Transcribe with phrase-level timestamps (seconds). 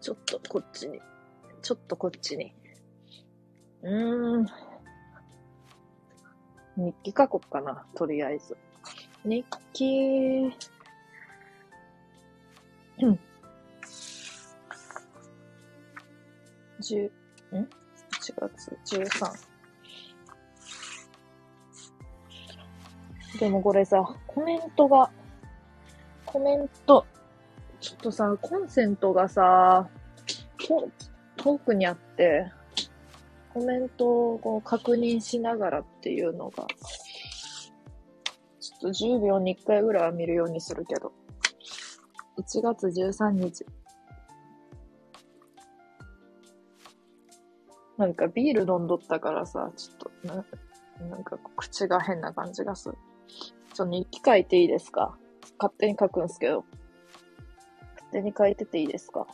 [0.00, 1.00] ちょっとこっちに。
[1.62, 2.54] ちょっとこっちに。
[3.82, 4.46] うーん。
[6.76, 8.56] 日記書こっかな、とりあえず。
[9.24, 9.44] 日
[9.74, 10.50] 記、
[13.02, 13.18] うん。
[16.80, 17.04] 十、
[17.52, 17.68] ん ?1
[18.38, 19.50] 月13。
[23.38, 25.10] でもこれさ、コメントが、
[26.24, 27.06] コメント、
[27.80, 29.88] ちょっとさ、コンセントがさ、
[30.70, 30.90] と
[31.36, 32.50] 遠くにあって、
[33.52, 36.66] コメントを確認しながらっていうのが、
[38.60, 41.12] ちょっと10秒に1回ぐらいは見るようにするけど。
[42.38, 43.66] 1月13日。
[47.98, 50.44] なんかビール飲んどったからさ、ちょっとな、
[51.10, 52.94] なんか口が変な感じがする。
[53.74, 55.18] ちょ、日記書いていいですか？
[55.58, 56.64] 勝手に書くんすけど。
[57.96, 59.26] 勝手に書いてていいですか？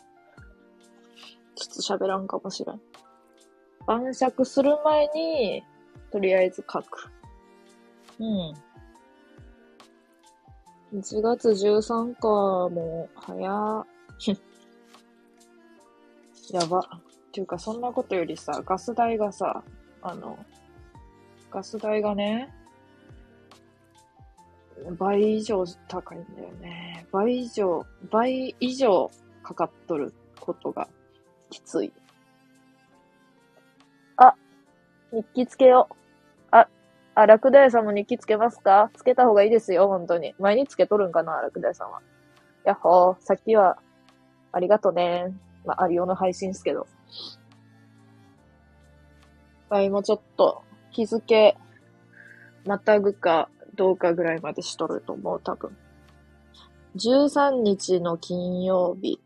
[1.69, 2.81] ちょっと喋らんかもしれん。
[3.87, 5.65] 晩酌する前に、
[6.11, 7.11] とりあえず書く。
[8.19, 8.55] うん。
[10.99, 12.29] 1月13か、
[12.69, 13.87] もう、早っ。
[16.53, 16.79] やば。
[16.79, 16.83] っ
[17.33, 19.63] ていうか、そんなことよりさ、ガス代がさ、
[20.03, 20.39] あの、
[21.51, 22.55] ガス代がね、
[24.99, 27.07] 倍以上高いんだよね。
[27.13, 29.11] 倍以上、倍以上
[29.43, 30.89] かかっとることが
[31.51, 31.93] きつい。
[34.17, 34.35] あ、
[35.13, 35.95] 日記つけよう。
[36.51, 36.69] あ、
[37.15, 38.91] あ、ラクダ屋さんも日記つけますか？
[38.95, 40.35] つけた方がいいですよ、本当に。
[40.39, 42.01] 前につけとるんかな、ラクダ屋さんは。
[42.65, 43.79] やっほー、さっきは、
[44.53, 45.35] ありがとね。
[45.65, 46.87] まあ、ありおの配信っすけど。
[49.69, 51.57] はい、もうちょっと、日付、
[52.65, 55.77] またぐかどうかぐらいまでしとると思う、多分。
[56.97, 59.21] 13日の金曜日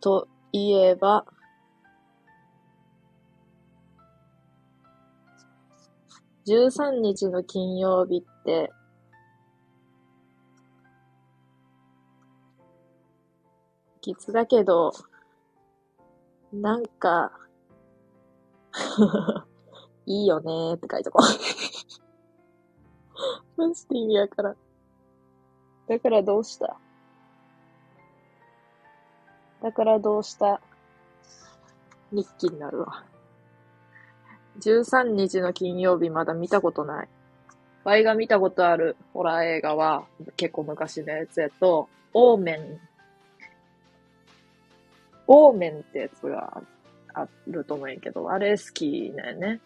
[0.00, 1.24] といえば、
[6.46, 8.70] 13日の金曜日って、
[14.02, 14.92] きつだけど、
[16.52, 17.32] なんか、
[20.06, 21.26] いいよねーって書いとこう。
[23.56, 24.54] マジで意味わから。
[25.88, 26.76] だからどうした？
[29.62, 30.60] だからどうした？
[32.12, 33.04] 日記になるわ。
[34.60, 37.08] 13日の金曜日まだ見たことない。
[37.84, 40.06] ワイが見たことあるホラー映画は
[40.36, 42.80] 結構昔のやつやと、オーメン。
[45.26, 46.62] オーメンってやつが
[47.12, 49.60] あると思うんやけど、あれ好きなんやね。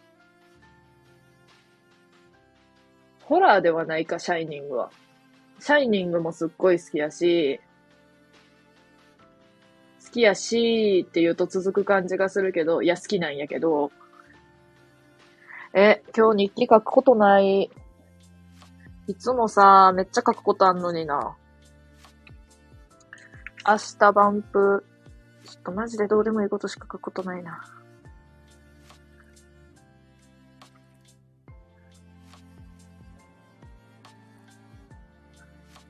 [3.23, 4.91] ホラーではないか、シャイニングは。
[5.59, 7.59] シャイニングもすっごい好きやし、
[10.03, 13.91] 好きやしって言うと続く感じがするけど、いや好きなんやけど、
[15.73, 17.69] え、今日日記書くことない？
[19.07, 21.35] いつもさ、めっちゃ書くことあんのにな。
[23.67, 24.83] 明日バンプ、
[25.45, 27.61] ちょっとマジでどうでもいいことしか書くことないな。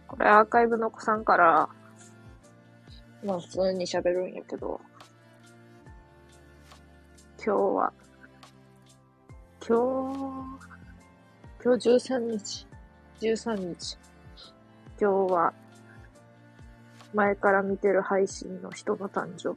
[0.07, 1.69] これアーカイブの子さんから、
[3.23, 4.81] まあ普通に喋るんやけど、
[7.37, 7.93] 今日は、
[9.69, 9.83] 今日、
[11.63, 12.67] 今日13日、
[13.21, 13.99] 13日、
[14.99, 15.53] 今日は、
[17.13, 19.55] 前から見てる配信の人の誕生。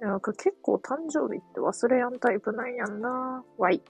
[0.00, 3.44] なんか結構誕生日って忘れやんタイプなんやんな。
[3.58, 3.82] わい。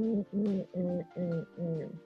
[0.00, 2.00] うんうんうんうんうん。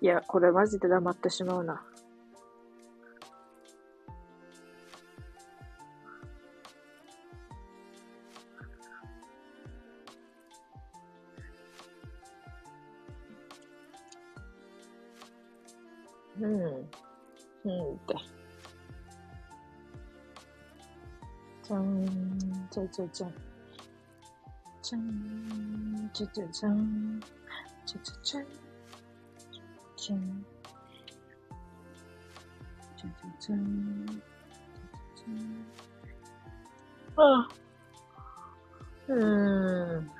[0.00, 1.80] いや、これマジで黙ってしまうな。
[22.90, 23.34] じゃじゃじゃん。
[24.82, 27.20] じゃん、じゃじゃじゃん。
[27.86, 28.46] じゃじゃじゃん。
[29.96, 30.46] じゃん。
[32.96, 34.06] じゃじゃじゃん。
[34.06, 34.12] じ
[37.16, 37.48] あ
[39.08, 40.10] うーん。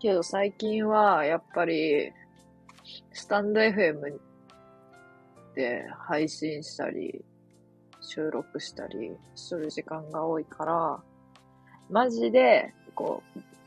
[0.00, 2.12] けど最近は、やっぱり、
[3.12, 4.27] スタンド FM
[5.58, 7.24] で配信したり、
[8.00, 11.00] 収録したりする時間が多いから、
[11.90, 13.24] マジで、こ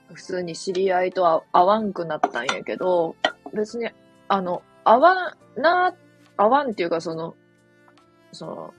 [0.10, 3.18] う、普通に知り合いとは会わんくなったんやけど、
[3.54, 3.90] 別に、
[4.30, 5.94] あの、会わんな、
[6.38, 7.36] 会わんっていうかその、
[8.32, 8.74] その、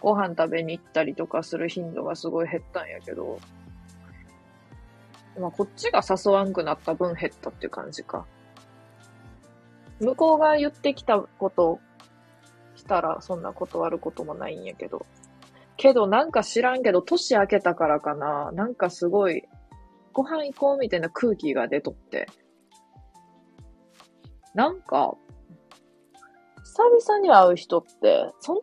[0.00, 3.40] ご飯食べに行ったりとかする頻度がすごい減ったんやけど、
[5.40, 8.24] まあ、こっちが誘わんくなった分減ったっていう感じか。
[9.98, 11.80] 向こうが言ってきたこと
[12.82, 15.06] したら、そんな断ることもないんやけど。
[15.76, 18.50] けど、なんか知らんけど、年明けたからかな。
[18.52, 19.44] なんかすごい、
[20.12, 22.26] ご飯行こうみたいな空気が出とって。
[24.54, 25.14] なんか、
[26.64, 28.62] 久々に会う人って、そんな、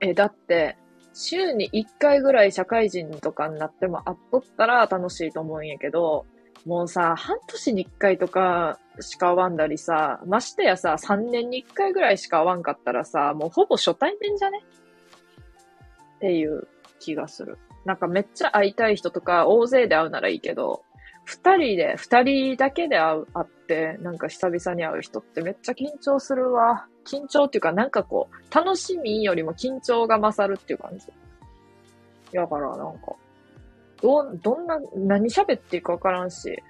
[0.00, 0.76] え、だって、
[1.14, 6.26] 週に1回ぐらい社会人とかになっても会っとったら楽しいと思うんやけど、
[6.68, 14.62] もうさ、半年に1回とかしか会わんだりさ、ましてやさ、3年に1回ぐらいしか会わんかったらさ、もうほぼ初対面じゃね？
[16.16, 16.68] っていう
[17.00, 17.56] 気がする。
[17.86, 20.82] なんかめっちゃ会いたい人とか大勢で会うならいいけど、
[21.24, 26.86] 二人で、二人だけで会う、会って、なんか久々に会う人ってめっちゃ緊張するわ。
[27.06, 31.06] 緊張っていうか、なんかこう、楽しみよりも緊張が勝るっていう感じ。
[32.34, 33.14] だからなんか、
[34.02, 36.62] ど、どんな、何喋っていいかわからんし、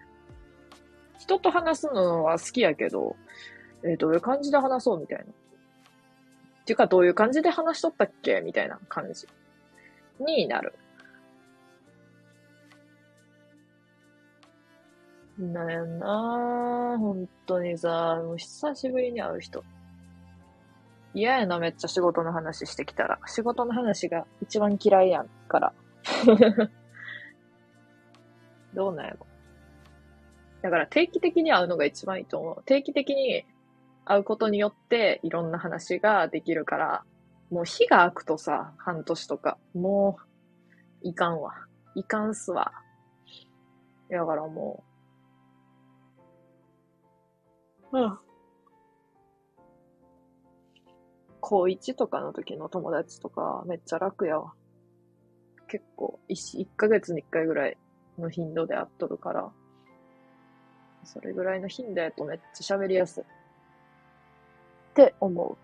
[1.18, 3.16] 人と話すのは好きやけど、
[3.82, 5.24] えー、どういう感じで話そうみたいな。
[5.24, 5.26] っ
[6.64, 9.26] ていうか、どういう感じで話しとったっけみたいな感じ
[10.20, 10.74] になる。
[15.38, 19.62] なんやなぁ本当にさ、もう久しぶりに会う人。
[21.14, 23.18] 嫌やな、めっちゃ仕事の話してきたら。
[23.26, 25.72] 仕事の話が一番嫌いやんから。
[28.74, 29.26] どうなんやろ。
[30.62, 32.62] だから定期的に会うのが一番いいと思う。
[32.64, 33.44] 定期的に
[34.04, 37.04] 会うことによっていろんな話ができるから、
[37.50, 40.18] もう日が空くとさ、半年とか、も
[41.04, 41.52] う、いかんわ。
[41.94, 42.72] いかんすわ。
[44.10, 44.84] だからも
[47.92, 48.18] う、うん。
[51.40, 54.52] 高1とかの時の友達とかめっちゃ楽やわ。
[55.68, 57.78] 結構1、1ヶ月に1回ぐらい
[58.18, 59.48] の頻度で会っとるから、
[61.04, 63.22] それぐらいの頻度やとめっちゃ喋りやすい。
[63.22, 63.26] っ
[64.94, 65.56] て思う。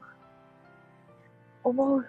[1.64, 2.06] 思う。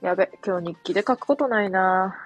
[0.00, 2.16] やべ、今日日記で書くことないな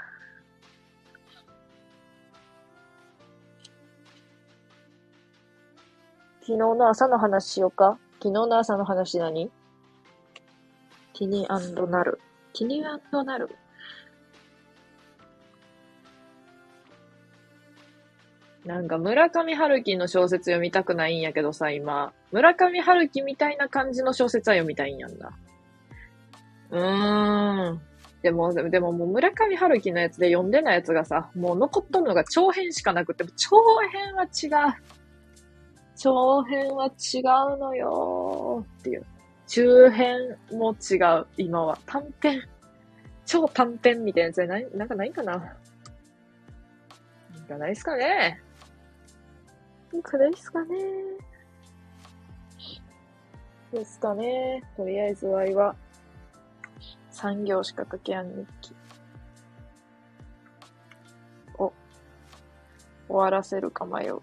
[6.40, 7.98] 昨日の朝の話しようか？
[8.22, 9.50] 昨日の朝の話何？
[11.14, 12.20] 気になる。
[12.52, 12.98] 気にな
[13.38, 13.48] る。
[18.64, 22.12] なんか村上春樹の小説読みたくないんやけどさ、今。
[22.32, 25.32] 村上春樹みたいな感じの小説は読みたいんやんだ。
[26.70, 27.80] うーん。
[28.22, 33.56] でも、でももう村上春樹のやつで読んでないやつがさ、もう残っとるのが長編しかなくて、長
[33.92, 34.74] 編は違う。
[35.96, 39.06] 長編は違うのよーっていう。
[39.46, 41.78] 中編も違う、今は。
[41.86, 42.42] 短編。
[43.26, 45.32] 超短編みたいなやつない、なんかないかな？
[45.32, 45.42] なん
[47.46, 48.40] かないっすかね？
[49.92, 50.76] なんかないっすかね？
[53.72, 54.62] ですかね。
[54.76, 55.74] とりあえずワイは、
[57.12, 58.74] 3行しか書けやん日記。
[61.58, 61.72] お、
[63.08, 64.20] 終わらせるか迷う。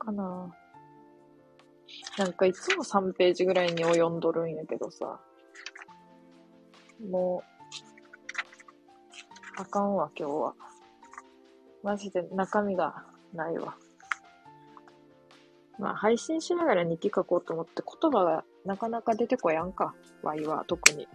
[0.00, 0.52] かな。
[2.18, 5.20] なんかいつも3ページぐらいに及んどるんやけどさ。
[7.08, 7.42] も
[9.58, 10.54] う、あかんわ、今日は。
[11.82, 13.76] マジで中身がないわ。
[15.78, 19.94] まあ、配信しながら日記書こうと思って言葉がなかなか出てこやんか。
[20.22, 21.08] ワイは特に。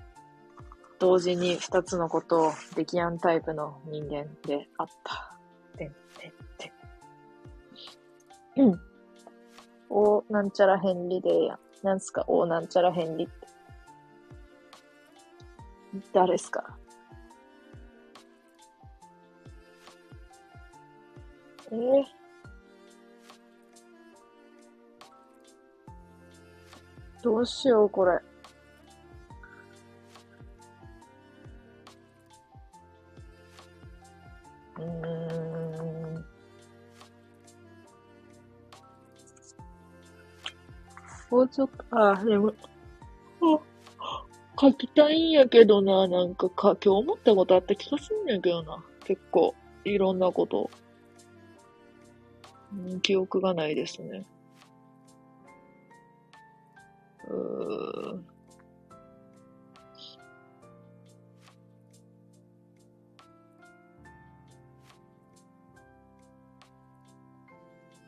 [0.98, 5.38] 同時に二つのことをできやんタイプの人間であった。
[5.78, 6.32] てんてんてん。
[6.32, 6.45] うん。
[9.90, 11.60] おなんちゃら変理でやん。
[11.84, 13.48] なんすかおなんちゃら変理って。
[16.14, 16.78] 誰っすか？
[21.72, 22.06] えー、
[27.24, 28.20] どうしよう、これ。
[34.78, 35.45] うん。
[41.30, 42.54] もうちょっと、あ、でも、
[44.60, 48.84] 書きたいんやけどな、なんかか、今日思ったことあった気がすんねんけどな。
[49.04, 49.54] 結構、
[49.84, 50.70] いろんなこと。
[52.74, 54.26] うん、記憶がないですね。
[57.28, 58.26] うーん。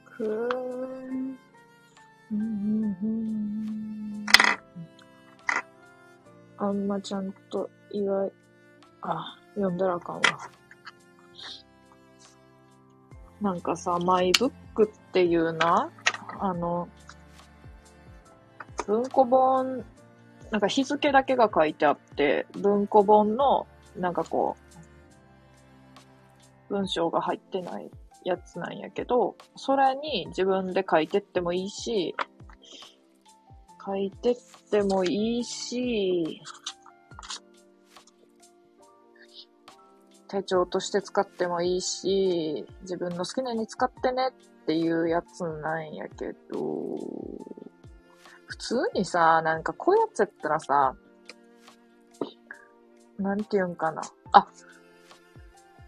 [0.05, 1.46] くーん。
[2.31, 4.25] うんうんうん
[6.59, 8.31] あんまちゃんと祝い、
[9.01, 10.21] あ、読んだらあかんわ。
[13.39, 15.91] なんかさ、マイブックっていうな、
[16.39, 16.89] あの、
[18.87, 19.85] 文庫本、
[20.49, 24.55] なんか日付だけが書いてあって、文庫本の、なんかこ
[26.69, 27.91] う、文章が入ってない
[28.27, 32.15] やつなんやけど、それに自分で書いてってもいいし、
[33.85, 34.35] 書いてっ
[34.69, 36.41] てもいいし、
[40.27, 44.29] 手帳として使ってもいいし、自分の好きなように使ってね
[44.63, 46.97] っていうやつなんやけど、
[48.45, 50.95] 普通にさ、なんかこういうやつやったらさ、
[53.17, 54.01] なんていうんかな。
[54.33, 54.47] あ、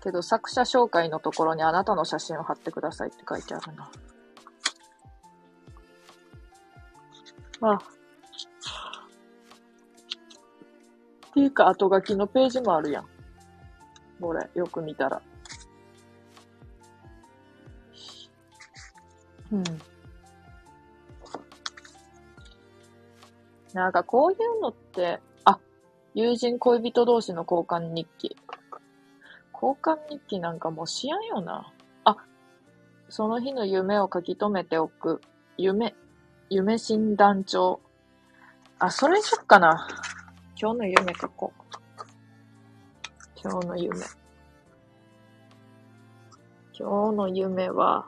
[0.01, 3.91] けど作者紹介のところにあなたの写真を貼ってくださいって書いてあるな。
[7.61, 7.73] あ。
[11.29, 13.05] っていうか、後書きのページもあるやん。
[14.19, 15.21] これ、よく見たら。
[19.51, 19.63] うん。
[23.73, 25.59] なんかこういうのって、あ、
[26.13, 28.35] 友人恋人同士の交換日記。
[29.61, 31.73] 交換日記なんかもうしやんよな。
[32.05, 32.15] あ、
[33.09, 35.19] その日の夢を書き留めておく。
[35.57, 35.93] 夢、
[36.49, 37.81] 夢診断帳。
[38.79, 39.85] あ、それにしよっかな。
[40.59, 41.59] 今日の夢書こう。
[43.41, 43.95] 今日の夢。
[46.71, 48.07] 今日の夢は、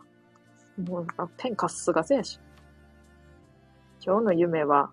[0.77, 2.39] もう、あペンカスがせやし。
[3.99, 4.89] 今日の夢は、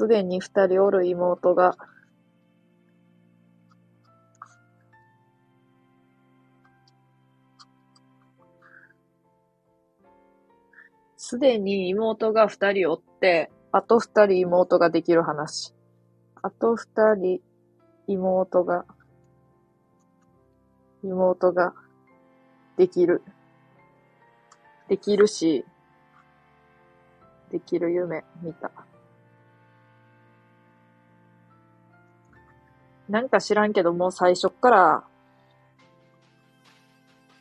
[0.00, 1.76] すでに二人おる妹が、
[11.18, 15.74] すでに妹が二人おって、あと二人妹ができる話。
[16.40, 17.42] あと二人
[18.06, 18.86] 妹が、
[21.04, 21.74] 妹が
[22.78, 23.22] できる。
[24.88, 25.66] できるし、
[27.50, 28.70] できる夢見た。
[33.10, 35.04] なんか知らんけど、もう最初っから、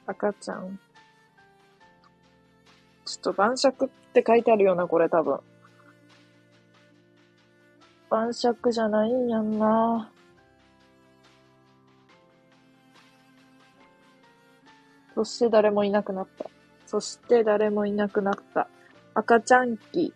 [0.07, 0.79] 赤ちゃん。
[3.05, 5.39] ちょっと晩酌って書いてあるよな、これ多分。
[8.09, 10.11] 晩酌じゃないんやんな。
[15.13, 16.49] そして誰もいなくなった。
[16.88, 18.67] そして誰もいなくなった。
[19.13, 20.15] 赤ちゃん期。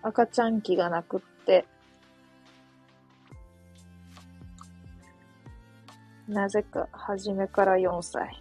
[0.00, 1.66] 赤ちゃん期がなくって、
[6.30, 8.40] なぜか、初めから4歳。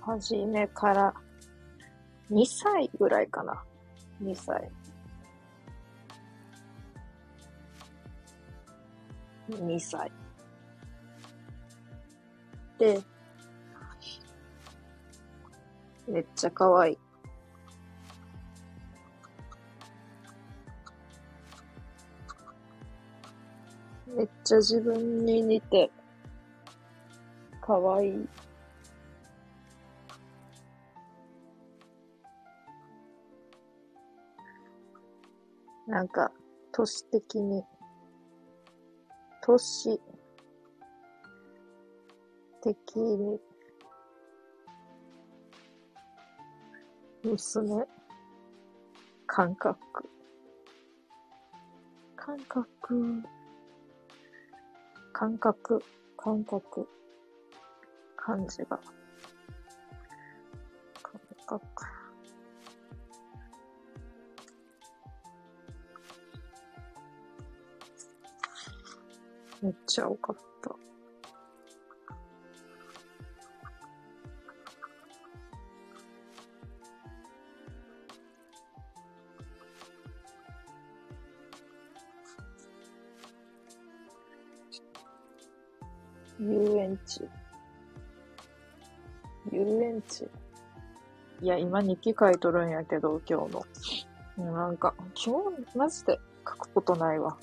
[0.00, 1.14] 初めから
[2.30, 3.62] 2歳ぐらいかな。
[4.22, 4.70] 2歳。
[9.50, 10.10] 2歳。
[12.78, 12.98] で、
[16.08, 17.09] めっちゃ可愛い。
[24.16, 25.90] めっちゃ自分に似て、
[27.60, 28.10] 可愛い。
[28.10, 28.28] い。
[35.86, 36.32] なんか、
[36.72, 37.64] 年的に、
[39.40, 40.00] 年
[42.62, 43.40] 的に、
[47.22, 47.86] 娘、
[49.26, 50.08] 感覚、
[52.16, 53.22] 感覚、
[55.20, 55.84] 感覚、
[56.16, 56.88] 感覚、
[58.16, 58.80] 感じが、
[61.02, 61.60] 感覚。
[69.60, 70.49] めっちゃ多かった。
[86.50, 87.28] 遊園地。
[89.52, 90.28] 遊園地。
[91.40, 93.52] いや、今日記書いとるんやけど、今日
[94.36, 94.52] の。
[94.52, 97.36] なんか、今日、マジで書くことないわ。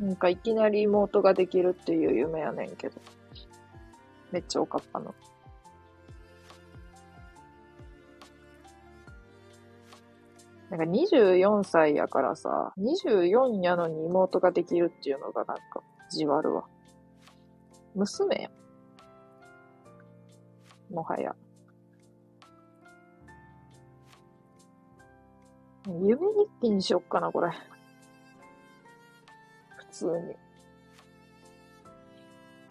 [0.00, 3.00] なんかいきなり妹ができるっていう夢やねんけど。
[4.32, 5.14] めっちゃ多かったの。
[10.76, 15.62] なんか24歳やからさ、24やのに妹ができるっていうのがなんか、
[16.10, 16.64] じわるわ。
[17.94, 18.50] 娘や
[20.90, 21.34] もはや。
[25.86, 26.20] 夢日
[26.60, 27.50] 記にしよっかな、これ。
[29.78, 30.34] 普通に。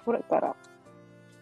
[0.06, 0.56] これから、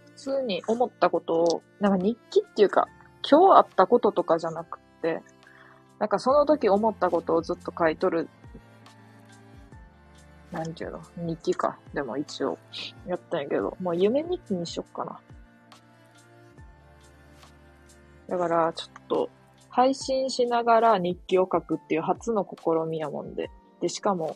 [0.06, 2.88] 普通に思ったことを、なんか日記っていうか、
[3.30, 5.22] 今日あったこととかじゃなくて、
[6.04, 8.28] なんかその時思ったことをずっと書いとる、
[10.52, 11.80] なんていうの、日記か。
[11.94, 12.58] でも一応
[13.08, 15.22] やったんやけど、もう夢日記にしよっかな。
[18.28, 19.30] だから、ちょっと、
[19.70, 23.50] 配信しながら日記を書くっていう初の試みやもんで。
[23.80, 24.36] で、しかも、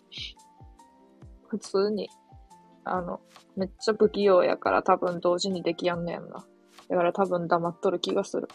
[1.50, 2.10] 普通に、
[2.86, 3.20] あの、
[3.58, 6.46] めっちゃ不器用やから多分同時にできやんねんな。
[6.88, 8.48] だから多分黙っとる気がする。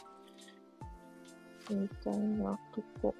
[1.70, 3.14] みたいなとこ。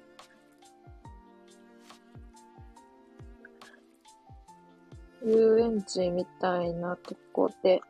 [5.25, 7.81] 遊園地みたいなとこで、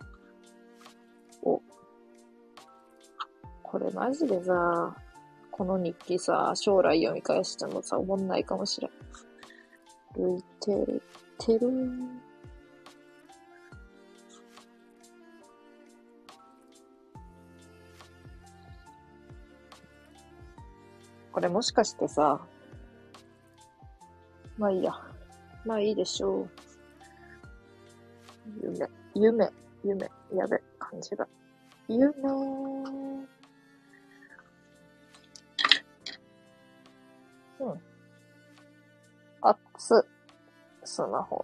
[1.41, 1.61] お、
[3.63, 4.95] これマジでさ、
[5.49, 8.91] この日記さ、将来読み返してもさ、思んないかもしれん。
[10.15, 11.01] ルイテル、
[11.39, 11.71] テル
[21.33, 22.39] これもしかしてさ、
[24.57, 24.93] まあいいや。
[25.65, 26.49] まあいいでしょう。
[28.61, 29.49] 夢、夢、
[29.83, 31.27] 夢、やべ、感じが。
[31.87, 33.25] 夢ー。
[37.59, 37.81] うん。
[39.41, 40.07] 熱、
[40.83, 41.43] スマホ。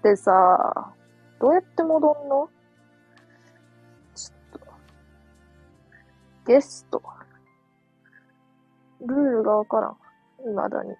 [0.00, 0.94] ってさ、
[1.38, 2.48] どうやって戻んの？
[4.14, 4.66] ちょっと。
[6.46, 7.02] ゲスト。
[9.02, 9.96] ルールがわからん。
[10.38, 10.94] 未だに。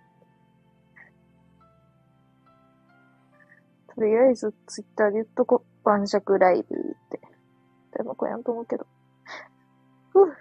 [3.95, 5.65] とりあえず、ツイッターで言っとこ。
[5.83, 7.21] 晩酌ライブって。
[7.97, 8.87] でもこれやんと思うけど。
[10.13, 10.35] ふぅ。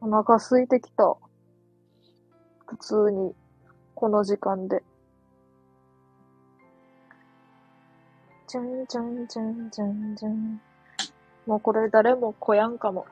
[0.00, 1.16] お腹空いてきた。
[2.70, 3.34] 普通に、
[3.96, 4.84] この時間で。
[8.46, 10.60] じゃんじゃんじゃんじゃんじゃん。
[11.46, 13.06] もうこれ誰も来やんかも。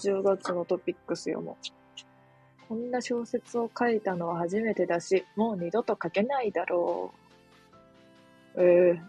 [0.00, 1.56] 10月のトピックス読も。
[2.68, 7.14] こんな小説を書いたのは初めてだし、もう二度と書けないだろ
[8.56, 8.60] う。
[8.60, 9.00] え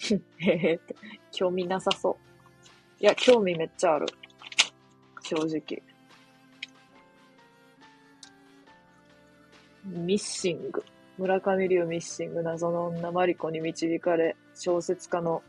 [0.00, 0.22] えー。
[0.38, 0.80] へへ
[1.30, 2.31] 興味なさそう。
[3.02, 4.06] いや、興味めっちゃある。
[5.22, 5.82] 正直。
[9.84, 10.84] ミッシング。
[11.18, 12.44] 村上龍ミッシング。
[12.44, 15.42] 謎の女マリコに導かれ、小説家の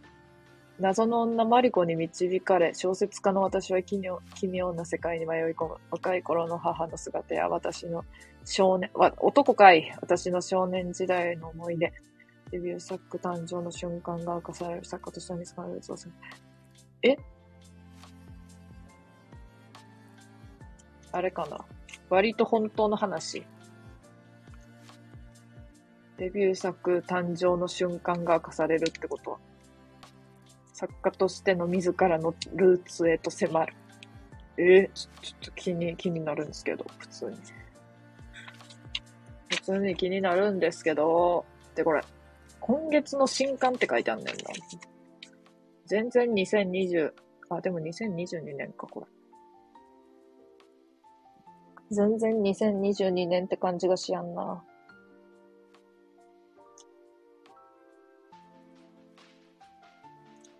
[0.80, 5.76] 謎の女マリコに導かれ、小説家の私は奇妙奇妙な世界に迷い込む。
[5.92, 8.04] 若い頃の母の姿や私の
[8.46, 11.94] 少年、わ男かい私の少年時代の思い出。
[12.50, 16.14] デビュー作誕生の瞬間が明かされる作家として見つかるそうする。
[17.04, 17.16] え？
[21.14, 21.64] あれかな
[22.10, 23.46] 割と本当の話。
[26.18, 29.38] デビュー作誕生の瞬間が明かされるってことは。
[30.74, 33.74] 作家としての自らのルーツへと迫る。
[34.58, 37.38] えー、ちょちょっと気に、気になるんですけど、普通に。
[39.50, 41.46] 普通に気になるんですけど、
[41.76, 42.02] で、これ、
[42.60, 44.34] 今月の新刊って書いてあんねんな。
[45.86, 47.14] 全然2020、
[47.50, 49.23] あ、でも2022年か、これ。
[51.94, 54.64] 全然2022年って感じがしやんな。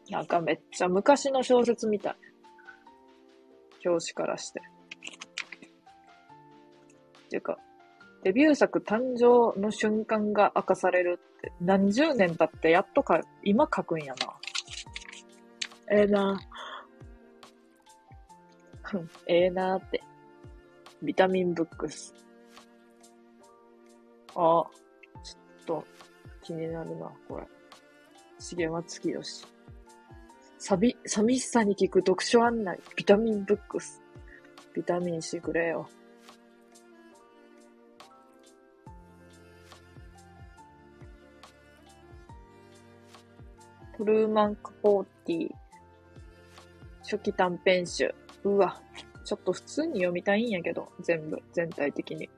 [0.10, 2.16] なんかめっちゃ昔の小説みたい。
[3.86, 4.62] 表紙からして。
[7.26, 7.58] っていうか、
[8.24, 14.34] デビュー作誕生の瞬間が明かされるって、何十年経ってやっとか、今書くんやな。
[15.92, 16.40] ええー、な
[19.28, 20.02] ええなーって。
[21.04, 22.16] ビタミンブックス。
[24.30, 25.86] あ、ちょっと
[26.42, 27.48] 気になるな、これ。
[28.40, 29.22] 重松清。
[30.58, 32.80] さび、寂しさに効く読書案内。
[32.96, 34.02] ビタミンブックス。
[34.74, 35.90] ビタミン C くれよ。
[43.98, 45.50] トルーマン・カポーティー
[47.04, 48.14] 初期短編集。
[48.44, 48.82] うわ、
[49.24, 52.30] ちょっと普通に読みたいんやけど、全部、全体的に。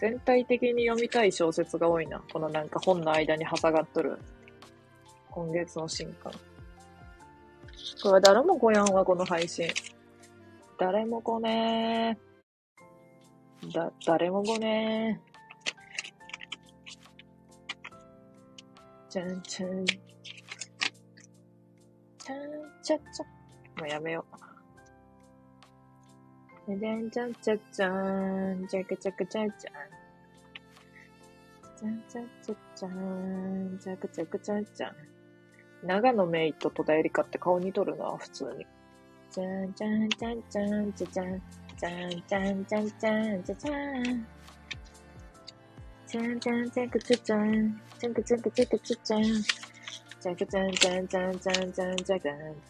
[0.00, 2.22] 全体的に読みたい小説が多いな。
[2.32, 4.18] このなんか本の間に挟がっとる。
[5.30, 6.32] 今月の新刊。
[8.02, 9.68] これ誰も来やんわ、この配信。
[10.78, 13.72] 誰も来ねー。
[13.72, 15.28] だ、誰も来ねー。
[19.10, 19.84] ちゃんちゃん。
[19.86, 22.38] ちゃん
[22.82, 23.80] ちゃちゃ。
[23.80, 24.47] もうやめよう。
[26.76, 28.66] じゃんちゃんちゃちゃん。
[28.68, 29.52] ちゃくちゃくちゃちゃん。
[31.78, 33.78] ちゃんちゃんちゃちゃん。
[33.78, 34.92] ちゃくちゃくちゃちゃん。
[35.82, 38.66] 長野メイと戸田恵梨香って顔似とるな、普通に。
[39.30, 41.42] ちゃんちゃんちゃんちゃんちゃちゃん。
[41.78, 44.26] ちゃんちゃんちゃんちゃんちゃちゃん。
[46.06, 47.80] ちゃんちゃんちゃんくちゃちゃん。
[47.98, 49.22] ちゃんくちゃんくちゃくちゃちゃん。
[50.20, 52.18] ちゃくちゃんちゃんちゃんちゃんちゃんちゃんちゃん。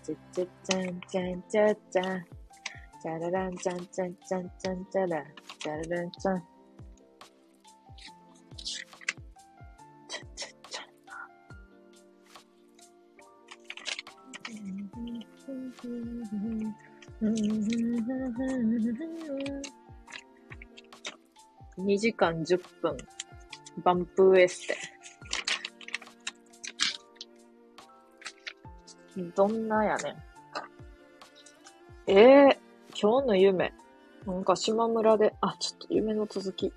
[0.04, 2.04] ちゃちゃちゃんちゃんちゃちゃん。
[2.04, 2.37] ちゃん
[3.00, 5.24] ちゃんちゃんちゃんちゃんちゃら。
[5.60, 6.42] ちゃららんちゃん。
[10.08, 10.88] ちゃちゃちゃん。
[21.78, 22.96] 2時間10分。
[23.84, 24.76] バンプーエステ。
[29.36, 30.16] どんなやねん。
[32.08, 32.67] ええー、
[33.00, 33.72] 今日の夢。
[34.26, 36.72] なんか島村で、あ、ちょっと夢の続き。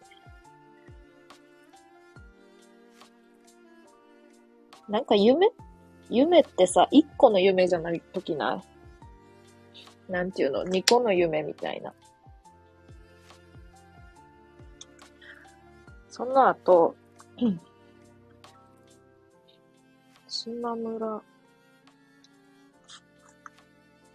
[4.88, 5.49] なんか夢？
[6.12, 8.62] 夢ってさ、一個の夢じゃないときな
[10.10, 10.12] い？
[10.12, 10.63] なんていうの？
[10.63, 11.91] 二個の夢みたいな。
[16.07, 16.95] その後、
[20.27, 21.23] 島村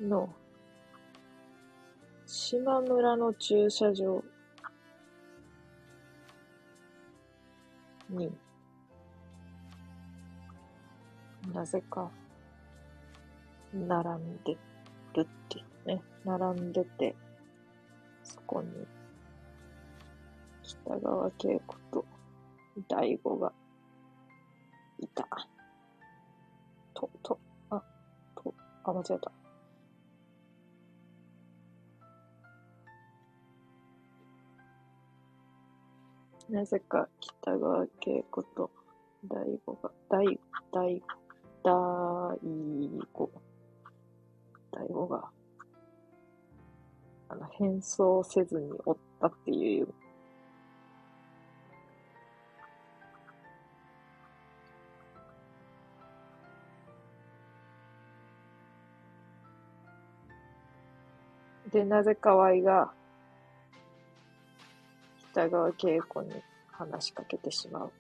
[0.01, 0.33] の、
[2.49, 4.23] 島村の駐車場。
[8.09, 8.31] に、
[11.53, 12.09] なぜか、
[13.73, 13.89] 並
[14.23, 14.57] んで
[15.15, 16.05] るってね。
[16.25, 17.17] 並んでて、
[18.23, 18.87] そこに、
[20.63, 22.07] 北川景子と。
[22.89, 23.53] 大悟が。
[25.01, 25.27] いた。
[26.95, 27.83] と、と、あ、
[28.37, 28.55] と、
[28.85, 29.36] あ、間違えた。
[36.49, 38.71] なぜか北川景子と
[39.29, 40.39] 大悟が、大、
[40.73, 41.03] 大、
[41.65, 42.39] 大
[43.13, 43.31] 悟、
[44.71, 45.29] 大悟が、
[47.29, 49.89] あの、変装せずにおったっていう。
[61.73, 62.93] で、なぜかわいが、
[65.37, 66.33] 北川景子に
[66.73, 67.93] 話しかけてしまう。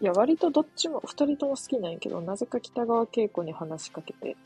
[0.00, 4.36] いや、割とどっちも、二人とも好きなんやけど、なぜか北川景子に話しかけて、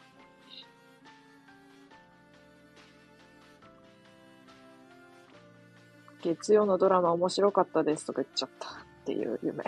[6.22, 8.72] 月曜のドラマ面白かったですとか言っちゃったっ
[9.04, 9.62] ていう夢。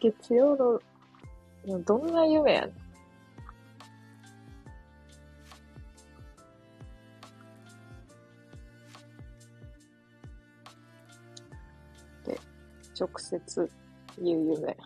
[0.00, 0.80] 月曜
[1.66, 2.83] のどんな夢やねん。
[13.04, 13.70] 直接
[14.18, 14.76] 言う夢。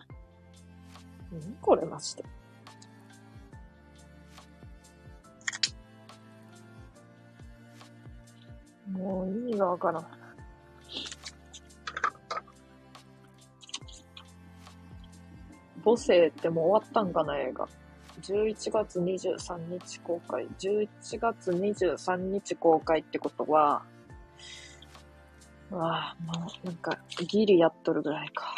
[1.31, 2.25] 何これマジで。
[8.91, 10.05] もう意味がわからん。
[15.83, 17.67] 母性ってもう終わったんかな、映画。
[18.21, 20.45] 11月23日公開。
[20.59, 23.83] 11月23日公開ってことは、
[25.71, 28.55] わあ、もうなんか、ギリやっとるぐらいか。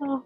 [0.00, 0.22] あ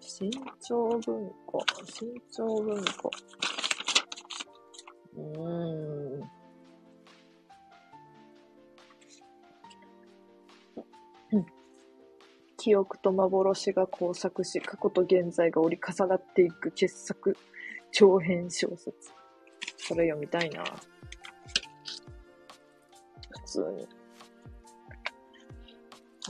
[0.00, 3.10] 新潮文庫、新潮文庫。
[5.16, 6.30] うーん。
[12.66, 17.36] 記憶と幻が交錯し、過去と現在が折り重なっていく傑作
[17.92, 19.15] 長編小説。
[19.86, 20.64] それ読みたいな。
[20.64, 20.70] 普
[23.44, 23.86] 通に。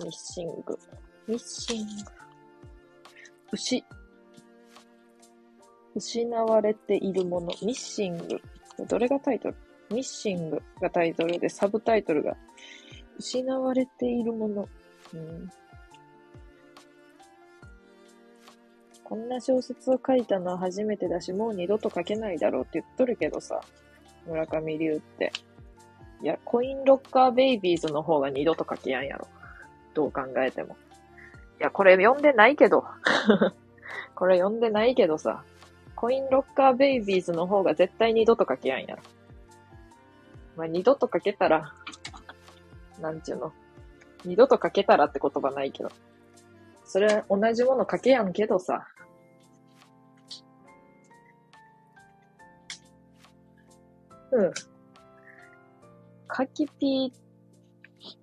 [0.04, 0.78] ミッシング。
[1.26, 1.92] ミッシング。
[3.52, 3.82] 牛。
[5.94, 7.46] 失われているもの。
[7.62, 8.42] ミッシング。
[8.86, 9.54] どれがタイトル？
[9.90, 12.36] ミッシングがタイトルで、サブタイトルが、
[13.18, 14.68] 失われているもの。
[15.14, 15.50] うん、
[19.08, 23.60] こんな小説を書いたのは初めてだし、もう二度と書けないだろうって言っとるけどさ、
[24.26, 25.32] 村上龍って。
[26.24, 29.28] いや、コインロッカーベイビーズの方が二度と書けやんやろ。
[29.94, 30.76] どう考えても。
[31.60, 32.84] いや、これ読んでないけど。
[34.16, 35.44] これ読んでないけどさ。
[35.94, 39.02] コインロッカーベイビーズの方が絶対二度と書けやんやろ。
[40.56, 41.72] まあ、二度と書けたら、
[43.00, 43.52] なんちゅうの。
[44.24, 45.90] 二度と書けたらって言葉ないけど。
[46.84, 48.88] それ同じもの書けやんけどさ。
[54.36, 54.52] うん。
[56.28, 57.12] カキピー、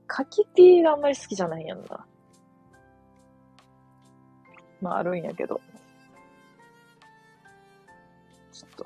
[0.05, 2.05] カキピーがあんまり好きじゃないやんな。
[4.79, 5.59] まああるんやけど。
[8.51, 8.85] ちょっと、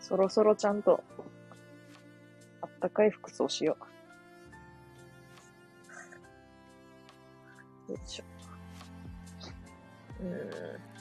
[0.00, 1.04] そろそろちゃんと、
[2.62, 3.76] あったかい服装しよ
[7.88, 7.92] う。
[7.92, 8.24] よいしょ。
[10.22, 10.91] うん。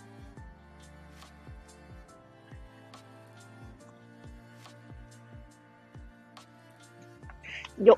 [7.80, 7.98] よ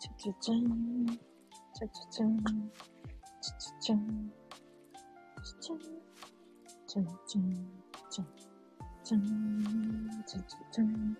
[0.00, 1.06] ちゃちゃちゃん。
[1.06, 2.36] ちゃちゃちゃん。
[2.38, 4.32] ちゃちゃちゃん。
[5.60, 5.78] ちゃん。
[6.86, 7.74] ちゃんちゃん。
[8.10, 8.26] ちゃん。
[9.04, 9.24] ちゃん。
[10.26, 11.18] ちゃちゃちゃん。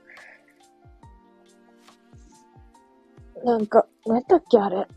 [3.44, 4.88] なんか、何やったっけあれ。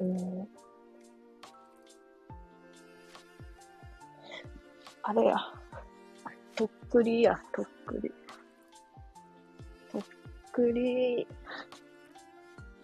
[0.00, 0.61] うん。
[5.02, 5.36] あれや。
[6.54, 8.12] とっくりや、とっくり。
[9.90, 10.02] とっ
[10.52, 11.26] くり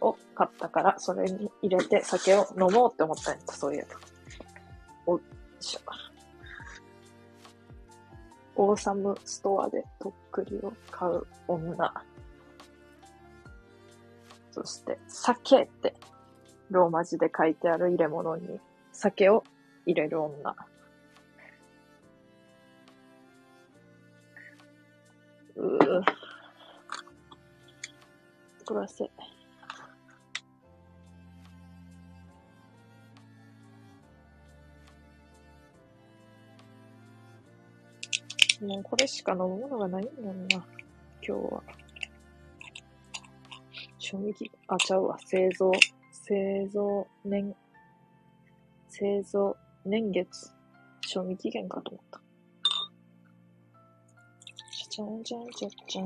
[0.01, 3.89] を買ったから、それに入れて酒を飲もうって思ったんやった、そういえば。
[5.07, 5.21] おっ
[5.61, 5.81] しょ。
[8.57, 12.05] オーサムストアでとっくりを買う女。
[14.51, 15.95] そして、酒って
[16.71, 18.59] ローマ字で書いてある入れ物に
[18.93, 19.45] 酒を
[19.87, 20.57] 入れる女。
[25.59, 26.03] うぅ。
[28.65, 29.11] こらせ。
[38.61, 40.57] もうこれしか飲むものがないんだもんな。
[40.57, 40.65] 今
[41.23, 41.63] 日は。
[43.99, 45.19] 賞味期、あ、ちゃうわ。
[45.27, 45.73] 製造、
[46.13, 47.55] 製造年、
[48.89, 50.53] 製造年月、
[51.01, 52.28] 賞味期限かと思った。
[54.99, 56.05] ちゃんちゃんちゃちゃん。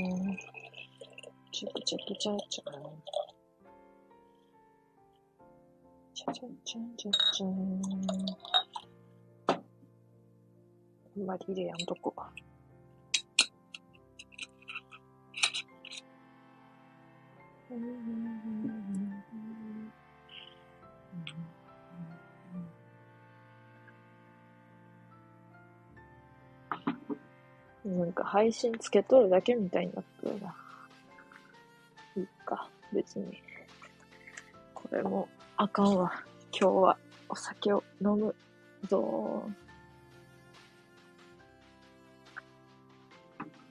[1.50, 2.74] ちゃくちゃくちゃちゃん。
[6.12, 7.80] ちゃちゃちゃんちゃちゃん。
[9.48, 9.54] あ
[11.18, 12.14] んまり入れやんとこ。
[27.84, 30.54] なんか配信つけとるだけみたいになってるな。
[32.16, 33.42] いいか、別に。
[34.74, 36.12] これもあかんわ。
[36.58, 38.34] 今日はお酒を飲む
[38.88, 39.50] ぞ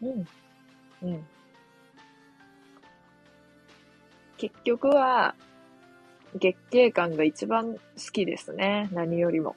[0.02, 0.28] うん。
[1.04, 1.26] うん。
[4.38, 5.36] 結局は、
[6.39, 7.80] 月経感が一番好
[8.12, 8.89] きですね。
[8.91, 9.56] 何よりも。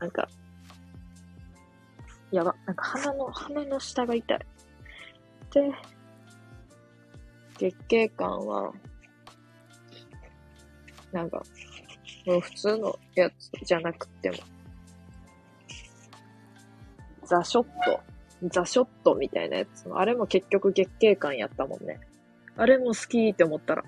[0.00, 0.28] なんか、
[2.34, 4.38] やば、なんか鼻の、鼻の下が痛い。
[5.52, 5.72] で、
[7.56, 8.72] 月経感は、
[11.12, 11.44] なんか、
[12.26, 14.38] もう普通のやつじゃなくても、
[17.24, 18.00] ザショット、
[18.48, 22.00] ザショットみたいなやつ、あれも結局月経感やったもんね。
[22.56, 23.84] あれも好きって思ったら。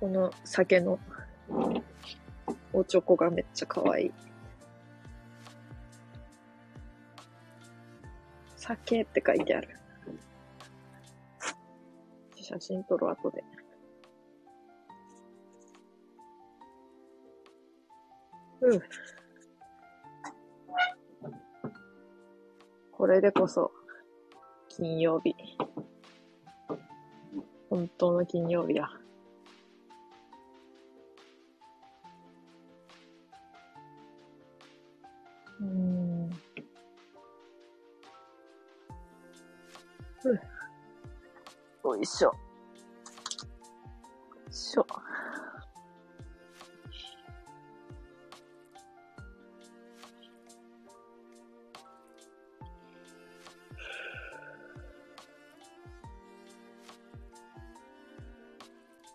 [0.00, 0.98] この酒の
[2.72, 4.12] おちょこがめっちゃ可愛い。
[8.56, 9.68] 酒って書いてある。
[12.36, 13.44] 写真撮る後で。
[18.62, 18.82] うん。
[22.92, 23.72] これでこそ、
[24.68, 25.34] 金曜日。
[27.68, 29.01] 本当の金曜日だ。
[35.62, 36.30] うん。
[40.20, 40.40] ふう。
[41.84, 42.28] よいしょ。
[42.28, 42.34] よ
[44.50, 44.86] いしょ。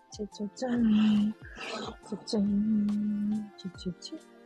[0.09, 1.33] ちゃちゃちゃん。
[2.09, 3.51] ちゃちゃん。
[3.57, 4.36] ちゃちゃちゃ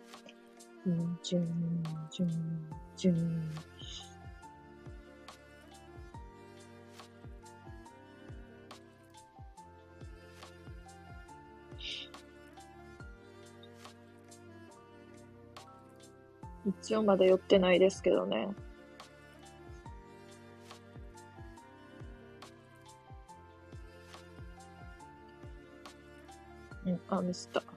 [0.89, 0.91] ん。
[0.91, 2.29] うんちゅん、ちゅん、
[2.95, 3.71] ちゅん。
[16.65, 18.47] 一応まだ寄ってないですけどね。
[26.85, 27.70] うん、あ、ミスった。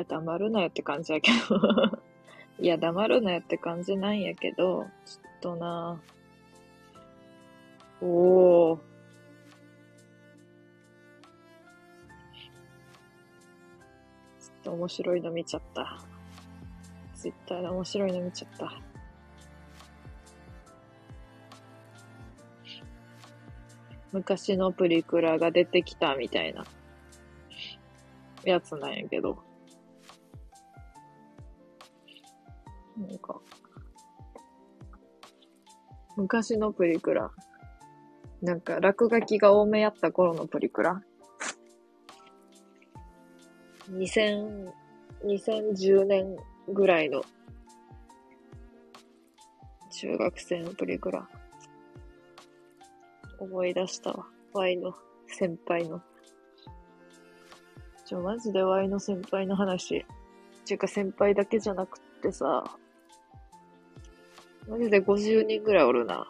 [0.00, 1.98] や、黙るなよって感じやけど。
[2.58, 6.00] いや、黙るなよって感じなんやけど、ちょっとな
[8.00, 8.78] おー。
[8.78, 15.98] ちょっと面白いの見ちゃった。
[17.14, 18.72] ツイッターで面白いの見ちゃった。
[24.12, 26.64] 昔のプリクラが出てきたみたいな
[28.44, 29.49] やつなんやけど。
[33.00, 33.40] なんか、
[36.16, 37.30] 昔のプリクラ。
[38.42, 41.02] なんか、落書きが多めやった頃のプリクラ。
[43.90, 44.70] 2000、
[45.24, 46.36] 2010年
[46.68, 47.22] ぐらいの
[49.90, 51.28] 中学生のプリクラ。
[53.38, 54.26] 思い出したわ。
[54.52, 54.94] Y の
[55.26, 56.02] 先輩の。
[58.04, 60.04] ちょ、マジで Y の先輩の話。
[60.66, 62.64] ちゅうか先輩だけじゃなくってさ、
[64.70, 66.24] マジで50人ぐらいおるな。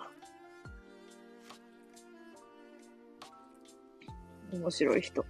[4.50, 5.20] 面白い人。
[5.20, 5.24] っ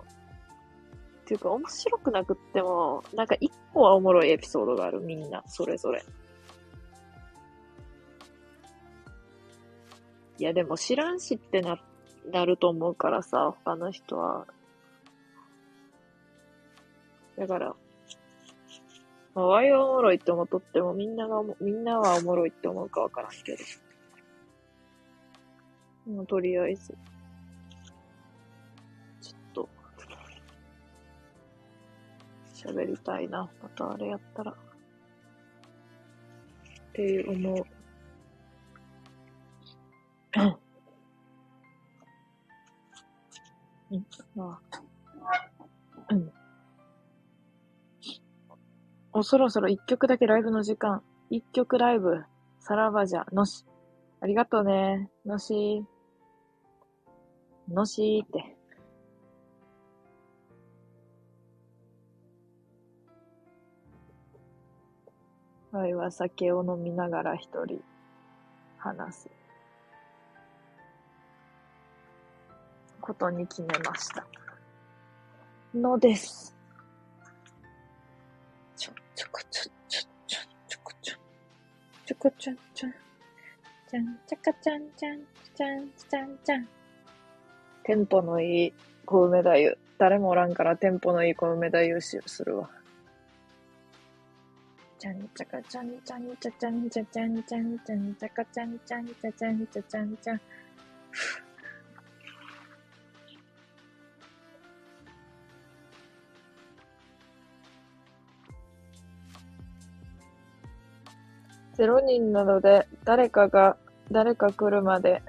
[1.25, 6.05] ていうか、面白くなくっても、なんか一個はおもろいエピソードがある、みんな、それぞれ。
[10.39, 11.83] いや、でも知らんしってな、
[12.31, 14.47] なると思うからさ、他の人は。
[17.37, 17.75] だから、
[19.35, 23.59] まあ、ワイはおもろいって思っとっても、みんながも、みんなはおもろいって思うかわからんけど。
[26.13, 26.97] もうとりあえず、
[29.21, 29.69] ちょっと、
[32.53, 33.49] 喋りたいな。
[33.63, 34.51] またあれやったら。
[34.51, 34.57] っ
[36.93, 37.65] ていう思う。
[43.93, 44.83] うん、まあ。
[46.11, 46.33] うん。
[49.13, 51.03] お、そろそろ一曲だけライブの時間。
[51.31, 52.25] 一曲ライブ。
[52.61, 53.65] さらばじゃ、のし。
[54.21, 55.11] ありがとうね。
[55.27, 55.85] のし。
[57.69, 58.57] のしーって。
[65.73, 67.81] わいは酒を飲みながら一人
[68.77, 69.31] 話す
[73.01, 74.27] ことに決めました。
[75.75, 76.60] のです。
[79.21, 81.17] ちょ、ちょこちょ、ちょ、ちょ、ちょこちょ。
[82.07, 82.89] ちょこちょ、ちょ。
[83.91, 85.21] ちゃん、ちゃかちゃん、ちゃん、
[85.55, 86.69] ちゃん、ちゃん、ちゃん。
[87.85, 88.73] テンポのいい
[89.05, 89.79] 小梅太夫。
[89.99, 92.71] 誰もおらんからテンポのいい小梅太夫しするわ。
[94.99, 100.41] ちゃんちゃかちゃんちゃんちゃちゃんちゃちゃんちゃんちゃんちゃかちゃんちゃんちゃちゃんちゃちゃんちゃん。
[111.81, 113.79] ゼロ人なので、誰かが、
[114.13, 115.23] 誰か来るまで、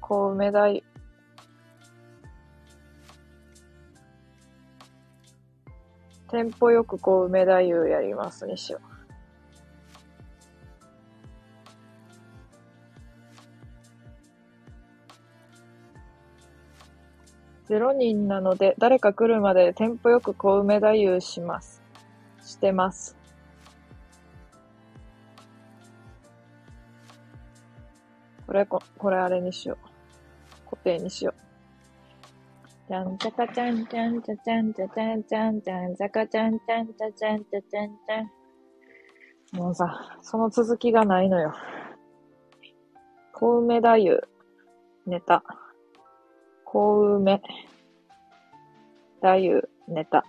[0.00, 0.84] 小梅太
[6.28, 6.30] 夫。
[6.30, 8.82] テンポよくこう梅太夫やりますにしよう。
[17.66, 21.82] ゼロ人なので、誰か来るまでテンポよくこう梅太夫します。
[22.44, 23.15] してます。
[28.56, 30.70] れこ、これあれにしよう。
[30.70, 31.46] 固定にしよう。
[32.88, 39.58] じゃんちゃかちゃんちゃんちゃちゃんちゃちゃんちゃんちゃんちゃかちゃんちゃんちゃちゃんちゃちゃんちゃん。
[39.58, 41.52] もうさ、その続きがないのよ。
[43.32, 44.28] 小梅太夫、
[45.06, 45.42] ネタ。
[46.64, 47.42] 小梅
[49.20, 50.24] 太夫、ネタ。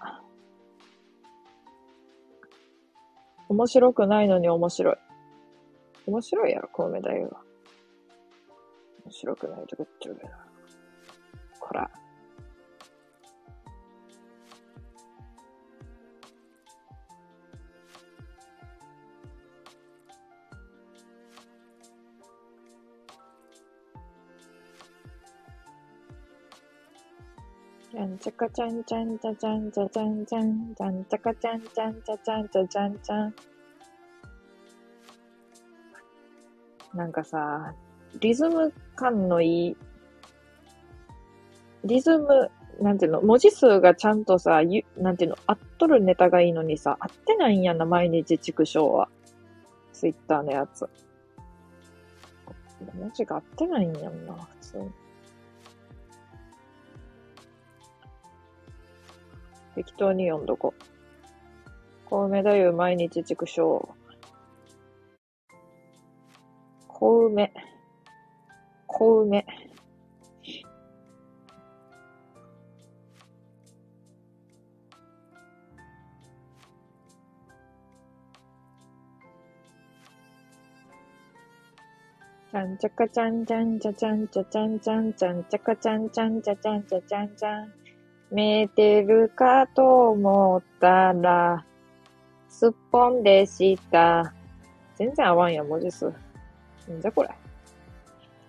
[3.50, 4.96] 面白くないのに面白い。
[6.08, 7.47] 面白いやろ、小梅太夫は。
[9.08, 10.30] 面白くないとか言っちゃうけど。
[11.62, 11.90] こら。
[27.90, 33.34] ちゃんちゃかちゃんちゃんちゃちゃんちゃちゃんちゃんちゃんちゃかちゃんちゃんちゃちゃんちゃちゃんちゃん
[36.94, 37.74] なんかさ、
[38.20, 39.78] リズム感のいい、
[41.84, 42.52] リズム、
[42.82, 49.10] なんていうの、文字数がちゃんとさ、ゆなんていうの、合っとるネタがいいのにさ、合ってないんやな、毎日畜生は。
[49.94, 50.88] ツイッターのやつ。
[52.94, 54.92] 文字が合ってないんやんな、普通に。
[59.76, 60.74] 適当に読んどこ。
[62.06, 63.88] 小梅太夫毎日畜生。
[66.88, 67.54] 小梅。
[68.88, 69.46] 小梅。
[82.50, 87.74] ちゃんちゃかちゃんちゃんちゃちゃんちゃちゃんちゃんちゃんちゃかちゃんちゃんちゃちゃんちゃちゃんちゃん。
[88.32, 91.66] めてるかと思ったら、
[92.50, 94.34] すっぽんでした。
[94.96, 96.08] 全然合わんや、文字数。
[96.08, 96.14] ん
[97.02, 97.30] じゃこれ。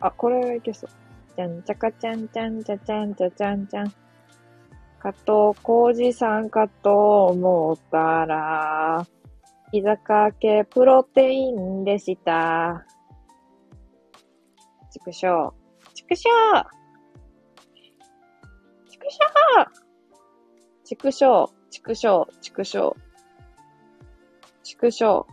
[0.00, 0.90] あ、これはいけそう。
[1.36, 3.92] ちゃんちゃかちゃんちゃんちゃちゃんちゃちゃんちゃん。
[5.00, 5.26] 加藤
[5.62, 9.06] 浩二さんかと思ったら、
[9.72, 12.84] 居酒系プロテインでした。
[14.90, 15.54] ちくしょ
[15.90, 15.94] う。
[15.94, 16.30] ちくしょ
[16.60, 16.78] う
[18.98, 19.66] くしょう
[20.84, 22.94] 畜生、畜生、畜生。
[24.62, 25.26] 畜生。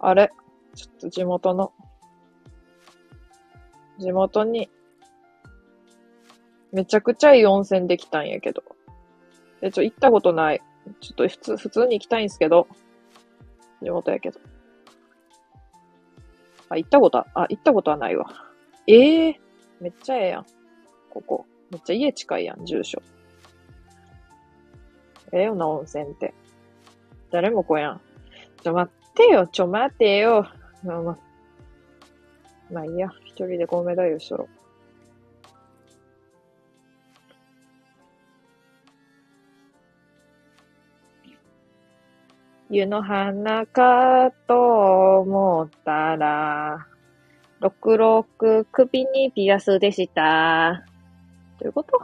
[0.00, 0.30] あれ？
[0.74, 1.72] ちょっと地元の、
[3.98, 4.70] 地元に、
[6.72, 8.62] めちゃくちゃいい温泉できたんやけど。
[9.60, 10.62] で、ちょ、行ったことない。
[11.00, 12.68] ちょっと普通、普通に行きたいんすけど。
[13.82, 14.40] 地元やけど。
[16.68, 18.26] あ、行ったことあ、行ったことはないわ。
[18.86, 19.34] ええー、
[19.80, 20.46] めっちゃええやん。
[21.10, 21.46] ここ。
[21.70, 23.02] めっちゃ家近いやん、住所。
[25.32, 26.34] ええよな、温泉って。
[27.30, 28.00] 誰も来やん。
[28.62, 30.46] ちょ、待ってよ、ちょ、待てよ。
[30.84, 31.18] まあ、まあ、
[32.70, 34.48] まあいいや、一人で米太夫しとろ。
[42.68, 46.88] 湯の花かと思ったら、
[47.60, 50.84] 六六首にピアスでした。
[51.60, 52.00] どういうこと？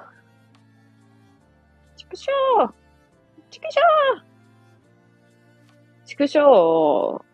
[1.96, 2.30] 畜生
[3.50, 3.80] 畜生
[6.06, 7.24] 畜生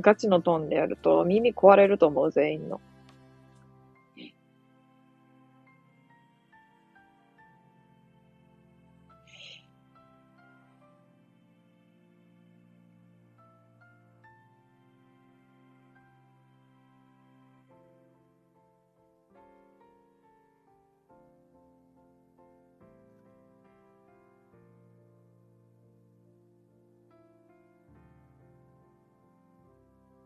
[0.00, 2.80] ガチのトーンでやると耳壊れると思う、全員の。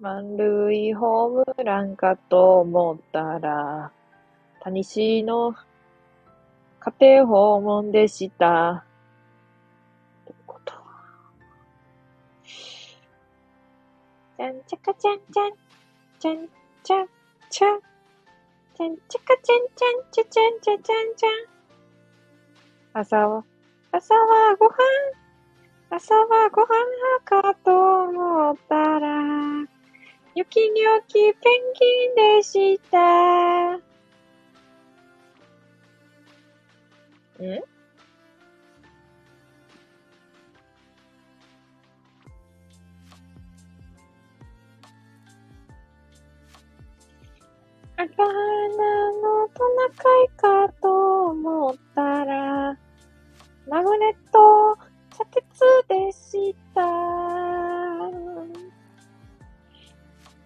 [0.04, 3.90] 満塁ホームランかと思ったら、
[4.60, 5.54] 谷氏の
[6.78, 8.84] 家庭訪問でした。
[10.26, 10.74] どういうこと
[14.36, 15.52] ちゃんちゃかちゃんちゃん、
[16.20, 16.48] ちゃん
[16.82, 17.08] ちゃん
[17.48, 17.80] ちゃん、
[18.74, 21.30] ちゃんちゃかちゃんちゃんちゃちゃんちゃちゃんちゃん。
[22.92, 23.42] 朝は、
[23.90, 24.74] 朝はご飯、
[25.88, 26.68] 朝はご飯
[27.24, 29.73] かと思ったら、
[30.36, 31.32] ニョキニョキペン
[31.78, 33.76] ギンでした。
[33.76, 33.80] ん
[47.96, 48.32] 赤花
[49.12, 52.76] のトナカイかと思ったら、
[53.68, 54.76] マグネット、
[55.12, 55.44] 砂鉄
[55.88, 57.23] でした。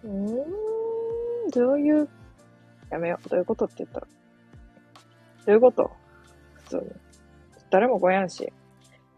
[0.03, 2.07] うーん、どういう
[2.89, 4.07] やめようどういうことって言ったら。
[5.45, 5.91] どういうこと？
[6.53, 6.83] 普通に。
[7.69, 8.51] 誰も来やんし。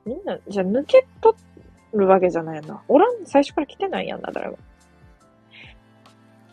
[0.06, 1.38] みんな、じゃあ抜け取
[1.94, 2.84] るわけじゃないな。
[2.88, 4.58] おらん、最初から来てないやんな、誰も。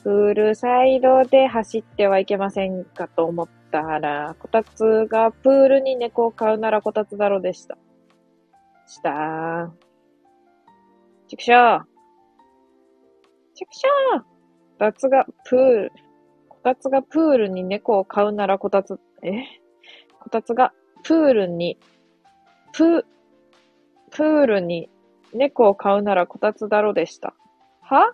[0.02, 7.76] プールサイドで走ってはいけませんかと思ったら、こたつがプールに猫を飼うならこたつだろうでした。
[8.86, 9.70] したー。
[11.28, 11.97] ちくしょう。
[13.58, 14.20] ちくしゃ。
[14.20, 14.26] こ
[14.78, 15.92] たつがプール、
[16.48, 19.42] こたつがプールに猫を飼うならこたつ、え？
[20.20, 21.76] こたつがプールに、
[22.72, 23.04] プ、
[24.12, 24.88] プールに
[25.34, 27.34] 猫を飼うならこたつだろでした。
[27.80, 28.12] は？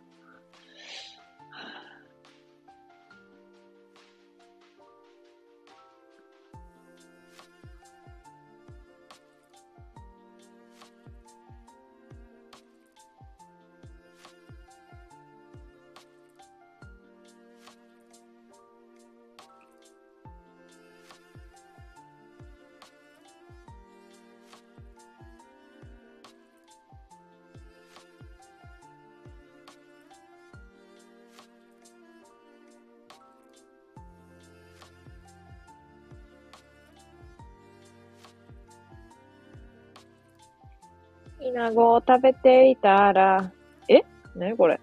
[41.65, 43.51] ナゴを食べていたら、
[43.89, 44.03] え？
[44.37, 44.79] なこれ？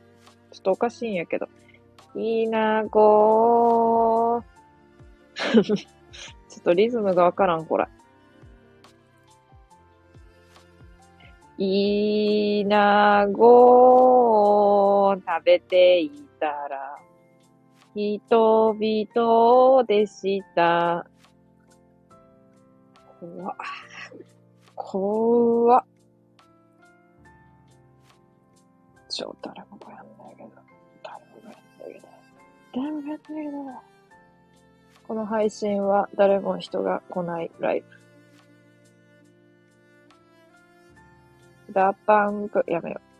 [0.51, 1.47] ちょっとおかしいんやけど。
[2.15, 4.43] イナゴ
[5.45, 7.85] ちょっとリズムがわからん、これ。
[11.59, 16.09] イナゴを食べてい
[16.39, 16.97] たら、
[17.93, 21.05] 人々でした。
[23.19, 23.55] 怖っ。
[24.73, 25.80] 怖っ。
[29.21, 30.49] 超誰もやんないけど、
[31.03, 32.07] 誰もやんないけど、
[32.73, 33.57] 誰もやんないけど、
[35.07, 37.81] この配信は誰も人が来ないライ
[41.67, 41.73] ブ。
[41.73, 43.10] ダパンク、やめよう。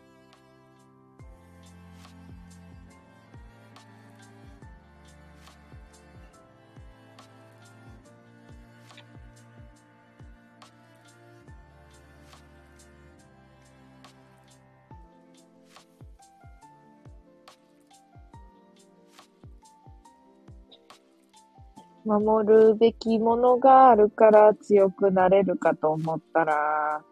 [22.19, 27.03] 守るべきものがあるから強くなれるかと思ったら、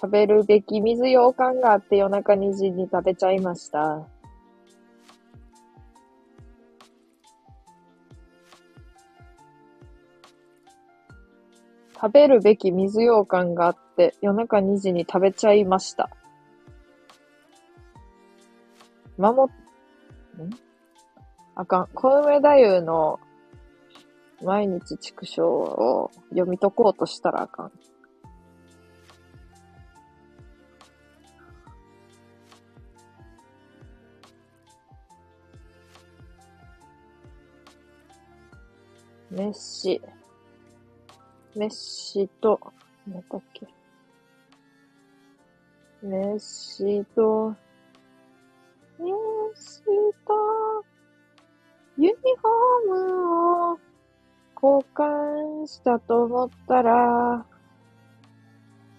[0.00, 4.06] 食べるべき水羊羹があって夜中2時に食べちゃいました。
[11.94, 16.08] 食べるべき水羊羹があって夜中2時に食べちゃいました。
[19.18, 20.50] 守っ、ん？
[21.56, 21.88] あかん。
[21.94, 23.18] 小梅太夫の
[24.42, 27.72] 毎日畜生を読み解こうとしたらあかん。
[39.30, 40.00] メッシ。
[41.54, 42.58] メッシと、
[43.06, 43.66] 何だっけ。
[46.02, 47.54] メッシと、
[48.98, 49.12] メッ
[49.54, 49.84] シ
[50.26, 50.84] と、
[51.98, 53.78] ユニフォームを
[54.62, 57.46] 交換したと思ったら、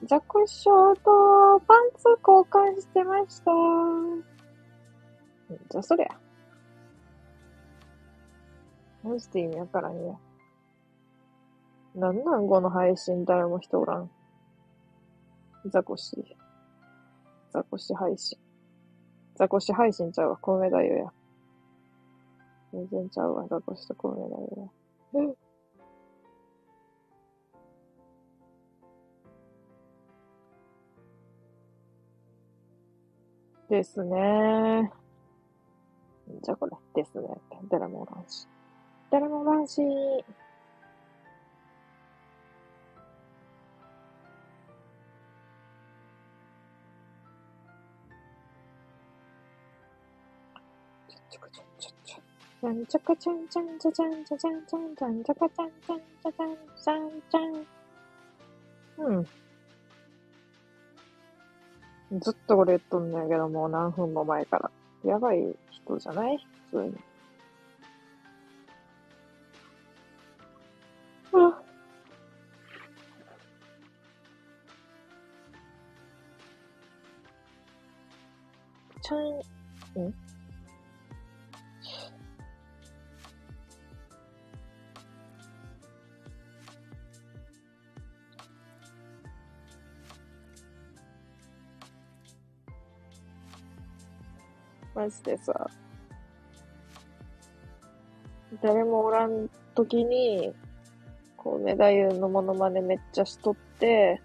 [0.04, 3.52] ザコショウとパンツ交換してました。
[5.70, 6.08] じゃそりゃ。
[9.04, 10.14] マジで意味わからんや。
[11.96, 14.10] なんなんこの配信誰も人おらん。
[15.66, 16.36] ザコシ。
[17.52, 18.40] ザコシ配信。
[19.36, 20.38] ザコシ配信ちゃうわ。
[20.38, 21.12] コウメ太夫や。
[22.74, 23.48] 全然ちゃうわ。
[23.48, 25.36] ザコシとコウメ太夫や。
[33.72, 34.92] ですね。
[36.44, 37.28] じゃあこれ、ですね。
[37.70, 38.46] 誰もおらんし。
[39.10, 39.82] 誰もおらんし。
[52.62, 59.08] ちゃんちゃかちゃんちゃんちゃちゃんちゃちゃんちゃんちゃんちゃかちゃんちゃんちゃちゃんちゃんちゃん。
[59.08, 59.28] うん。
[62.20, 64.70] ずっとこれ言っとんねんけど、もう何分も前から。
[65.04, 66.38] やばい人じゃない？
[66.72, 66.96] 普通に。
[71.34, 71.62] あ
[79.02, 79.20] ちゃん、
[80.04, 80.31] ん？
[95.02, 95.68] マジでさ、
[98.62, 100.54] 誰もおらん時に、
[101.38, 104.22] こう、メダユのモノマネめっちゃしとって、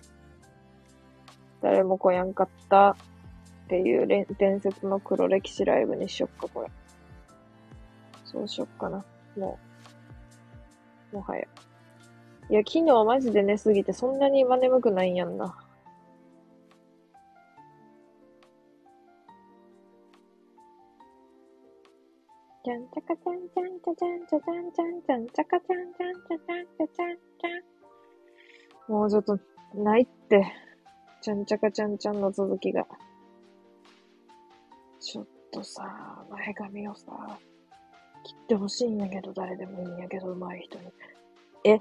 [1.62, 2.96] 誰も来やんかったっ
[3.68, 6.68] ていう伝説の黒歴史ライブにしよっか、これ。
[8.26, 9.02] そうしよっかな。
[9.38, 9.58] も
[11.10, 11.46] う、もはや。
[12.50, 15.56] いや、昨日マジで寝すぎてそんなに今眠くないんやんな。
[22.66, 28.92] ちゃんちゃかちゃんちゃんちゃちゃんちゃちゃんちゃんちゃんちゃかちゃんちゃんちゃちゃんちゃちゃんちゃん。
[28.92, 29.38] もうちょっと、
[29.72, 30.44] ないって。
[31.22, 32.84] ちゃんちゃかちゃんちゃんの続きが。
[34.98, 37.38] ちょっとさ、前髪をさ、
[38.24, 40.86] 切ってほしいんやけど、誰でもいいんやけど、上手い人に。
[41.66, 41.80] え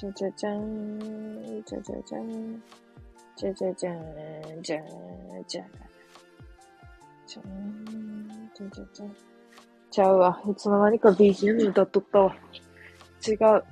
[0.00, 2.62] じゃじゃじゃん、じゃじゃじゃん、
[3.36, 4.82] じゃじゃじゃん、じゃじゃ
[5.44, 9.16] じゃん、じゃじゃじゃん。
[9.90, 10.42] ちゃうわ。
[10.50, 12.34] いつの間にか BGM 歌っとったわ。
[13.28, 13.64] 違う。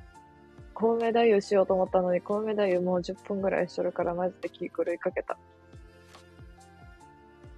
[0.74, 5.39] コウメ太夫しようと思ったのに、コウメ太夫もう10分ぐらいしとるからマジで気狂いかけた。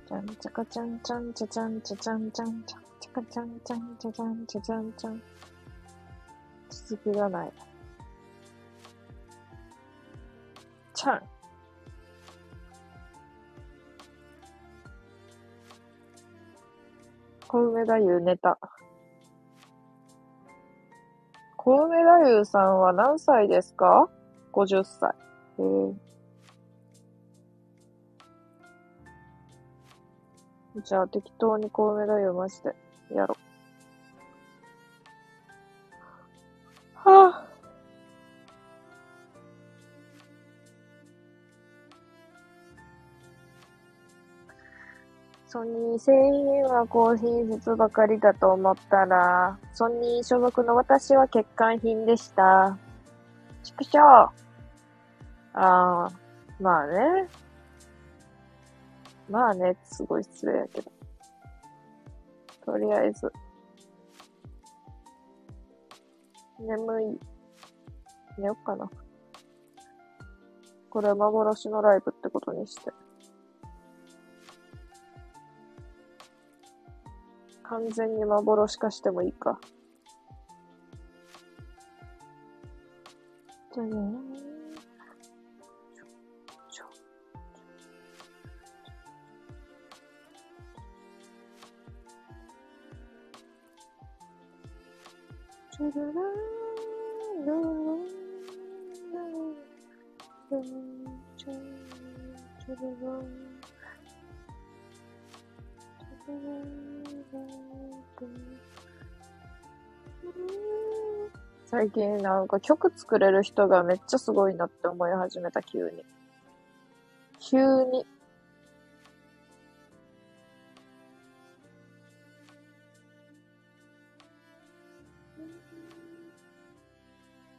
[0.06, 5.22] ちゃんちゃかちゃんちゃんちゃちゃんちゃちゃんちゃんちゃんちゃかちゃんちゃんちゃちゃんちゃちゃんちゃん。
[6.70, 7.69] 続きがない。
[11.00, 11.22] ちゃん。
[17.48, 18.58] 小梅太夫ネタ。
[21.56, 24.10] 小梅太夫さんは何歳ですか
[24.52, 25.14] ?50 歳。
[25.58, 25.62] へ
[30.76, 30.82] え。
[30.84, 32.74] じゃあ適当に小梅太夫マジで
[33.14, 33.34] やろ
[37.06, 37.10] う。
[37.10, 37.49] はあ。
[45.52, 52.78] ソニー製品は高品質ばかりだと思ったら、ソニー所属の私は欠陥品でした。
[53.64, 54.30] 畜生あ
[55.54, 56.08] あ、
[56.60, 57.28] まあね。
[59.28, 60.92] まあね、すごい失礼やけど。
[62.64, 63.32] とりあえず。
[66.60, 67.18] 眠い。
[68.38, 68.88] 寝よっかな。
[70.90, 72.92] これは幻のライブってことにして。
[77.70, 79.60] 完全に幻化してもいいか。
[83.72, 84.40] じゃね。
[95.70, 96.24] チュルラー
[97.46, 97.52] ル
[100.50, 100.66] ルル
[101.38, 103.59] チュチュルラーチュルラー
[111.64, 116.04] 最近なんか曲作れる人がめっちゃすごいなって思い始めた急に。
[117.38, 118.04] 急に。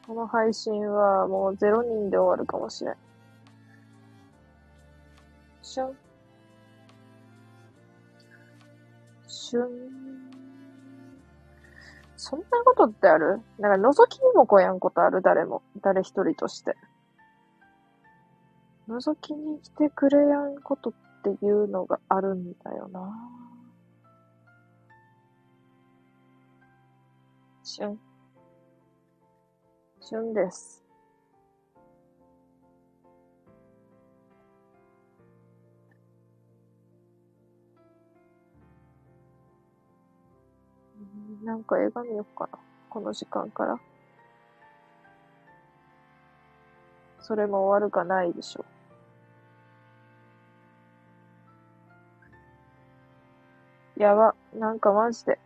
[0.06, 2.96] この配信はもう0人で終わるかもしれん。
[5.62, 6.11] しゅん。
[9.52, 9.68] しゅん。
[12.16, 13.42] そんなことってある？
[13.60, 15.22] なんか覗きにも来やんことある？
[15.22, 15.62] 誰も。
[15.82, 16.78] 誰一人として。
[18.88, 20.94] 覗きに来てくれやんことっ
[21.24, 23.14] ていうのがあるんだよな。
[27.64, 28.00] しゅん。
[30.00, 30.81] 旬です。
[41.44, 42.60] なんか映画見よっかな。
[42.90, 43.80] この時間から。
[47.20, 48.66] それも終わるかないでしょ。
[53.98, 54.36] やば。
[54.54, 55.40] なんかマジで。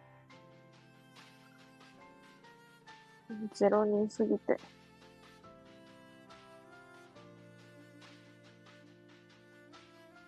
[3.53, 4.59] ゼロ人すぎて。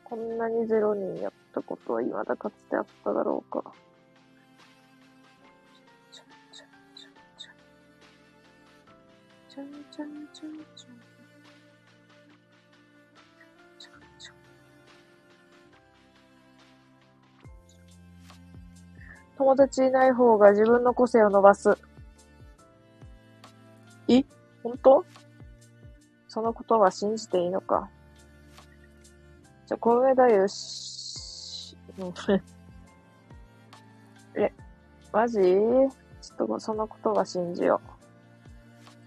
[0.06, 3.74] こんなにゼロ人やったことは未だかつてあっただろうか。
[9.98, 10.94] ちゃんちゃんちゃんちゃん。
[13.80, 14.36] ちゃんちゃん。
[19.38, 21.76] 友達いない方が自分の個性を伸ばす。
[24.08, 24.24] え？
[24.62, 25.04] 本当？
[26.28, 27.90] そのことは信じていいのか？
[29.66, 31.76] じゃ、小梅太夫し、
[34.36, 34.54] え、
[35.12, 35.40] マジ？
[35.40, 37.82] ちょっとそのことは信じよ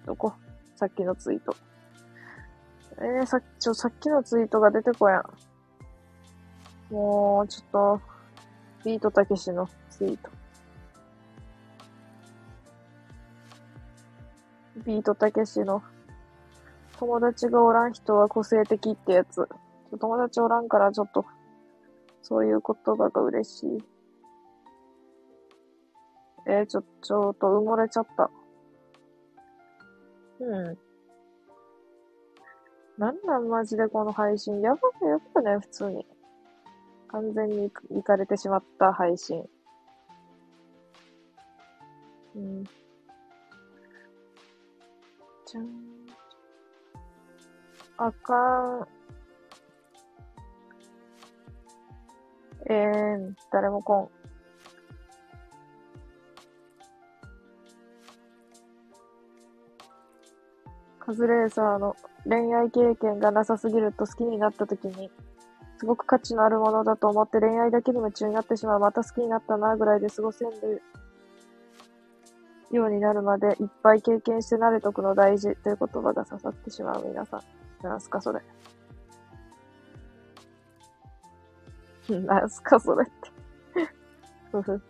[0.05, 0.07] う。
[0.09, 0.33] どこ？
[0.81, 1.55] さっきのツイート。
[2.97, 6.95] えー、さっき、ちょ、さっきのツイートが出てこやん。
[6.95, 8.01] もう、ちょっと、
[8.83, 10.31] ビートたけしのツイート。
[14.87, 15.83] ビートたけしの、
[16.99, 19.47] 友達がおらん人は個性的ってやつ。
[20.01, 21.27] 友達おらんからちょっと、
[22.23, 23.85] そういう言葉が嬉しい。
[26.47, 28.31] えー、ちょ、ちょっと埋もれちゃった。
[30.41, 30.79] うん。
[32.99, 34.61] なんなんマジでこの配信。
[34.61, 36.07] やばい、やばいね、普通に。
[37.09, 39.45] 完全に行かれてしまった配信。
[42.35, 42.65] うん。
[42.65, 45.69] じゃん。
[47.99, 48.89] あかん。
[52.67, 54.20] えー、誰も来ん。
[61.11, 65.11] カズレーサーの恋愛経験がなさすぎると好きになった時に、
[65.79, 68.79] すごく価値のあるものだと思って恋愛だけに夢中になってしまう。
[68.81, 70.83] また好きになったなぐらいで過ごせる
[72.71, 77.43] ようになるまでいっぱい経験して慣れとくの大事という言葉が刺さってしまう皆さ
[77.83, 77.85] ん。
[77.85, 78.41] なんすかそれ。
[82.21, 83.91] なんすかそれって。
[84.53, 84.81] ふふ。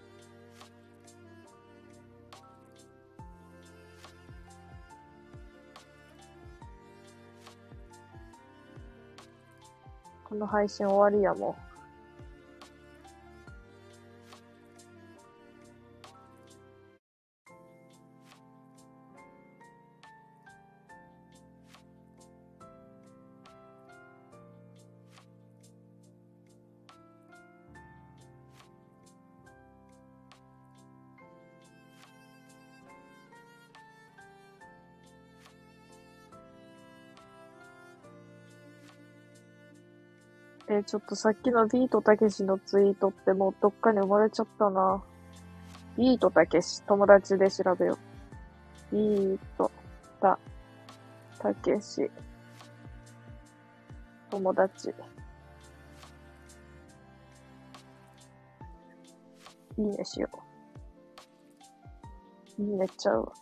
[10.40, 11.69] の配信終わりやもう。
[40.90, 45.00] ちょっとさっきのビートたけしのツイートってもうどっかに埋もれちゃったな。
[45.96, 47.96] ビートたけし、友達で調べよ
[48.92, 48.96] う。
[48.96, 49.70] ビート
[50.20, 50.36] た、
[51.38, 52.10] たけし、
[54.32, 54.92] 友達。
[59.78, 60.28] いいねしよ
[62.58, 62.62] う。
[62.62, 63.32] いいねちゃうわ。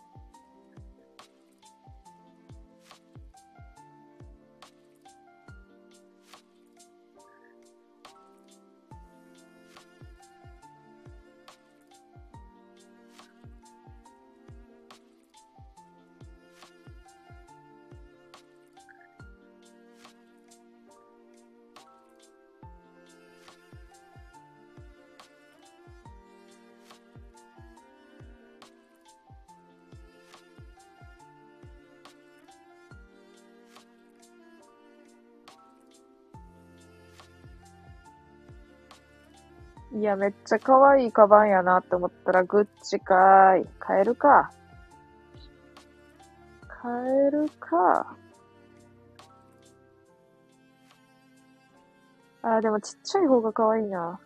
[39.99, 43.67] いや、めっちゃ可愛いカバンやなって思ったら、グッチかーい。
[43.79, 44.49] 買えるか。
[46.69, 46.89] 買
[47.27, 48.15] えるか。
[52.41, 54.17] あ、でもちっちゃい方が可愛いな。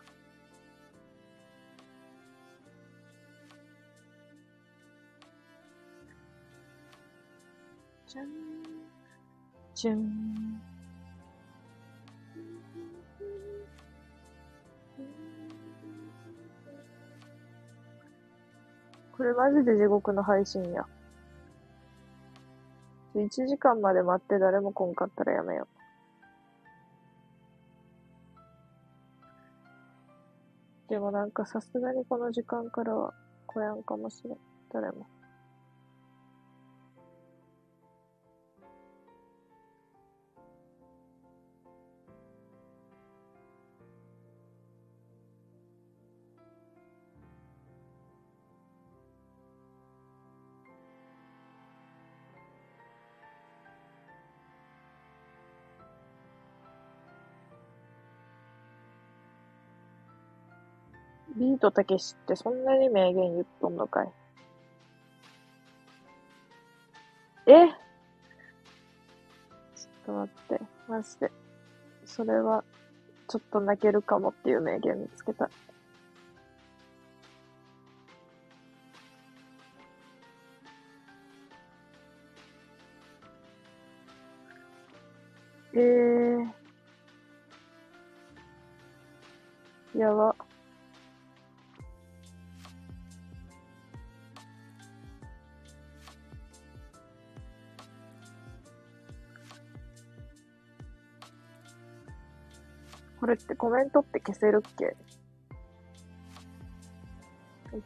[8.06, 8.28] じゃん。
[9.74, 10.43] じゃん。
[19.24, 20.86] これマジで地獄の配信や。
[23.16, 25.66] 1時間まで待って誰も来んかったらやめよ
[30.90, 30.90] う。
[30.90, 33.14] でもなんかさすがにこの時間からは
[33.48, 34.38] 来やんかもしれん。
[34.74, 35.08] 誰も。
[61.54, 64.10] ビートたけしってそんなに名言言っとんのかい。
[67.46, 67.68] え？
[67.68, 68.54] ちょ
[69.86, 71.32] っと待って、マジで。
[72.06, 72.64] それは、
[73.28, 75.48] ちょっと泣けるかもっていう名言見つけた。
[85.76, 86.48] えー、
[90.00, 90.36] やば。
[103.24, 104.98] これってコメントって消せるっけ？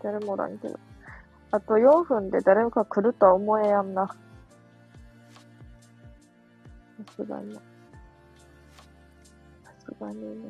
[0.02, 0.80] 誰もらんけど。
[1.52, 4.08] あと4分で誰か来るとは思えやんな。
[4.08, 4.16] さ
[7.16, 7.54] すがに。
[7.54, 7.62] さ
[9.78, 10.48] すがにね。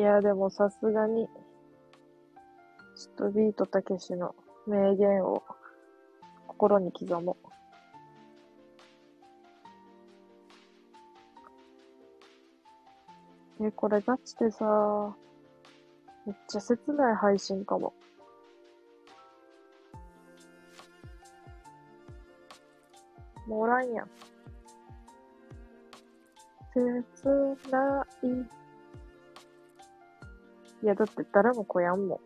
[0.00, 1.26] や、でもさすがに、
[2.96, 4.34] ちょっとビートたけしの
[4.66, 5.42] 名言を
[6.46, 7.36] 心に刻も
[13.60, 13.66] う。
[13.66, 15.14] え、これガチでさ、
[16.26, 17.92] めっちゃ切ない配信かも。
[23.46, 24.08] もうおらんやん。
[26.72, 28.59] 切ない
[30.82, 32.18] いや、だって誰も来やんもん。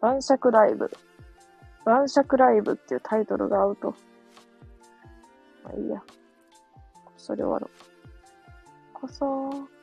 [0.00, 0.90] 晩酌ライブ。
[1.84, 3.94] 晩酌ライブっていうタイトルが合うと。
[5.64, 6.02] まあいいや。
[7.16, 7.94] それ終わろう。
[8.92, 9.74] こそー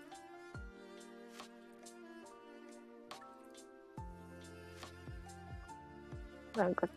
[6.58, 6.88] なんか、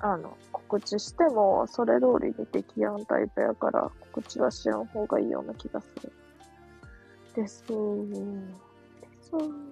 [0.00, 6.12] あの、告知しても、それ通りにできやんタイプやから、告知はしやん方がいいような気がする。
[7.34, 8.67] ですー。
[9.28, 9.68] ですー。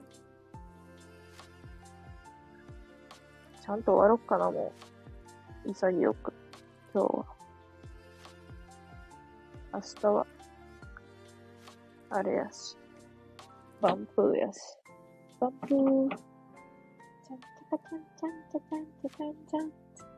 [3.62, 4.72] ちゃんと終わろっかな、も
[5.64, 5.70] う。
[5.70, 6.32] 潔く。
[6.94, 7.24] 今日は。
[9.74, 10.26] 明日は、
[12.10, 12.76] あれやし。
[13.80, 14.60] バンプーやし。
[15.40, 15.68] バンプー。
[15.68, 19.70] ちゃんちゃかちゃんちゃんちゃちゃんちゃちゃんちゃん。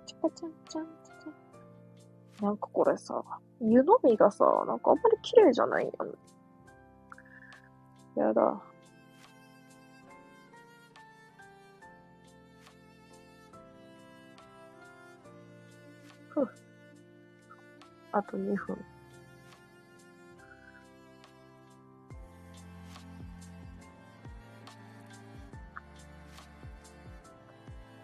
[0.07, 2.47] ちゃかちゃんちゃんちゃちゃん。
[2.47, 3.25] なんかこれさ、
[3.61, 6.13] 湯飲みがさ、なんかあんまり綺麗じゃないよね。
[8.17, 8.68] やだ。
[18.13, 18.85] あと2分。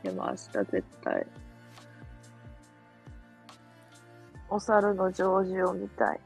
[0.03, 1.27] でも明日絶対、
[4.51, 6.21] お猿のジョージを見たい。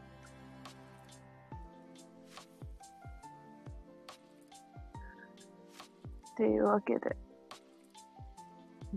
[6.32, 7.16] っていうわけで、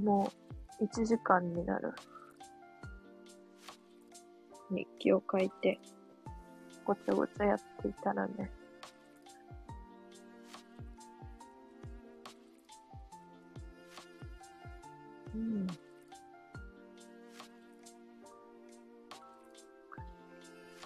[0.04, 0.32] も
[0.80, 1.94] う1時間になる。
[4.72, 5.80] 日記を書いて、
[6.86, 8.50] ごちゃごちゃやっていたらね、
[15.36, 15.68] うん。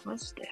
[0.03, 0.49] マジで。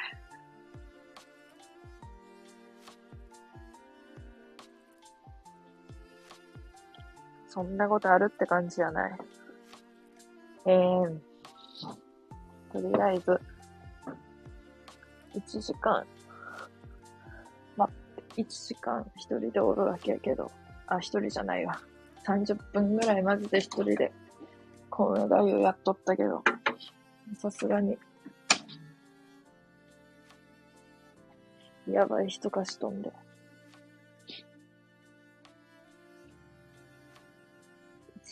[7.47, 9.19] そんなことあるって感じじゃない。
[10.65, 11.32] ええー
[12.73, 13.39] とりあえず、
[15.35, 16.03] 1時間、
[17.77, 17.87] ま、
[18.35, 20.51] 1時間一人でおるわけやけど、
[20.87, 21.79] あ、一人じゃないわ。
[22.25, 24.11] 30分ぐらいマジで一人で、
[24.89, 26.43] このライをやっとったけど、
[27.37, 27.95] さすがに、
[31.87, 33.11] やばい人かしとんで。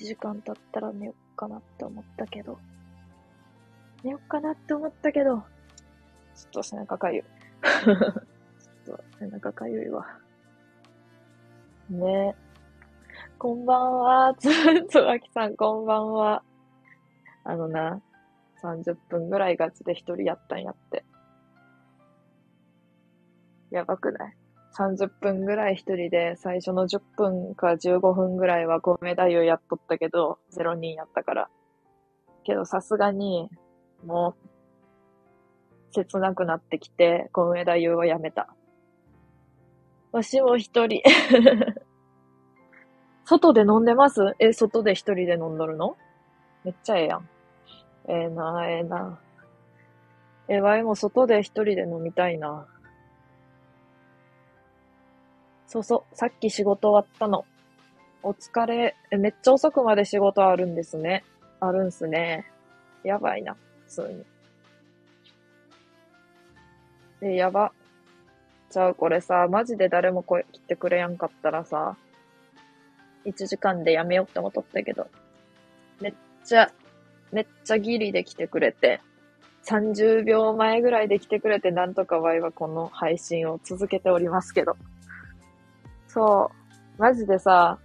[0.01, 2.57] 1時間経ったら寝よっかなって思ったけど、
[4.03, 5.37] 寝よっかなって思ったけど、
[6.35, 7.23] ちょっと背中かゆい。
[7.23, 10.05] ちょっと背中かゆいわ。
[11.89, 12.51] ねえ
[13.37, 14.35] こんばんは。
[14.39, 14.49] つ、
[14.87, 16.43] つわきさん、こんばんは。
[17.43, 18.01] あのな、
[18.63, 21.03] 30分ぐらいガチで一人やったんやって。
[23.71, 24.37] やばくない
[24.77, 31.49] ?30 分ぐらい一人で、最初の10分か15分ぐらいは米太夫やっとったけど、0人やったから。
[32.43, 33.49] けどさすがに、
[34.05, 34.47] もう、
[35.93, 38.55] 切なくなってきて、小梅太夫はやめた。
[40.11, 41.01] わしも一人
[43.23, 44.35] 外で飲んでます？
[44.39, 45.95] え、外で一人で飲んどるの？
[46.63, 47.29] めっちゃええやん。
[48.07, 49.19] ええー、な、ええー、な。
[50.47, 52.67] え、わいも外で一人で飲みたいな。
[55.67, 57.45] そうそう、さっき仕事終わったの。
[58.23, 58.97] お疲れ。
[59.11, 61.23] え、めっちゃ遅くまで仕事あるんですね。
[61.61, 62.51] あるんすね。
[63.03, 63.55] やばいな、
[63.91, 64.25] 通に。
[67.21, 67.71] え、やば。
[68.69, 71.97] じゃあこれさ、マジで誰も声来てくれやんかったらさ、
[73.25, 75.07] 1時間でやめようって思っとったけど、
[75.99, 76.13] めっ
[76.45, 76.71] ちゃ、
[77.31, 79.01] めっちゃギリで来てくれて、
[79.65, 84.75] 30秒前ぐらいで来てくれて、なんとかワイはこの配信を続けておりますけど。
[86.07, 86.49] そ
[86.97, 87.01] う。
[87.01, 87.77] マジでさ、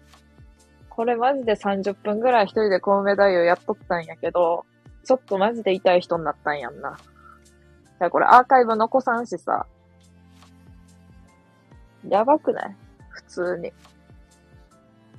[0.88, 4.64] これマジで30分ぐらい一人でコウメ太夫やっとったんやけど、
[5.06, 6.98] ちょっとマジで痛い人になったんやんな。
[7.98, 9.66] じゃこれアーカイブ残さんしさ。
[12.08, 12.76] やばくない？
[13.08, 13.72] 普通に。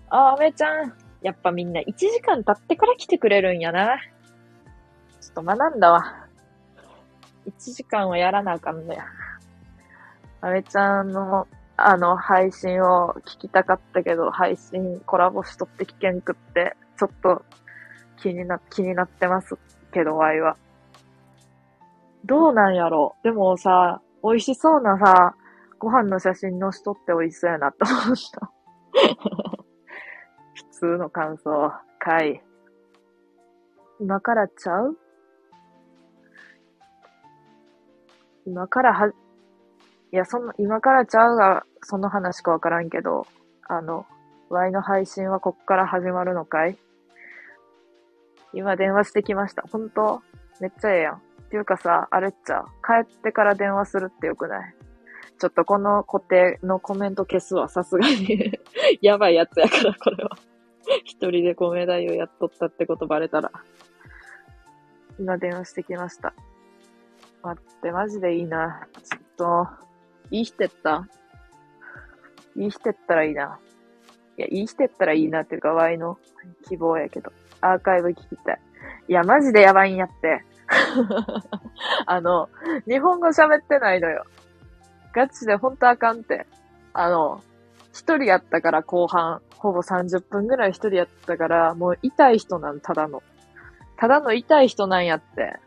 [0.09, 0.93] あ、アメちゃん。
[1.21, 3.97] やっぱみんな1時間経ってから来てくれるんやな。
[5.19, 6.27] ちょっと学んだわ。
[7.47, 9.05] 1時間はやらなあかんのや。
[10.41, 17.43] アメちゃんの、あの、配信を聞きたかったけど、配信コラボしとって聞けんくって、ちょっと
[18.17, 19.57] 気にな、気になってます
[19.97, 20.57] けど、ワイは。
[22.25, 25.35] どうなんやろでもさ、美味しそうなさ、
[25.79, 28.51] ご飯の写真載しとって美味しそうやなって思った。
[30.53, 32.43] 普通の感想、かい。
[33.99, 34.95] 今からちゃう？
[38.45, 39.11] 今からは、い
[40.11, 43.25] や、その、今からちゃうが、その話かわからんけど、
[43.67, 44.05] あの、
[44.49, 46.77] Y の配信はこっから始まるのかい？
[48.53, 49.63] 今電話してきました。
[49.71, 50.21] 本当？
[50.59, 51.15] めっちゃええやん。
[51.15, 51.19] っ
[51.49, 54.75] ていうかさ、あれっちゃ、帰ってから電話するってよくない？
[55.39, 58.59] ちょっとこの固定のコメント消すわ、さすがに
[59.01, 60.37] やばいやつやから、これは
[61.03, 63.51] 一人で米代をやっとったってことバレたら。
[65.19, 66.33] 今電話してきました。
[67.43, 68.87] 待って、マジでいいな。
[69.03, 69.67] ちょっと、
[70.31, 71.07] いい人やった
[72.55, 73.59] いい人やったらいいな。
[74.37, 76.17] いや、いい人やったらいいなっていうか、ワイの
[76.67, 77.31] 希望やけど。
[77.71, 78.59] アーカイブ聞きたい。
[79.07, 80.43] いや、マジでやばいんやって。
[82.05, 82.49] あの、
[82.87, 84.25] 日本語喋ってないのよ。
[85.13, 86.45] ガチでほんとあかんって。
[86.93, 87.41] あの、
[87.93, 93.23] 一人やったから後半、ほぼ30分ぐらい一人やったから、もう痛い人なん、ただの。
[93.97, 95.59] ただの痛い人なんやって。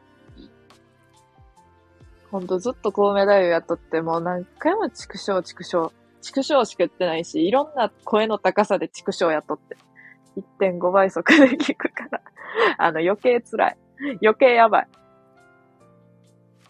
[2.30, 5.90] ほんとずっとコウメ太夫やっとって、もう何回も畜生畜生。
[6.22, 9.76] 畜生しか言ってないし、いろんな声の高さで畜生やっとって。
[10.36, 12.20] 1.5倍速で聞くから。
[12.78, 13.76] あの余計辛い。
[14.22, 14.88] 余計やばい。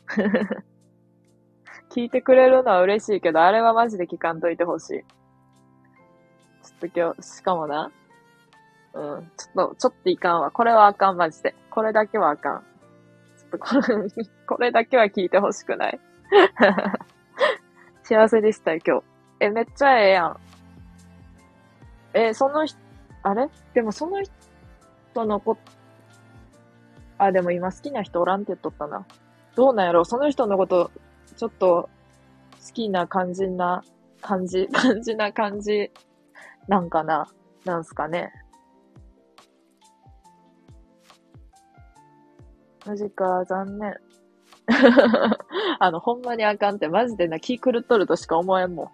[1.91, 5.05] 聞いてくれるのは嬉しいけど、あれはマジで聞かんといてほしい。
[6.63, 7.91] ちょっと今日、しかもな。
[8.95, 9.31] うん。
[9.37, 10.51] ちょっと、ちょっといかんわ。
[10.51, 11.55] これはあかん、マジで。
[11.71, 12.65] これだけはあかん。
[13.39, 13.81] ちょっとこれ、
[14.47, 16.01] これだけは聞いてほしくない。
[18.03, 19.05] 幸せでしたよ、今日。
[19.41, 20.41] え、めっちゃええやん。
[22.13, 22.79] え、その人、
[23.23, 23.49] あれ？
[23.75, 25.57] でもその人のこ、
[27.19, 29.07] あ、でも今好きな人おらんって言っとったな。
[29.57, 30.05] どうなんやろ？
[30.05, 30.91] その人のこと、
[31.37, 31.89] ちょっと、
[32.67, 33.83] 好きな感じな、
[34.21, 35.91] 感じ、感じな感じ、
[36.69, 37.29] なんかな？
[37.65, 38.33] なんすかね？
[42.87, 43.97] マジか、残念。
[45.79, 48.91] あの、ほんまにあかんって、マジでな、気狂っとるとしか思えんもん。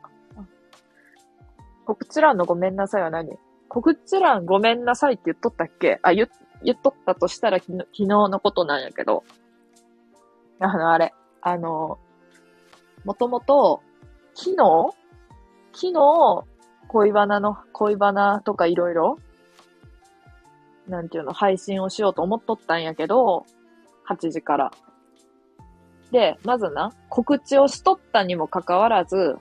[1.84, 3.38] 告知欄のごめんなさいは何？
[3.68, 5.98] 告知欄ごめんなさいって言っとったっけ？
[6.02, 6.28] あ、言、
[6.62, 9.24] 言っとったとしたら昨日のことなんやけど。
[10.60, 11.12] あの、あれ。
[11.42, 11.98] あの、
[13.04, 13.82] もともと、
[14.34, 14.56] 昨日？
[15.72, 16.44] 昨日、
[16.88, 19.18] 恋バナの、恋バナとかいろいろ、
[20.88, 23.44] なんていうの、配信をしようと思っとったんやけど、
[24.08, 24.70] 8時から。
[26.12, 29.36] で、まずな、告知をしとったにもかかわらず、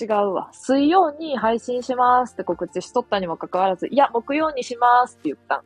[0.00, 0.50] 違うわ。
[0.52, 5.64] 水曜に配信しますって告知しとったにもかかわらず、いや、木曜にしますって言ったん。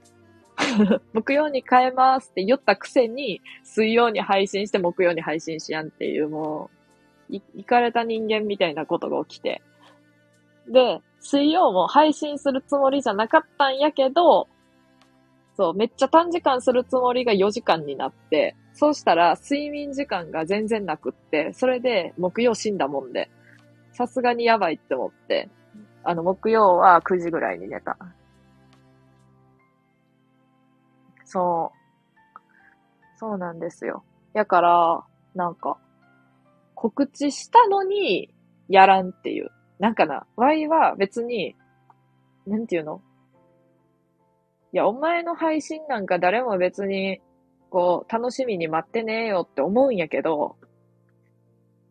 [1.13, 6.71] 木曜に変えますって言ったくせに、水曜に配信して木曜に配信しやんっていう、も
[7.31, 9.63] う、い、いかれた人間みたいなことが起きて。
[10.69, 14.49] で、水曜も配信するつもりじゃなかったんやけど、
[15.57, 23.31] そう、めっちゃ短時間するつもりが4時間になって、そうしたら睡眠時間が全然なくって、それで木曜死んだもんで、
[23.93, 25.49] さすがにやばいって思って、
[26.05, 27.97] あの、木曜は9時ぐらいに寝た。
[31.25, 31.79] そう。
[33.19, 34.03] そうなんですよ。
[34.35, 35.79] やから、なんか、
[36.75, 38.35] 告知したのに、
[38.69, 39.51] やらんっていう。
[39.79, 41.57] なんかな、Y は別に、
[42.47, 43.01] なんていうの？
[44.73, 47.21] いや、お前の配信なんか誰も別に、
[47.71, 50.57] こう、楽しみに待ってねえよって思うんやけど、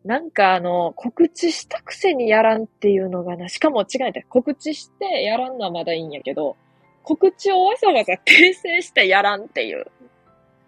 [0.04, 6.56] なんかあの、告知したくせにやらんっていうのがな、しかも違えて、告知してやらんのはまだいいんやけど、
[7.04, 9.86] 告知をわざわざ訂正してやらんっていう。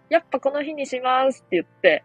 [0.09, 2.03] やっぱこの日にしますって言って、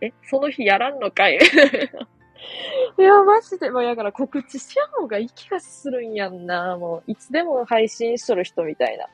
[0.00, 1.38] え、その日やらんのかい？
[2.98, 6.76] いや、マジで、もうやから告知しやん方がいい気がするんやんな。
[6.76, 9.06] もう、いつでも配信しとる人みたいな。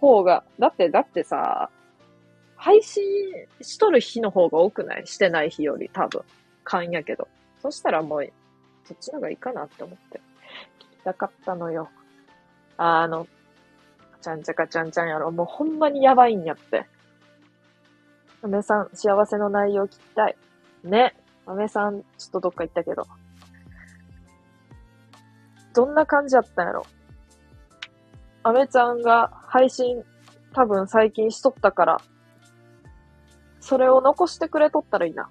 [0.00, 1.70] 方が、だって、だってさ、
[2.64, 3.02] 配信
[3.60, 5.06] しとる日の方が多くない？
[5.08, 6.22] してない日より多分。
[6.62, 7.26] 勘やけど。
[7.60, 8.32] そしたらもう、
[8.84, 10.20] そっちの方がいいかなって思って。
[10.78, 11.90] 聞きたかったのよ。
[12.76, 13.26] あの、
[14.20, 15.32] ちゃんちゃかちゃんちゃんやろ。
[15.32, 16.86] もうほんまにやばいんやって。
[18.42, 20.36] 梅さん、幸せの内容聞きたい。
[20.84, 21.16] ね。
[21.46, 23.08] 豆さん、ちょっとどっか行ったけど。
[25.74, 26.86] どんな感じだったんやろ？
[28.44, 30.04] 豆ちゃんが配信
[30.52, 32.00] 多分最近しとったから、
[33.62, 35.30] それを残してくれとったらいいな。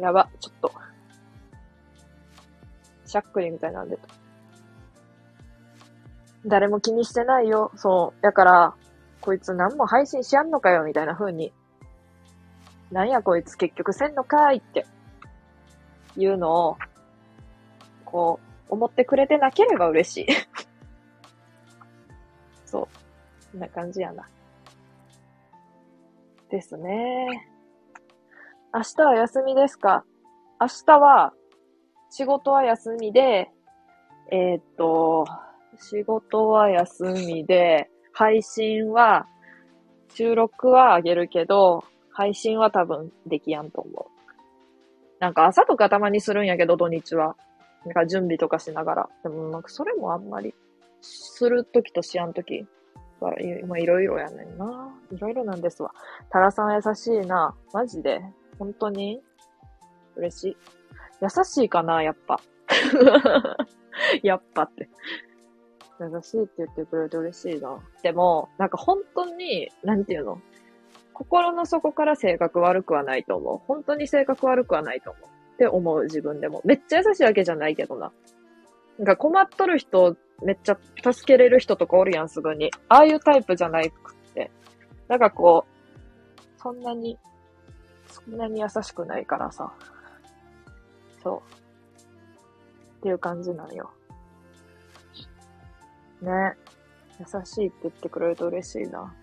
[0.00, 0.72] やば、ちょっと。
[3.06, 3.96] しゃっくりみたいなんで。
[6.44, 7.70] 誰も気にしてないよ。
[7.76, 8.22] そう。
[8.22, 8.74] だから、
[9.20, 11.52] こいつ何も配信しやんのかよ、みたいな風に
[12.94, 14.86] なんやこいつ結局せんのかいって
[16.16, 16.76] いうのを、
[18.04, 18.38] こ
[18.70, 20.26] う、思ってくれてなければ嬉しい。
[22.66, 22.82] そう。
[23.52, 24.28] こんな感じやな。
[26.54, 27.50] ですね。
[28.72, 30.04] 明日は休みですか？
[30.60, 31.32] 明日は、
[32.10, 33.50] 仕事は休みで、
[34.30, 35.24] えー、っと、
[35.80, 39.26] 仕事は休みで、配信は、
[40.14, 41.82] 収録はあげるけど、
[42.12, 44.04] 配信は多分できやんと思う。
[45.18, 47.34] なんか朝とかたまにするんやけど、土日は。
[47.84, 49.08] なんか準備とかしながら。
[49.24, 50.54] でもなんかそれもあんまり、
[51.00, 52.64] するときとしやんとき
[53.66, 54.94] まあいろいろやねんな。
[55.12, 55.92] いろいろなんですわ。
[56.30, 57.54] タラさん優しいな。
[57.72, 58.22] マジで。
[58.58, 59.22] 本当に？
[60.16, 60.56] 嬉しい。
[61.22, 62.40] 優しいかな、やっぱ。
[64.22, 64.88] やっぱって。
[66.00, 67.78] 優しいって言ってくれて嬉しいな。
[68.02, 70.40] でも、なんか本当に、なんていうの？
[71.12, 73.58] 心の底から性格悪くはないと思う。
[73.58, 75.24] 本当に性格悪くはないと思う。
[75.54, 76.60] って思う自分でも。
[76.64, 78.12] めっちゃ優しいわけじゃないけどな。
[78.98, 80.78] なんか困っとる人、めっちゃ
[81.12, 82.70] 助けれる人とかおるやん、すぐに。
[82.88, 84.50] ああいうタイプじゃないくって。
[85.08, 87.18] なんかこう、そんなに、
[88.06, 89.72] そんなに優しくないからさ。
[91.22, 92.98] そう。
[92.98, 93.90] っていう感じなんよ。
[96.22, 96.56] ね。
[97.20, 99.14] 優しいって言ってくれると嬉しいな。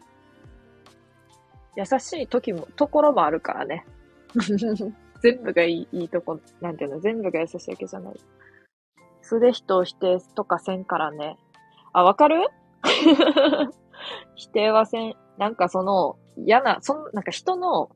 [1.76, 3.86] 優しい時も、ところもあるからね。
[5.22, 8.20] 全部がいい、いいとこ、なんていうの、全部が優しいわけじゃない。
[9.32, 11.38] 素で人を否定とかせんからね。
[11.94, 12.50] あ、わかる？
[14.36, 15.16] 否定はせん。
[15.38, 17.90] なんかその、嫌な、その、なんか人の、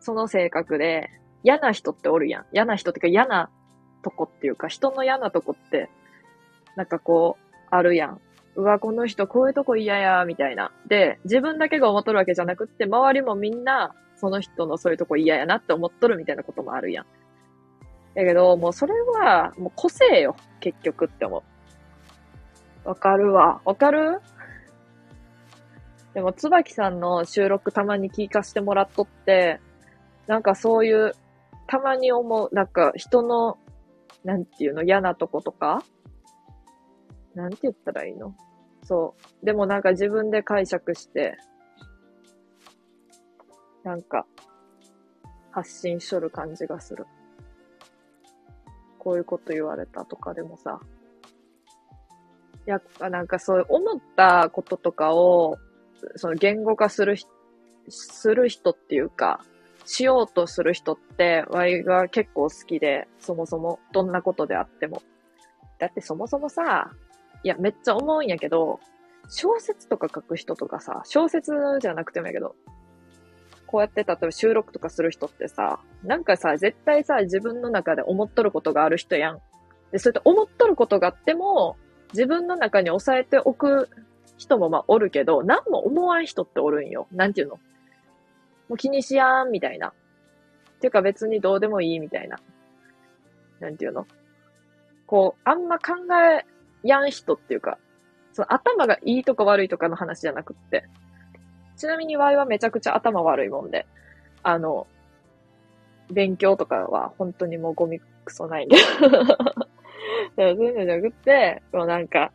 [0.00, 1.10] その性格で、
[1.42, 2.46] 嫌な人っておるやん。
[2.52, 3.50] 嫌な人ってか嫌な
[4.02, 5.90] とこっていうか、人の嫌なとこって、
[6.76, 8.20] なんかこう、あるやん。
[8.56, 10.72] うわ、この人こういうとこ嫌や、みたいな。
[10.86, 17.06] で、自分だけが思っとるわけじゃなくって、周りもみんな、その人のそういうとこ嫌やなって思っとるみたいなこともあるやん。
[18.14, 21.42] だけど、もうそれは、もう個性よ、結局って思
[22.84, 22.88] う。
[22.88, 23.62] わかるわ。
[23.64, 24.20] わかる？
[26.14, 29.60] でも、椿さんの収録たまに聞かせてもらっとって、
[30.26, 31.12] なんかそういう、
[31.66, 33.56] たまに思う、なんか人の、
[34.24, 35.82] なんていうの、嫌なとことか？
[37.34, 38.34] なんて言ったらいいの？
[38.82, 39.46] そう。
[39.46, 41.38] でもなんか自分で解釈して、
[43.84, 44.26] なんか、
[45.50, 47.06] 発信しとる感じがする。
[49.02, 50.78] こういうこと言われたとかでもさ。
[52.68, 52.80] いや
[53.10, 55.58] なんかそういう思ったこととかを、
[56.14, 57.16] その言語化する、
[57.88, 59.44] する人っていうか、
[59.84, 65.02] しようとする人って、ワイが結構好きで、そもそも、どんなことであっても。
[65.80, 66.92] だってそもそもさ、
[67.42, 68.78] いや、めっちゃ思うんやけど、
[69.28, 71.50] 小説とか書く人とかさ、小説
[71.80, 72.54] じゃなくてもやけど、
[73.72, 79.40] こうやって例えば収録とかする人ってさ、なんかさ、絶対さ、自分の中で思っとることがある人やん。
[79.90, 81.78] で、そうやって思っとることがあっても、
[82.12, 83.88] 自分の中に抑えておく
[84.36, 87.06] 人もまあおるけど、何も思わん人っておるんよ。
[87.12, 87.54] なんていうの？
[87.54, 89.94] もう気にしやん、みたいな。
[90.80, 92.38] ていうか別にどうでもいい、みたいな。
[93.58, 94.06] なんていうの？
[95.06, 96.44] こう、あんま考え
[96.86, 97.78] やん人っていうか、
[98.34, 100.84] その頭がいいとか悪いとかの話じゃなくって。
[101.82, 103.86] ちなみにワイはめちゃくちゃ頭悪いもんで、
[104.44, 104.86] あの、
[106.12, 108.76] 勉強とかは本当にもうゴミクソないんで。
[108.76, 109.34] だか
[110.36, 112.30] らそういうのじゃなくて、もうなんか、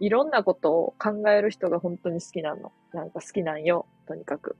[0.00, 2.72] いろんなことを考える人が本当に好きなの。
[2.94, 4.56] なんか好きなんよ、とにかく。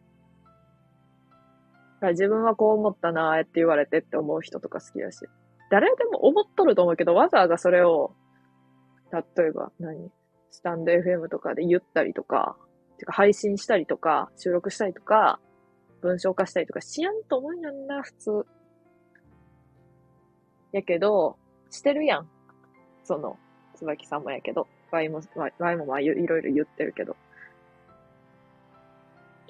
[2.03, 5.27] 自分はこう思ったな、あって言われてって思う人とか好きだし。
[5.71, 8.13] 誰でも思っとると思うけど、わざわざそれを
[9.11, 10.11] 例えば何？
[10.51, 12.59] スタンド FM とかで言ったりとか、
[13.03, 15.41] てか配信したりとか、収録したりとか、
[16.03, 18.47] 文章化したりとかしやんと思うんやんな、普通。
[20.70, 21.37] やけど、
[21.69, 22.29] してるやん。
[23.03, 23.39] その、
[23.74, 25.20] 椿さんもやけど、ワイも、
[25.59, 27.16] ワイもまあいろいろ言ってるけど。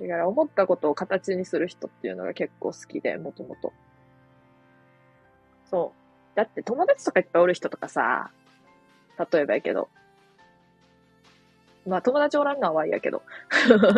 [0.01, 3.75] だから思ったことを形にする人っていうのが結構好きで、もともと。
[5.67, 6.37] そう。
[6.37, 8.31] だって友達とかいっぱいおる人とかさ、
[9.31, 9.91] 例えばやけど。
[11.87, 13.23] まあ友達おらんのはワイやけど。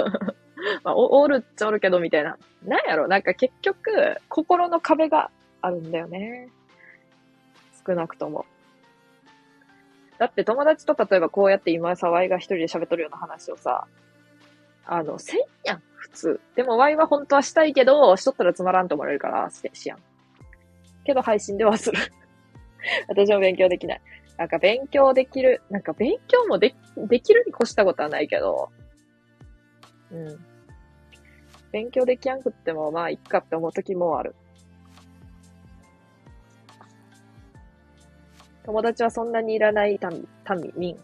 [0.83, 2.39] まあお、おるっちゃおるけどみたいな。
[2.65, 3.09] なんやろ？
[3.09, 5.31] なんか結局、心の壁が
[5.61, 6.49] あるんだよね。
[7.87, 8.47] 少なくとも。
[10.19, 13.87] だって友達と例えばこうやって今さ、ワイが一人で喋っとるような話をさ、
[14.87, 16.41] あの、せんやん、普通。
[16.55, 19.99] でもワイは本当はしたいけど、しとったらつまらんと思われるから、ししやん。
[21.05, 21.99] けど配信ではする。
[23.09, 24.01] 私も勉強できない。
[24.37, 28.71] なんか勉強できる、なんか勉強もでできるに越したことはないけど、
[30.11, 30.39] うん。
[31.73, 34.35] 勉強できやんくっても、まあ、いっかって思う時もある。
[38.65, 40.99] 友達はそんなにいらない民、民。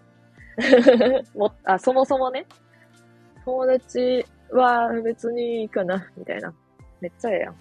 [1.34, 2.46] もあ、そもそもね、
[3.44, 6.54] 友達は別にいいかな、みたいな。
[7.00, 7.54] めっちゃええやん。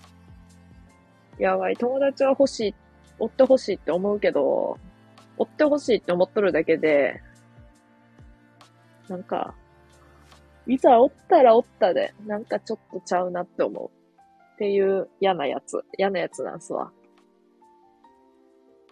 [1.40, 2.76] やばい、友達は欲しい、
[3.20, 4.78] 追って欲しいって思うけど、
[5.40, 7.22] 追って欲しいって思っとるだけで、
[9.08, 9.56] なんか、
[10.68, 13.90] いざ追ったら追ったで、なんかちょっとちゃうなって思う。
[14.54, 15.84] っていう嫌なやつ。
[15.98, 16.92] 嫌なやつなんすわ。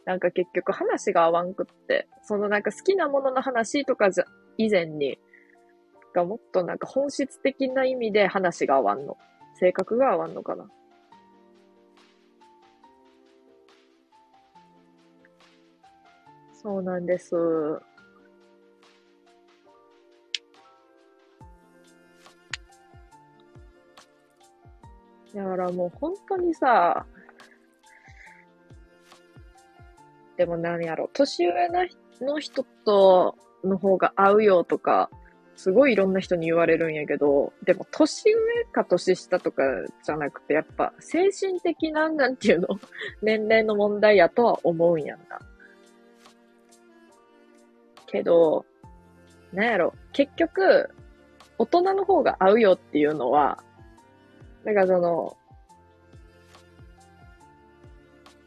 [0.06, 4.26] なんか結局話が合わんくって、そのなんか好きなものの話とかじゃ、
[4.58, 5.20] 以前に、
[6.16, 9.18] がもっとなんか本質的な意味で話が合わんの。
[9.60, 10.68] 性格が合わんのかな。
[16.62, 17.36] そうなんです。
[25.36, 27.06] だからもう本当にさ、
[30.36, 31.70] でも何やろ、年上
[32.22, 35.12] の人との方が合うよとか、
[35.56, 39.64] すごいいろんな人に言われるんやけど、でも年上か年下とか
[40.04, 42.68] じゃなくて、やっぱ精神的な、なんていうの、
[43.22, 45.40] 年齢の問題やとは思うんやんな。
[48.08, 48.66] けど、
[49.54, 50.90] なんやろ、結局、
[51.58, 53.64] 大人の方が合うよっていうのは、
[54.64, 55.38] だかその、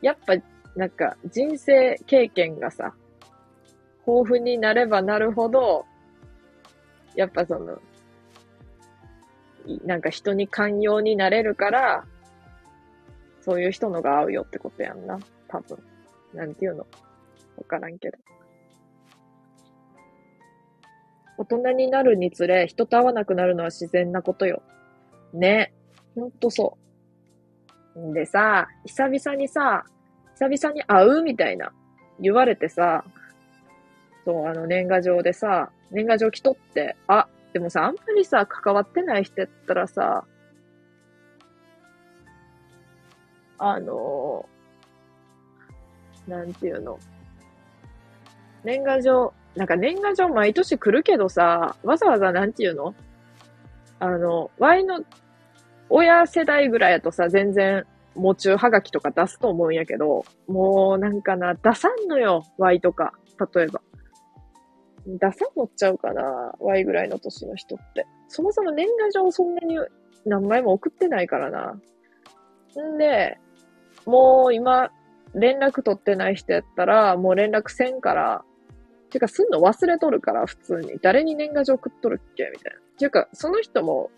[0.02, 0.34] やっぱ
[0.76, 2.94] なんか人生経験がさ、
[4.06, 5.86] 豊富になればなるほど、
[7.14, 7.80] やっぱその、
[9.84, 12.04] なんか人に寛容になれるから、
[13.42, 15.18] そういう人のが合うよってことやんな。
[15.48, 15.78] 多分。
[16.34, 16.86] なんていうの？
[17.56, 18.18] わからんけど。
[21.40, 24.62] 大人になるにつれ、人と会わなくなるのは自然なことよ。
[25.32, 25.72] ね。
[26.14, 26.76] ほんとそ
[27.96, 27.98] う。
[27.98, 29.84] んでさ、久々にさ、
[30.34, 31.72] 久々に会うみたいな
[32.20, 33.04] 言われてさ、
[34.26, 40.26] そう、あの年賀状でさ、年賀状来とって、あ、でもさ、あんまりさ、関わってない人やったらさ、
[43.56, 44.46] あの
[46.28, 46.98] なんていうの？
[48.62, 52.94] 年賀状、なんか年賀状毎年来るけどさ、わざわざなんていうの？
[53.98, 55.04] あの、Y の
[55.88, 63.12] 親世代ぐらいやとさ、全然も中はがきとか出すと思うんやけど、もうなんかな、出さんのよ、Y とか、
[63.54, 63.80] 例えば。
[65.06, 68.06] 出さんのっちゃうかな、Y ぐらいの年の人って。
[68.28, 69.78] そもそも年賀状そんなに
[70.26, 71.80] 何枚も送ってないからな。
[72.82, 73.38] んで、
[74.06, 74.90] もう今、
[75.34, 78.44] 連絡取ってない人やったら、もう連絡せんから、
[79.10, 80.98] てか、すんの忘れとるから、普通に。
[81.02, 82.50] 誰に年賀状送っとるっけ？
[82.52, 82.80] みたいな。
[82.98, 84.10] ていうか、その人も、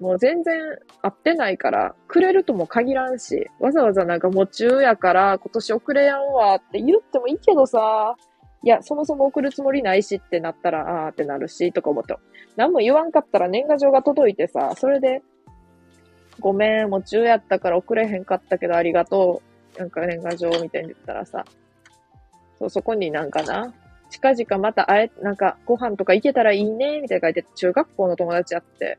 [0.00, 0.60] もう全然
[1.00, 8.16] 会ってないから、くれるとも限らんし、わざわざなんかもう中やから今年送れやんわって言ってもいいけどさ、
[8.64, 12.16] いや、そもそも送るつもりないしってなったら、あーってなるし、とか思って。
[12.56, 15.22] 何も言わんかったら年賀状が届いてさ、それで、
[16.40, 19.42] ごめん、もう中やったから送れへんかったけどありがと
[19.76, 19.78] う。
[19.78, 21.44] なんか年賀状みたいに言ったらさ、
[22.58, 23.72] そう、そこになんかな、
[24.12, 28.98] 近々また会え、なんかご飯とか行けたらいいね、みたいな書いて、中学校の友達やって、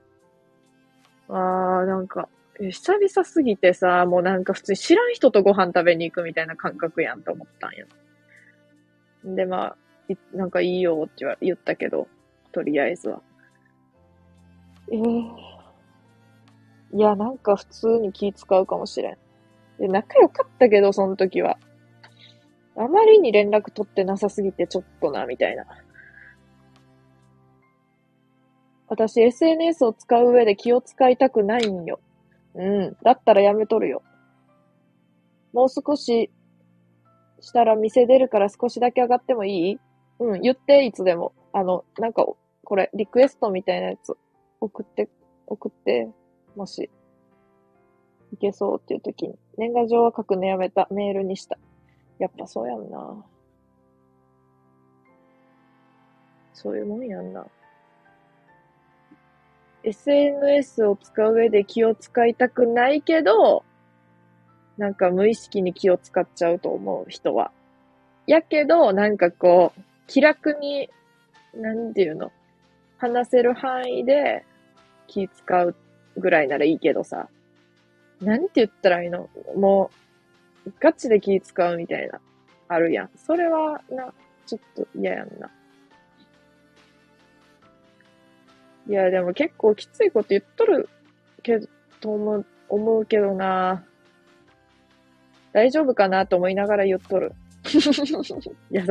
[1.29, 2.29] あー、なんか、
[2.59, 7.85] 久々すぎてさ、もうなんか普通に知らん人とご飯食べに行くみたいな感覚やんと思ったんや。
[9.23, 9.77] で、まあ、
[10.35, 12.07] なんかいいよって言ったけど、
[12.51, 13.21] とりあえずは。
[14.91, 15.27] ええー、
[16.97, 19.17] いや、なんか普通に気使うかもしれん。
[19.79, 21.59] で、仲良かったけど、その時は。
[22.75, 25.65] あまりに連絡取ってなさすぎてちょっとな、みたいな。
[28.87, 31.99] 私 SNS を使う上で気を使いたくないんよ。
[32.55, 32.97] うん。
[33.03, 34.03] だったらやめとるよ。
[35.51, 36.31] もう少し
[37.41, 39.79] したら店出るから少しだけ上がってもいい？
[40.19, 41.33] うん、言って、いつでも。
[41.53, 42.25] あの、なんか、
[42.63, 44.15] これ、リクエストみたいなやつ、
[44.61, 45.09] 送って、
[45.47, 46.09] 送って、
[46.55, 46.89] もし、
[48.31, 49.35] いけそうっていう時に。
[49.57, 50.87] 年賀状は書くのやめた。
[50.91, 51.57] メールにした。
[52.19, 53.25] やっぱそうやんな。
[56.53, 57.45] そういうもんやんな。
[59.83, 63.65] SNS を使う上で気を使いたくないけど、
[64.77, 67.51] なんか無意識に気を使っちゃうと思う人は。
[68.25, 70.89] やけど、なんかこう、気楽に、
[71.53, 72.31] なんていうの、
[72.97, 74.45] 話せる範囲で
[75.07, 75.75] 気使う
[76.17, 77.27] ぐらいならいいけどさ、
[78.21, 79.29] なんて言ったらいいの？
[79.55, 80.02] もう、
[80.79, 82.19] ガチで気使うみたいな、
[82.67, 83.09] あるやん。
[83.15, 84.13] それは、な、
[84.45, 85.49] ちょっと嫌やんな。
[88.87, 90.89] いや、でも結構きついこと言っとる
[91.41, 91.67] けど、
[92.01, 93.85] と思う、思うけどな。
[95.53, 97.33] 大丈夫かなと思いながら言っとる。
[97.63, 97.71] 優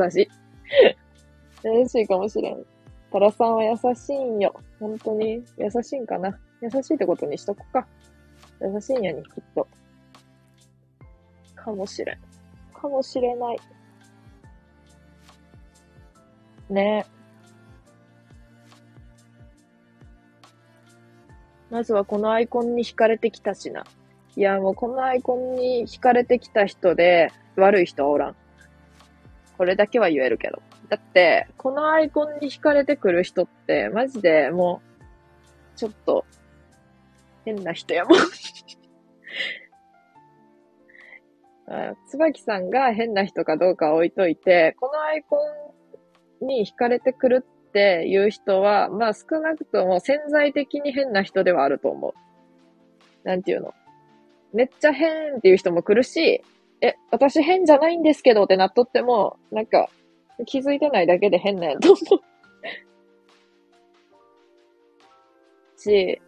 [0.09, 0.27] しい。
[1.63, 2.65] 優しいかもしれん。
[3.11, 4.55] タラさんは優しいんよ。
[4.79, 6.39] 本当に優しいんかな。
[6.61, 7.87] 優しいってことにしとくか。
[8.61, 9.67] 優しいんやに、きっと。
[11.63, 12.17] かもしれん。
[12.73, 13.57] かもしれない。
[16.69, 17.13] ねえ。
[21.69, 23.85] まずはこのアイコンに惹かれてきたしな。
[24.35, 28.35] いや、もうこのアイコンに惹かれてきた人で悪い人はおらん。
[29.57, 30.61] これだけは言えるけど。
[30.89, 36.25] だって、このアイコンに惹かれてくる人って、マジでもう、ちょっと、
[37.45, 38.19] 変な人やもん
[42.07, 45.37] 椿さんが変な人かどうか置いといて、このアイコ
[46.41, 52.13] ンに惹かれてくるっていう人は、まあ少なくとも潜在的に変な人ではあると思う。
[53.27, 53.73] なんていうの？
[54.53, 56.43] めっちゃ変っていう人も来るし、
[56.81, 59.89] え、私変じゃないんですけどってなっとっても、なんか、
[60.45, 62.21] 気づいてないだけで変なやと思う。
[65.79, 66.21] し、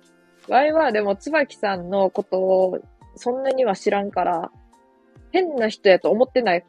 [0.47, 2.79] ワイはでも椿さんのことを
[3.15, 4.51] そんなには知らんから、
[5.35, 6.65] 変な人やと思ってない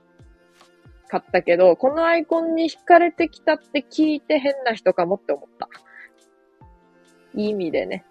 [1.09, 5.69] かったけど、このアイコンに惹かれてきたって聞いて変な人かもって思った。
[7.35, 8.05] いい意味でね。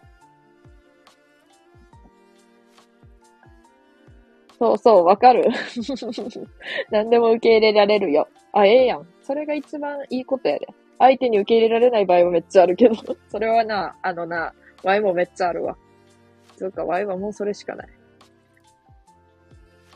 [4.58, 5.50] そうそう、わかる。
[6.90, 8.30] 何でも受け入れられるよ。
[8.54, 9.08] あ、ええやん。
[9.24, 10.70] それが一番いいことやで。
[10.98, 12.96] 相手に受け入れられない場合はめっちゃあるけど。
[13.28, 14.54] それはな、あのな、
[14.84, 15.76] ワイもめっちゃあるわ。
[16.56, 17.90] そうか、ワイはもうそれしかない。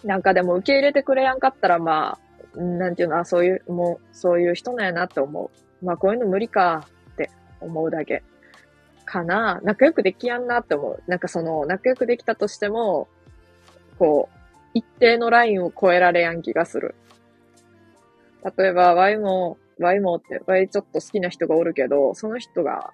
[0.04, 2.18] なんかでも受け入れてくれやんかったらま
[2.56, 5.52] あ、なんていうの、あ、そういう、もう、そういう人なんやなって思
[5.82, 5.86] う。
[5.86, 7.30] まあ、こういうの無理かって
[7.62, 8.24] 思うだけ。
[9.06, 9.60] かな。
[9.64, 11.04] 仲良くできやんなって思う。
[11.08, 13.08] なんかその、仲良くできたとしても、
[13.98, 14.40] こう、
[14.74, 16.96] 一定のラインを超えられやん気がする。
[18.58, 22.92] 例えば、ワイも、ワイもって、ワイちょっと好きな人がおるけど、その人が、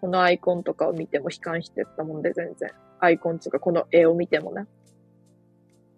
[0.00, 2.70] このアイコンとかを見ても悲観してったもんで全然。
[3.00, 4.66] アイコンとかこの絵を見てもな。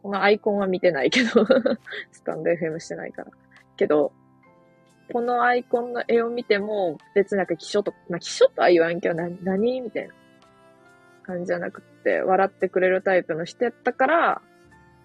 [0.06, 1.44] このアイコンは見てないけど
[2.12, 3.32] スタンド FM してないから。
[3.76, 4.12] けど、
[5.12, 10.14] このアイコンの絵を見ても、別なんか気象と、まあ、気象とは言わんけど、な、何みたいな
[11.24, 14.42] 感じじゃなくて、笑ってくれるタイプの人やったから、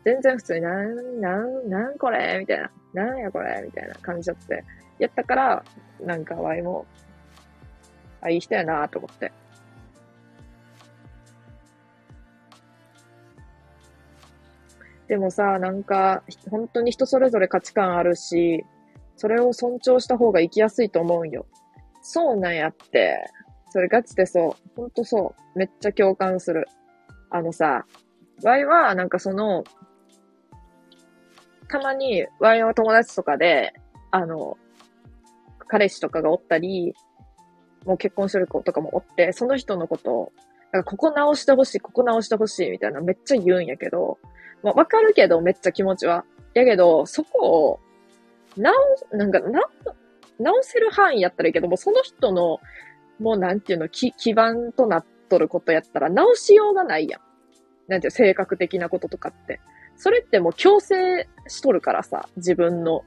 [0.05, 2.71] 全然普通に、なん、なん、なんこれみたいな。
[2.93, 4.63] なんやこれみたいな感じだって。
[4.99, 5.63] やったから、
[5.99, 6.85] なんかワイも、
[8.21, 9.31] あ、いい人やなと思って。
[15.11, 18.63] でもさ、なんか、本当に人それぞれ価値観あるし、
[19.17, 21.45] それを尊重した方が生きやすいと思うんよ。
[22.01, 23.29] そうなんやって。
[23.71, 24.69] それガチでそう。
[24.73, 25.59] ほんとそう。
[25.59, 26.65] めっちゃ共感する。
[27.29, 27.85] あのさ、
[28.41, 29.65] ワイは、なんかその、
[31.67, 33.73] たまに、ワイの友達とかで、
[34.11, 34.57] あの、
[35.67, 36.93] 彼氏とかがおったり、
[37.85, 40.31] もう結婚してる子とかもおって、その人のことを、
[40.71, 44.17] なんかここ直してほしい、ここ直してほしい、みたいなめっちゃ言うんやけど、
[44.63, 46.25] まあ、わかるけど、めっちゃ気持ちは。
[46.53, 47.79] やけど、そこを、
[48.57, 48.73] 直、
[49.11, 49.61] なんか、な、
[50.39, 52.59] 直せる範囲やったらいいけども、その人の、
[53.19, 57.21] もうなんていうの、基、基盤となっとることやったら、直しようがないやん。
[57.87, 59.61] なんていう、性格的なこととかって。
[59.95, 63.03] それってもう強制しとるからさ、自分の。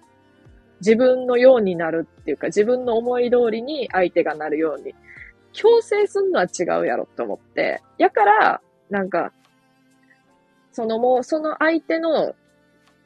[0.80, 4.94] 自分のようになるっていうか、自分の思い通りに相手がなるように。
[5.52, 7.80] 強制すんのは違うやろって思って。
[7.96, 8.60] やから、
[8.90, 9.32] なんか、
[10.74, 12.34] そのもう、その相手の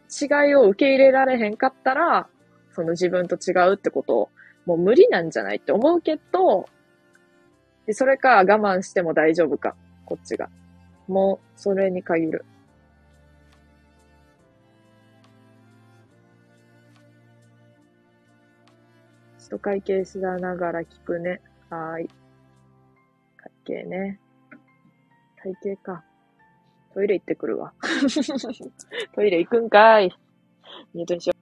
[0.08, 2.26] 違いを受け入れられへんかったら、
[2.72, 4.30] その自分と違うってことを、
[4.64, 6.66] もう無理なんじゃないって思うけど、
[7.84, 9.76] でそれか我慢しても大丈夫か、
[10.06, 10.48] こっちが。
[11.08, 12.46] もう、それに限る。
[19.38, 21.42] ちょっと会計しながら聞くね。
[21.68, 22.08] はーい。
[23.36, 24.18] 会計ね。
[25.42, 26.02] 会計か。
[26.98, 27.72] トイレ行ってくるわ。
[29.14, 30.12] トイレ行くんかい。
[30.92, 31.37] ミュートにしよう。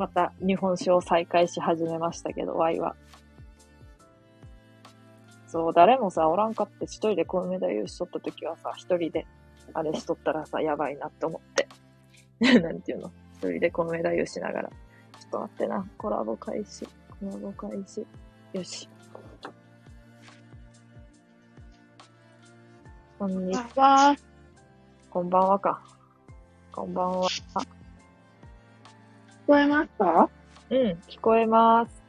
[0.00, 2.96] また日本酒を再開し始めましたけど、ワイは。
[5.46, 9.26] そう、誰もさ、おらんかって一人でコウメ太夫しとった時はさ、一人で
[9.74, 11.68] あれしとったらさ、やばいなって思って。
[12.60, 13.12] なんていうの？
[13.34, 14.70] 一人でコウメ太夫しながら。
[14.70, 15.86] ちょっと待ってな。
[15.98, 16.86] コラボ開始。
[16.86, 18.06] コラボ開始。
[18.54, 18.88] よし。
[23.18, 24.16] こんにちは。
[25.10, 25.82] こんばんはか。
[26.72, 27.28] こんばんは。
[29.50, 30.30] 聞こえますか？
[30.70, 30.78] うん、
[31.08, 32.02] 聞こえます。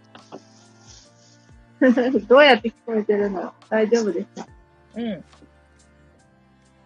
[2.27, 3.51] どうやって聞こえてるの？
[3.67, 4.47] 大丈夫ですか？
[4.95, 5.23] うん。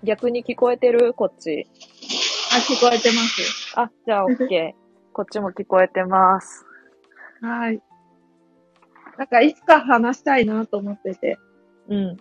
[0.02, 1.14] 逆に聞こえてる？
[1.14, 1.68] こっち。
[2.54, 3.78] あ、聞こえてます。
[3.78, 4.72] あ、じゃあ OK。
[5.12, 6.66] こっちも聞こえてます。
[7.42, 7.82] はい。
[9.18, 11.38] なんか、いつか話したいなと思ってて。
[11.90, 12.18] うん。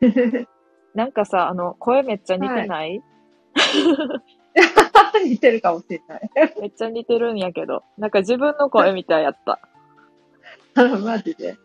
[0.94, 3.02] なんかさ、あの、声めっちゃ似てない、
[5.24, 6.30] 似てるかもしれない。
[6.60, 7.82] めっちゃ似てるんやけど。
[7.98, 9.60] なんか自分の声みたいやった。
[11.04, 11.56] マジで。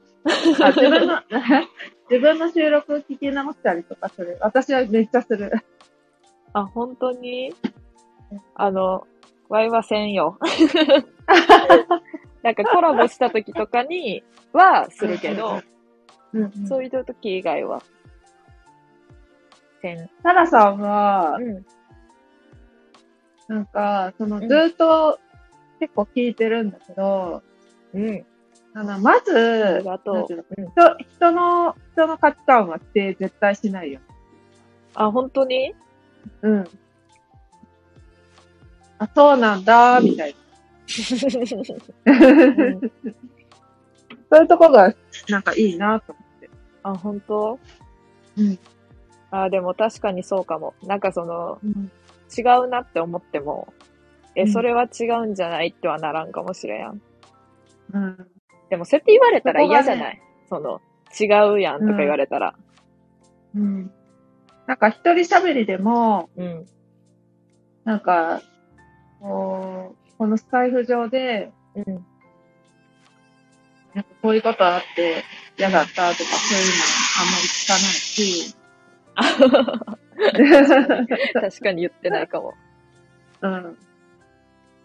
[0.61, 1.21] あ自分の、
[2.09, 4.37] 自分の収録聞き直したりとかする。
[4.41, 5.51] 私はめっちゃする。
[6.53, 7.53] あ、本当に？
[8.55, 9.07] あの、
[9.49, 10.37] ワイはせんよ。
[12.43, 14.23] なんかコラボした時とかに
[14.53, 15.61] はするけど、
[16.33, 17.83] うんうん、そういう時以外は、
[19.81, 20.09] せん。
[20.23, 21.65] タラさんは、うん。
[23.51, 25.19] なんか、その、うんずっと
[25.81, 27.43] 結構聞いてるんだけど、
[27.93, 28.25] うん。
[28.73, 30.25] あの、まず、がと。
[30.25, 30.37] 人
[31.17, 33.99] 人の、人の価値観は否定絶対しないよ。
[34.93, 35.75] あ、本当に？
[36.41, 36.63] うん。
[38.99, 40.37] あ、そうなんだ、みたいな。
[42.05, 42.81] うん
[44.31, 44.93] そういうとこが、
[45.27, 46.49] なんかいいなと思って。
[46.83, 47.59] あ、本当？
[48.37, 48.57] うん。
[49.29, 50.73] あ、でも確かにそうかも。
[50.83, 51.91] なんかその、うん。
[52.35, 53.73] 違うなって思っても、
[54.35, 57.01] え、うんそれは違うんじゃないってはならんかもしれやん。
[57.93, 58.27] うん。
[58.69, 60.21] でも、そうやって言われたら嫌じゃない？
[60.49, 60.81] その、
[61.19, 62.55] 違うやんとか言われたら。
[63.55, 63.91] うん。
[64.67, 66.65] なんか一人喋りでも、うん。
[67.83, 68.41] なんか、
[69.19, 71.85] こう、このスカイフ上で、うん。
[73.93, 75.23] なんかこういうことあって
[75.57, 76.73] 嫌だったとか、そういうの
[77.19, 78.55] あんまり聞かないし、
[81.33, 82.53] 確かに言ってないかも。
[83.41, 83.77] うん。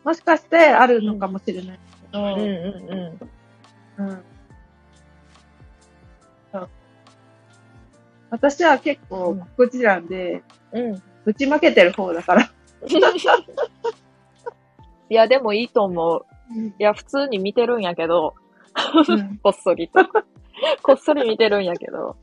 [0.05, 1.79] もしかしてあるのかもしれない
[2.11, 3.19] けど、うんうんう
[3.99, 4.23] うん。
[6.53, 6.69] そう
[8.31, 10.43] 私は結構、告知欄で、
[10.73, 10.79] ん。
[10.79, 11.03] うん。
[11.25, 12.43] ぶちまけてる方だから。
[15.09, 16.25] いや、でもいいと思う。
[16.79, 18.35] いや、普通に見てるんやけど、
[19.09, 20.05] うん こっそりと。
[20.83, 22.17] こっそり見てるんやけど。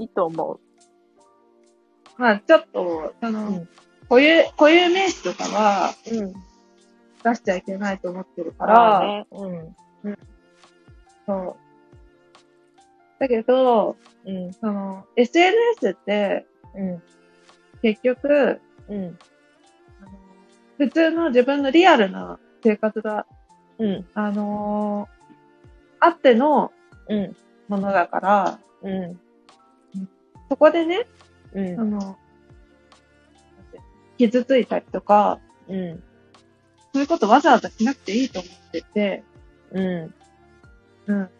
[0.00, 0.60] いいと思
[2.16, 3.68] まあ、ちょっと、あの、うん
[4.08, 6.14] 固有、固有名詞とかはう。
[6.16, 6.32] うん。
[7.22, 9.26] 出しちゃいけないと思ってるかまら、あね。
[9.32, 9.74] うん。
[11.26, 11.56] そう。
[13.18, 14.52] だけど、うん。
[14.54, 17.02] その、SNS って、うん。
[17.82, 19.18] 結局、うん。
[20.78, 23.26] 普通の自分のリアルな生活が、
[23.78, 24.06] うん。
[24.14, 25.18] あのー
[26.00, 26.70] あっての
[27.08, 27.36] うん。
[27.68, 29.20] ものだから、うん。
[30.48, 31.06] そこでね、
[31.52, 31.84] うんそ。
[31.84, 32.18] の、
[34.18, 36.02] 傷ついたりとか、うん。
[36.92, 39.24] そういうことわざわざしなくていいと思ってて、
[39.72, 40.14] うん。
[41.06, 41.30] うん。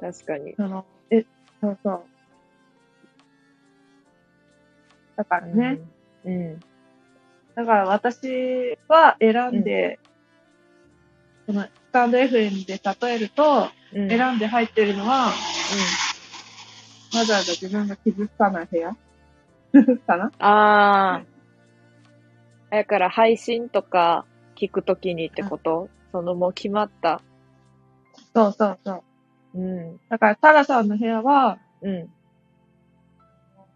[0.00, 0.54] 確かに。
[0.56, 1.24] その、え、
[1.60, 2.04] そうそう。
[5.16, 5.78] だからね、
[6.24, 6.60] うん。
[7.54, 10.00] だから私は選んで、
[11.46, 14.08] このスタンド FM で例えると、うん。
[14.08, 15.30] 選んで入ってるのは、
[17.14, 18.96] わざわざ自分が傷つかない部屋？
[20.06, 20.30] かな？
[20.38, 21.24] ああ。
[22.70, 24.24] だから配信とか
[24.56, 27.20] 聞くときにってこと、そのもう決まった？
[28.34, 29.02] そうそうそう。
[29.54, 30.00] うん。
[30.08, 32.08] だから、タラさんの部屋は、うん。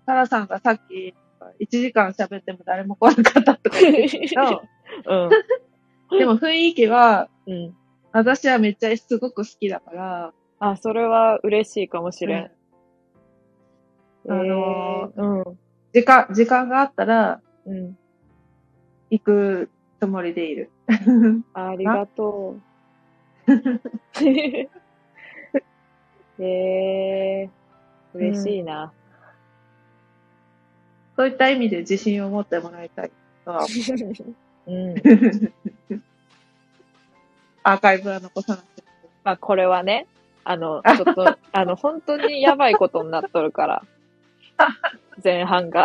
[0.06, 1.14] タラさんがさっき、
[1.60, 4.56] 1時間喋っても誰も来なかったとか言ってたけ
[5.06, 5.30] うん。
[6.10, 7.74] ど、でも雰囲気は、うん。
[8.10, 12.50] 私はめっちゃすごく好きだから、あ、それは嬉しいかもしれん。
[14.28, 15.56] あのえー
[15.94, 17.76] 時間、時間があったら、うん。
[17.76, 17.98] うん。
[19.10, 20.70] 行くつもりでいる。
[21.54, 23.50] ありがとう。
[26.40, 27.50] えー、
[28.14, 28.92] 嬉しいな。
[31.16, 33.10] そういった意味で自信を持ってもらいたい
[33.44, 33.66] とは思
[34.68, 34.92] うん。
[34.94, 35.02] う。
[37.64, 38.82] アーカイブは残さなくて。
[39.24, 40.06] まあ、これはね、
[40.44, 43.82] あの、ちょっと、あの、本当にやばいことになっとるから。
[45.22, 45.84] 前半が。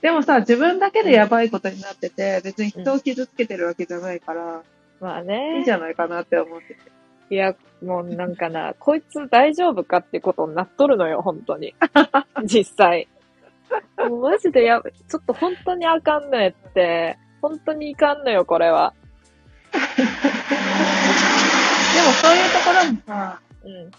[0.00, 4.62] でもさ、自分だけでやばいことになってて、別に人を傷つけてるわけじゃないから、
[5.00, 5.70] まあいいねんじ。
[5.70, 6.80] ゃないかなって思ってて。
[7.30, 7.54] いや、
[7.84, 11.74] もうなんかな、こいつ大丈夫かってことになっとるのよ、本当に。
[12.44, 13.06] 実際。
[13.96, 18.92] もうマジでやばい、ちょっと本当にあかんのやって、本当にいかんのよ、これは。
[19.72, 19.84] でも
[22.12, 23.90] そういうところもさ、うん。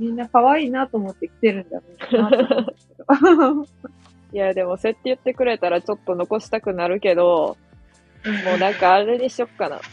[0.00, 1.80] みんな可愛いなと思って来てるんじゃ
[2.16, 3.64] ないかな。
[4.32, 7.58] いや、でも、そうやって言ってくれたらちょっと残したくなるけど、
[8.46, 9.70] もうなんかあれにしよっかな。
[9.70, 9.84] なんか、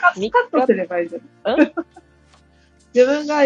[0.00, 1.60] カカットすればいいじゃん。
[1.60, 1.72] ん？
[2.94, 3.42] 自分が、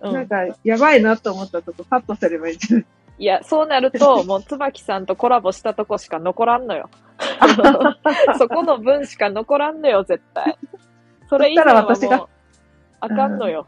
[0.00, 0.12] うん。
[0.14, 2.86] なんか、やばいなと思ったとこカットすればいいじゃん。
[3.18, 6.90] いや、そうなると、もう、椿さんとコラボしたとこしか残らんのよ。
[8.38, 10.58] そこの分しか残らんのよ、絶対。
[11.28, 12.28] それ以外はもうそしたら私が、
[13.00, 13.66] あかんのよ。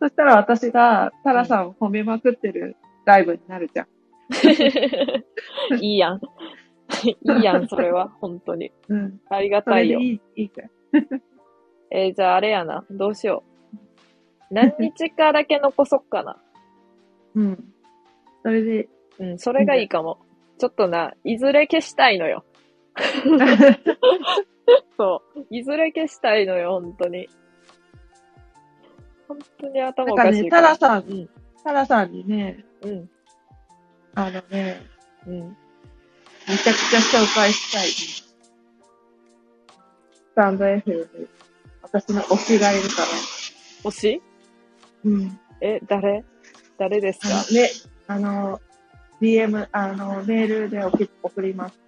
[0.00, 3.88] そしたら私が、タラさんを褒めまくってるライブになるじゃん。
[5.82, 6.20] いいやん。
[7.04, 8.08] いいやん、それは。
[8.20, 8.72] 本当に。
[8.88, 9.20] うん。
[9.28, 10.00] ありがたいよ。
[10.00, 10.68] いい、いいから。
[11.90, 12.84] えーじゃああれやな。
[12.90, 13.42] どうしよ
[14.50, 14.54] う。
[14.54, 16.36] 何日かだけ残そっかな。
[17.34, 17.64] うん。
[18.42, 18.88] それで、
[19.18, 20.18] うん、それがいいかも。
[20.58, 22.44] ちょっとな、いずれ消したいのよ。
[24.98, 25.46] そう。
[25.50, 27.28] いずれ消したいのよ、本当に。
[29.28, 30.76] 本当に頭なんかね、おかしいから。
[30.78, 31.28] タラさん、うん。
[31.64, 33.10] タラさんにね、うん。
[34.14, 34.86] あのね、
[35.26, 35.56] うん。
[36.48, 38.34] めちゃくちゃ紹介したい、ス
[40.34, 41.26] タンド F に、
[41.82, 43.08] 私の推しがいるから。
[43.84, 44.22] 推し？
[45.04, 45.38] うん。
[45.60, 46.24] え、誰？
[46.78, 47.28] 誰ですか？
[47.52, 47.70] ね、
[48.06, 48.60] あの、
[49.20, 51.78] DM、あの、メールで送り送ります。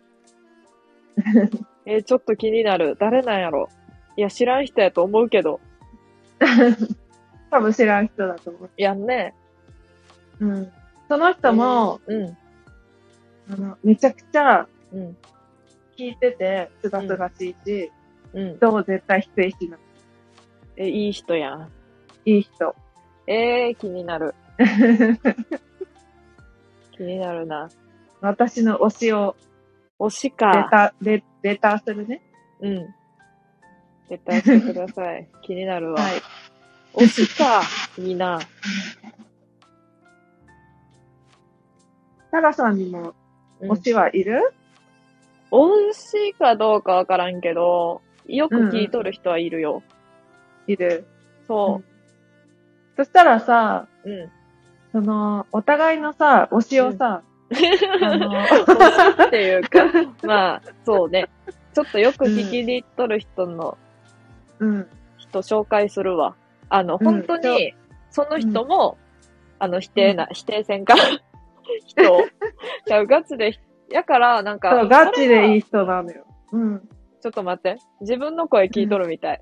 [1.87, 2.97] えーちょっと気になる。
[3.01, 3.69] 誰なんやろ？
[4.17, 5.61] いや、知らん人やと思うけど。
[7.51, 8.71] 多分知らん人だと思う。
[8.77, 9.35] やんね。
[10.41, 10.73] うん。
[11.09, 12.37] その人も、うん。
[13.53, 15.17] あの、めちゃくちゃうん。
[15.97, 17.91] 聞いてて、すがすがしいし、
[18.33, 18.57] うん。
[18.57, 19.81] 人も絶対否定しない。
[20.77, 21.69] え、いい人やん。
[22.25, 22.75] いい人。
[23.27, 24.35] えー、気になる。
[26.93, 27.69] 気になるな。
[28.21, 29.37] 私の推しを
[29.99, 30.69] 推しレか。
[30.71, 32.23] ター、レレターするね。
[32.61, 32.95] うん。
[34.09, 35.29] 絶対してください。
[35.43, 36.01] 気になるわ。
[36.01, 36.13] はい。
[36.95, 37.63] 推しか。
[37.99, 38.41] いいな。
[42.31, 43.15] タラさんにも
[43.61, 44.53] うん推しはいる、
[45.51, 49.83] 推しかどうかわからんけど、よく聞いとる人はいるよ。
[50.67, 51.05] いる。
[51.49, 51.83] そ
[52.97, 54.11] そしたらさ、う。
[54.11, 54.31] うん。
[54.93, 57.23] その、お互いのさ、推しをさ、
[58.03, 59.79] あの、推しっていうか、
[60.27, 61.29] まあ、そうね。
[61.75, 63.79] ちょっとよく聞きに行っとる人の
[64.59, 64.87] うん。
[65.19, 66.35] 人紹介するわ。
[66.71, 67.75] あの、うん本当に、
[68.11, 68.97] その人も、
[69.59, 71.03] あの、否定な、否定せんから、
[71.87, 72.23] 人を。
[72.87, 73.59] じゃあ、ガチで、
[73.91, 75.61] やから、なんか、そう、ガチでいいい。
[75.61, 76.25] 人なのよ。
[76.53, 76.89] うん。
[77.21, 77.77] ちょっと待って。
[78.01, 79.41] 自分の声聞いとるみたい。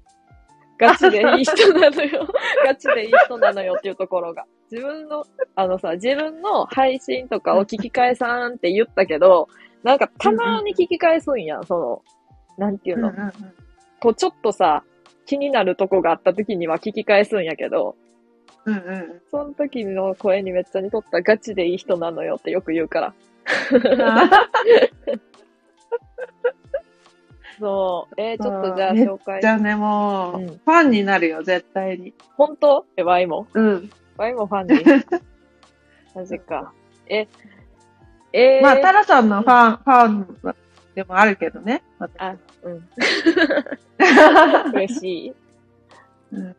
[0.79, 2.27] ガチでいい人なのよ。
[2.65, 4.47] ガチでいい人なのよっていうところが。
[4.71, 5.25] 自分の、
[5.55, 9.49] あのさ、自分の配信とかを聞き返さんって言ったけど、
[9.83, 12.03] なんかたまに聞き返すんやん、その、
[12.57, 13.09] なんていうの。
[13.09, 14.85] うんうちょっとさ、
[15.29, 17.97] 気になるとこがあった時には聞き返すんやけど、
[18.65, 19.21] うんうん。
[19.31, 23.15] その時の声にめっちゃ似とったガチでいい人なのよってよく言うから。
[27.61, 28.15] そう。
[28.21, 29.47] えー、ちょっとじゃあ紹介じ。
[29.47, 32.15] ゃあね、もう、うんファンになるよ、絶対に。
[32.37, 32.87] 本当？
[32.97, 33.47] え、ワイも？
[33.53, 33.91] うん。
[34.17, 34.83] ワイもファンに？
[36.15, 36.73] マジか。
[37.07, 37.29] え、
[38.33, 40.55] えー、まあ、タラさんのファン、ファン
[40.95, 41.83] でもあるけどね。
[41.99, 42.89] 私あ、うん。
[44.75, 45.35] 嬉しい。
[46.33, 46.57] うん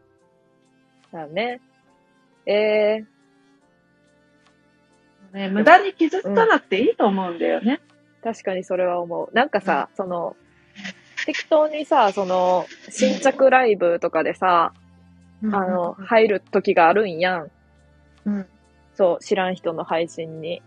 [1.12, 1.60] だね。
[2.46, 3.04] え
[5.34, 7.82] ね、無駄に傷つかなくていいと思うんだよね。
[8.22, 9.30] ー、確かにそれは思う。
[9.34, 10.36] なんかさ、その、
[11.26, 14.74] 適当にさ、その、新着ライブとかでさ、
[15.44, 17.52] あの、入る時があるんやん。
[18.26, 18.48] うん。
[18.96, 20.62] そう、知らん人の配信に。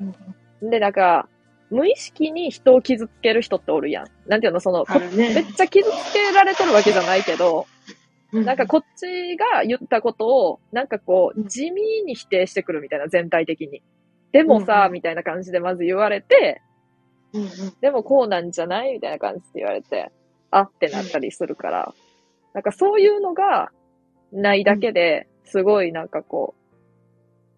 [0.00, 0.70] うん。
[0.70, 1.28] で、なんか、
[1.72, 4.06] 無意識に人を傷つける人っておるやん。
[4.26, 4.84] なんていうの、その、
[5.16, 5.34] ね。
[5.34, 7.66] めっちゃ傷つけられとるわけじゃないけど、
[8.32, 13.82] なんかこっちが言ったことを、なんかこう、地味に否定してくるみたいな、全体的に。
[14.32, 14.92] でもさ、うんうん。
[14.92, 16.60] みたいな感じでまず言われて、
[17.32, 17.48] うんうん。
[17.80, 20.12] でもこうなんじゃないみたいな感じで言われて、
[20.50, 21.94] あってなったりするから、
[22.52, 23.70] なんかそういうのが
[24.30, 26.54] ないだけで、すごいなんかこ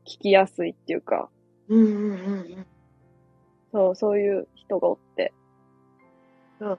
[0.05, 1.29] う、聞きやすいっていうか、
[1.69, 2.15] うんうんうんう
[2.61, 2.67] ん。
[3.75, 5.33] そう、そういう人がおって。
[6.61, 6.79] そう。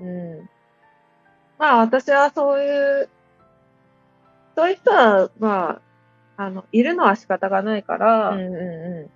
[0.00, 0.48] うん。
[1.58, 3.08] まあ私はそういう、
[4.56, 5.82] そういう人は、ま
[6.38, 9.10] あ、あの、いるのは仕方がないから、うんうんう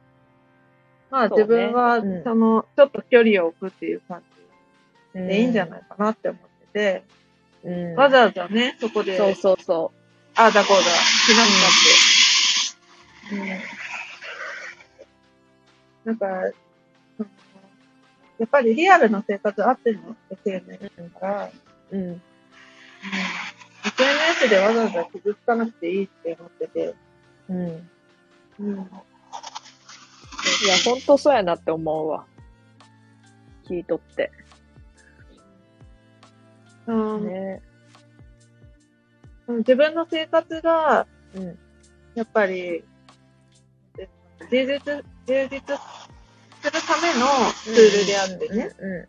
[1.10, 4.22] まあ自分は、うんその、ちょっと距離を置くっていう感ん。
[5.14, 6.40] じでいいんじゃないかなって思っ
[6.72, 7.04] てて、
[7.64, 7.94] うん。
[7.94, 9.90] わざわざね、そこで、そうそうそ
[10.36, 11.48] ああだこうだ、しなく
[13.30, 13.42] たって。
[16.04, 16.18] うん。
[16.18, 16.58] なんか、
[18.38, 21.10] やっぱりリアルの生活あっての？SNS う。
[21.14, 21.50] だから、
[21.92, 22.00] うん。
[22.00, 22.22] うん。
[23.84, 26.94] SNS でわざわざ傷つかなくていいって思ってて、
[27.48, 27.90] うん。
[28.58, 28.74] うん。
[28.74, 32.26] いや、ほんとそうやなって思うわ。
[33.68, 34.30] 聞いとって。
[36.86, 37.62] うんね。
[39.48, 41.58] 自分の生活が、うん。
[42.14, 42.84] やっぱり、
[44.50, 45.78] 充実、充実
[46.64, 47.26] するための
[47.62, 49.08] ツールであってね、う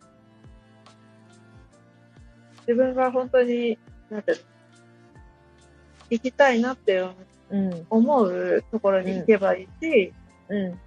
[2.68, 3.78] 自分が本当に、
[4.10, 4.34] なんて
[6.10, 7.14] 行きたいなってん。
[7.48, 7.86] うん。
[7.88, 10.12] 思うところに行けばいいし、
[10.50, 10.78] うん。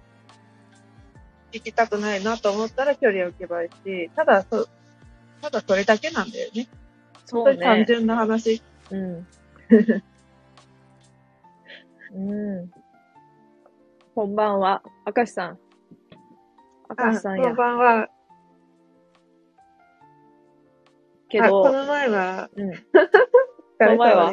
[1.52, 4.68] 行きたくないなと思ったら距離を置けばいいし、ただそ、
[5.42, 6.68] ただそれだけなんだよね。
[7.24, 7.84] そう本当に単ね。
[7.88, 8.62] 純な話。
[8.90, 9.26] うん。
[12.14, 12.70] うん。
[14.14, 14.82] こんばんは。
[15.16, 15.58] 明石さん。
[16.98, 17.56] 明石さんやこん。
[17.56, 18.08] ばんは。
[21.28, 22.70] けあこど、の前は、うん。
[22.74, 22.82] こ
[23.80, 24.32] の前は？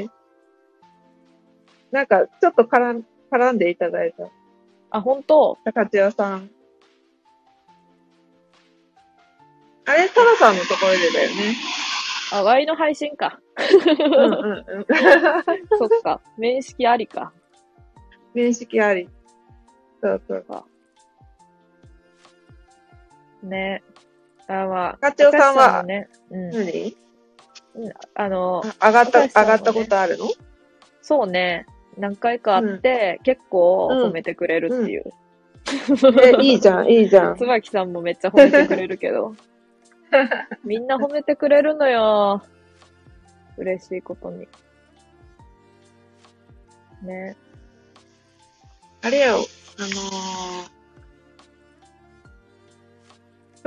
[1.91, 4.27] なんか、ちょっと絡ん絡んでいただいた。
[4.89, 5.57] あ、本当？
[5.63, 6.49] 高千代さん。
[9.85, 11.55] あれ、タラさんのところでだよね。
[12.33, 13.39] あ、ワイの配信か。
[13.57, 14.85] うんうんうん。
[15.77, 16.19] そっか。
[16.37, 17.31] 面識ありか。
[18.33, 19.09] 面識あり。
[20.01, 20.45] そうそう。
[23.43, 23.83] ね。
[24.47, 24.97] あ、まあ。
[24.99, 25.83] 課長さんは？
[25.83, 26.49] ね、うん。
[26.51, 26.97] 何？
[27.75, 30.25] うんあの、あ上がった、ね上がったことあるの？
[31.01, 31.65] そうね。
[31.97, 35.03] 何回かあって、結構褒めてくれるっていう。
[36.23, 37.37] え、いいじゃん、いいじゃん。
[37.37, 39.35] 椿さんもめっちゃ褒めてくれるけど。
[40.63, 42.43] みんな褒めてくれるのよ。
[43.57, 44.47] 嬉しいことに。
[47.03, 47.35] ね。
[49.01, 50.69] あれよ、あのー、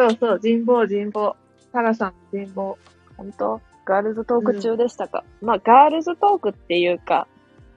[0.01, 1.37] そうそう、人望、人望。
[1.73, 2.79] タラさんの人望。
[3.17, 3.61] 本当？
[3.85, 7.27] ガールズトーク中でしたか、まあ、ガールズトークっていうか、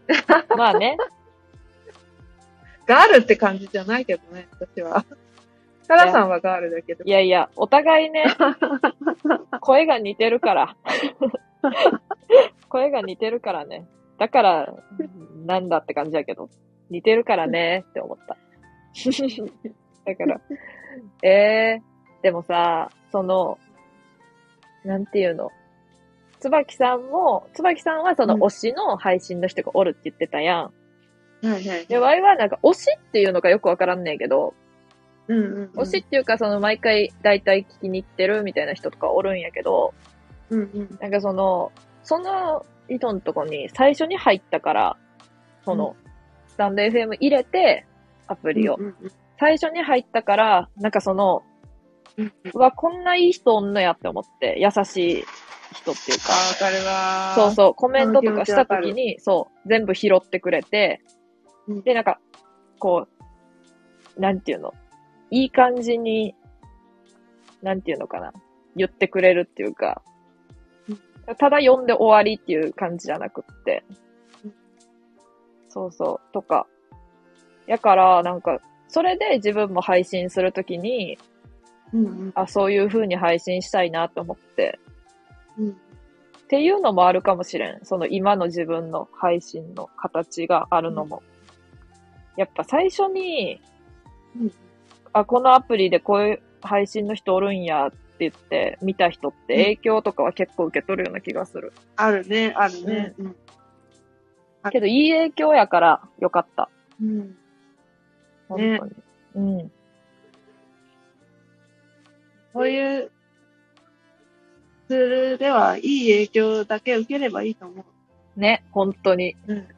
[0.55, 0.97] まあね。
[2.85, 5.03] ガールって感じじゃないけどね、私は。
[5.87, 7.09] タラさんはガールだけどい。
[7.09, 8.25] やいや、お互いね、
[9.59, 10.75] 声が似てるから。
[12.69, 13.85] 声が似てるからね。
[14.17, 14.73] だから、
[15.45, 16.49] なんだって感じだけど。
[16.89, 18.37] 似てるからねって思った。
[20.05, 20.41] だから、
[21.23, 21.92] えー、
[22.23, 23.59] でもさ、その、
[24.83, 25.51] なんていうの？
[26.39, 30.63] 椿さんも、椿さんはそのうん推しの配信の人がおるって言ってたやん。
[31.45, 31.85] はいはい。
[31.85, 34.53] で、ワイはなんか推しっていうのかよくわからんねんけど、
[35.27, 35.71] うんうん、うん。
[35.75, 39.93] 推しっていうかその毎回大体聞きに行ってるみたいな人とかおるんやけど、
[40.49, 40.97] うんうん。
[40.99, 41.71] なんかその、
[42.03, 44.97] その人のとこに最初に入ったから、
[45.65, 45.95] その、
[46.47, 47.85] スタンド FM 入れて、
[48.27, 48.75] アプリを。
[48.79, 51.43] うんうん最初に入ったから、なんかその、
[52.17, 55.23] うわ、こんないい人おんのやって思って、優しい
[55.73, 57.33] 人っていうか、あ、わかるわ。
[57.35, 61.01] そうそう、コメントとかしたその気持ちわか時に、そう、全部拾ってくれて、
[61.67, 61.81] うん。
[61.81, 62.19] で、なんか、
[62.79, 63.07] こ
[64.17, 64.73] う、なんていうの、
[65.31, 66.35] いい感じに、
[67.61, 68.33] なんていうのかな、
[68.75, 70.03] 言ってくれるっていうか、
[71.39, 73.83] ただ読んで終わりっていう感じじゃなくって。
[74.43, 74.53] うん、
[75.69, 76.67] そうそう、とか。
[77.65, 78.59] やから、なんか、
[78.89, 81.17] それで自分も配信するときに、
[81.93, 82.31] うんうん。
[82.35, 84.79] あ、そういう風に配信したいなと思って、
[85.57, 85.69] うん。
[85.69, 85.73] っ
[86.47, 87.79] ていうのもあるかもしれん。
[87.83, 91.23] その今の自分の配信の形があるのも。
[92.35, 93.61] やっぱ最初に、
[94.35, 94.51] うん
[95.13, 101.71] あ、このアプリでこういう配信の人おるんやって言って見た人って影響とかは結構受け取るような気がする。
[101.95, 103.13] あるね、あるね。
[103.19, 103.35] うん。
[104.71, 106.69] けどいい影響やからよかった。
[107.01, 107.37] うん。
[108.49, 108.93] 本ね当に。
[109.35, 109.71] うん。
[112.53, 113.11] そういう
[114.87, 118.39] ツールではいい影響だけ受ければいいと思う。
[118.39, 119.35] ね、本当に。
[119.47, 119.67] うん。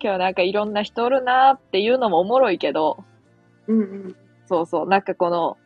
[0.00, 3.04] 今日なんかいろんな人おるなーっていうのもおもろいけど、
[3.68, 4.16] うんうん。
[4.46, 5.56] そうそう、なんかこの、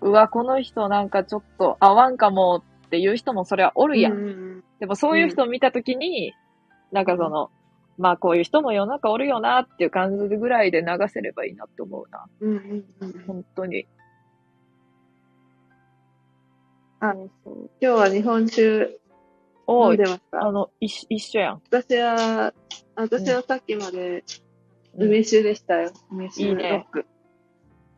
[0.00, 4.12] うわ、この人なんかちょっと合わんかもっていう人もそれはおるやん。
[4.12, 6.34] うんうんでもそういう人を見たときに、
[6.92, 7.50] なんかその、
[7.96, 12.26] まあこういう人も世の中おるよなっていう感じぐらいで流せればいいなって思うな。
[12.40, 13.24] うんうんうん。
[13.26, 13.86] 本当に。
[17.00, 17.28] あ今
[17.80, 18.88] 日は日本酒飲
[19.66, 20.46] おいんでますか？
[20.46, 21.62] あの、一一緒やん。
[21.70, 22.54] 私は、
[22.94, 24.24] 私はさっきまで
[24.94, 25.92] うん梅酒でしたよ。
[26.10, 27.06] 梅酒いいねロック。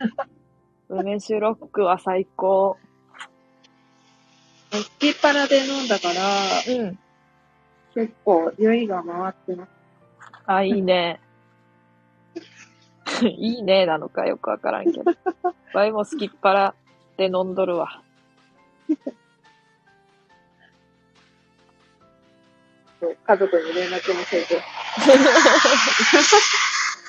[0.88, 2.76] 梅酒ロックは最高。
[4.72, 6.98] すきっ腹で飲んだから、うん。
[7.94, 9.70] 結構酔いが回ってます。
[10.46, 11.20] あ、いいね。
[13.22, 15.04] いいねなのかよくわからんけど。
[15.72, 16.74] ワイも好きっ腹
[17.16, 18.02] で飲んどるわ。
[23.00, 24.46] 家族に連絡もせず。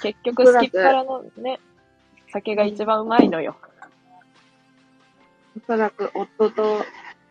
[0.01, 1.59] 結局好きっ腹のね、
[2.31, 3.55] 酒が一番うまいのよ。
[5.57, 6.79] おそらく夫と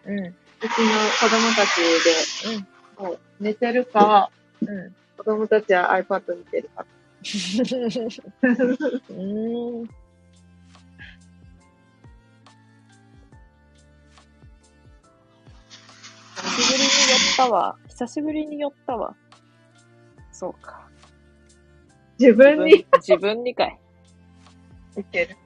[0.05, 0.17] ううん。
[0.25, 0.71] ちの
[1.21, 1.83] 子供たち
[2.47, 2.61] うん。
[2.61, 2.67] で、
[2.99, 4.31] もう寝てるか、
[4.61, 4.95] うん。
[5.17, 6.85] 子供たちは iPad 見てるか。
[7.23, 9.89] うーん。
[17.45, 17.77] ったわ。
[17.87, 19.15] 久しぶりに寄ったわ。
[20.33, 20.89] そうか。
[22.19, 22.85] 自分に？
[22.95, 23.79] 自分にかい。
[24.97, 25.37] 見てる。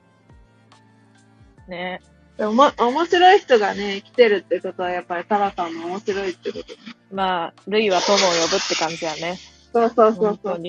[1.69, 2.01] ね
[2.39, 6.65] でも、ま、面白い人がね、来てるってことは、やっぱりタラさんも面白いってこと。
[7.11, 9.37] まあ、ルイは友を呼ぶって感じやね。
[9.73, 10.61] そうそうそうそう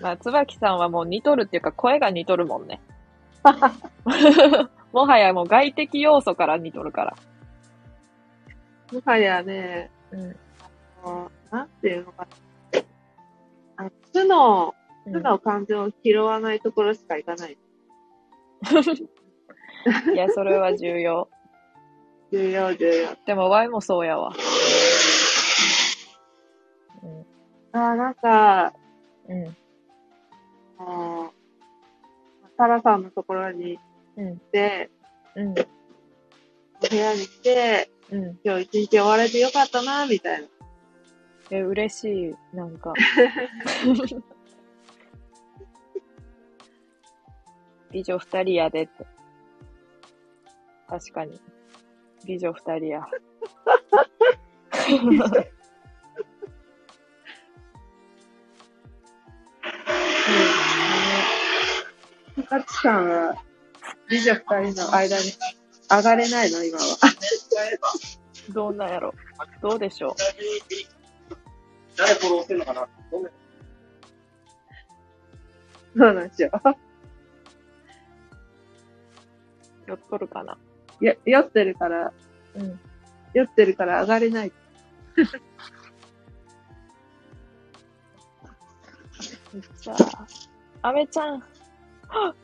[0.00, 2.80] まあ、椿さんはもう似とるっていうか声が似とるもんね。
[4.92, 7.16] もはやもう外的要素から似とるから。
[8.92, 10.36] もはやね、うん。
[11.04, 12.28] あのなんていうのかな。
[13.76, 14.74] あの素の、
[15.06, 17.58] うん素の感情を拾わないところしか行かない。
[20.14, 21.28] いや、それは重要。
[22.30, 23.16] 重要、重要。
[23.26, 24.32] でも、ワイもそうやわ。
[27.02, 27.26] うん。
[27.78, 28.72] ああ、なんか、
[29.28, 29.56] うん。
[30.78, 31.32] あの
[32.56, 33.78] タラさんのところに
[34.16, 34.28] うん。
[34.28, 34.90] 行って、
[35.34, 35.50] うん。
[35.50, 35.54] お
[36.88, 38.38] 部屋に来て、うん。
[38.44, 40.48] 今日一日終われてよかったな、みたいな。
[41.50, 42.34] え、嬉しい。
[42.54, 42.92] なんか。
[47.90, 49.06] 美女二人やでって。
[50.88, 51.40] 確かに。
[52.26, 53.06] 美女二人や。
[62.48, 63.42] 高知さんは、
[64.08, 65.24] 美女二人の間に
[65.90, 67.11] 上がれないの、今は。
[68.50, 69.14] どうなんやろ。
[69.60, 70.16] どうでしょ
[71.96, 73.32] 誰フォローしてんのかなごめん
[75.96, 76.50] そうなんですよ。
[76.54, 76.58] う。
[79.86, 80.56] 酔っとるかな。
[81.02, 82.12] や、酔ってるから、
[82.54, 82.78] うん。
[83.34, 84.52] 酔ってるから上がれない。
[89.76, 89.94] さ
[90.82, 91.44] あ、アメちゃん。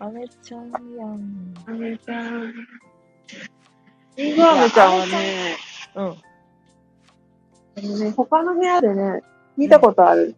[0.00, 1.54] アメちゃんやん。
[1.66, 2.54] アメちゃん。
[4.18, 5.56] リンゴアメちゃんはね、
[5.94, 6.06] うん。
[6.08, 6.16] あ
[7.76, 9.22] のね、他の部屋でね、
[9.56, 10.34] 見たことある？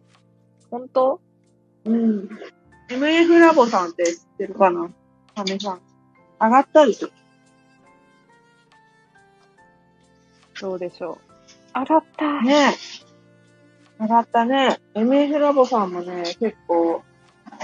[0.69, 1.19] 本当？
[1.85, 2.29] うん。
[2.89, 4.87] MF ラボさんって知ってるかな？
[5.33, 5.81] アメさん。
[6.39, 7.09] 上がったでしょ？
[10.61, 11.17] どうでしょ
[11.75, 11.79] う？
[11.79, 12.41] 上がった。
[12.43, 14.03] ねえ。
[14.03, 14.79] 上がったね。
[14.93, 17.01] MF ラボさんもね、結構、
[17.47, 17.57] あ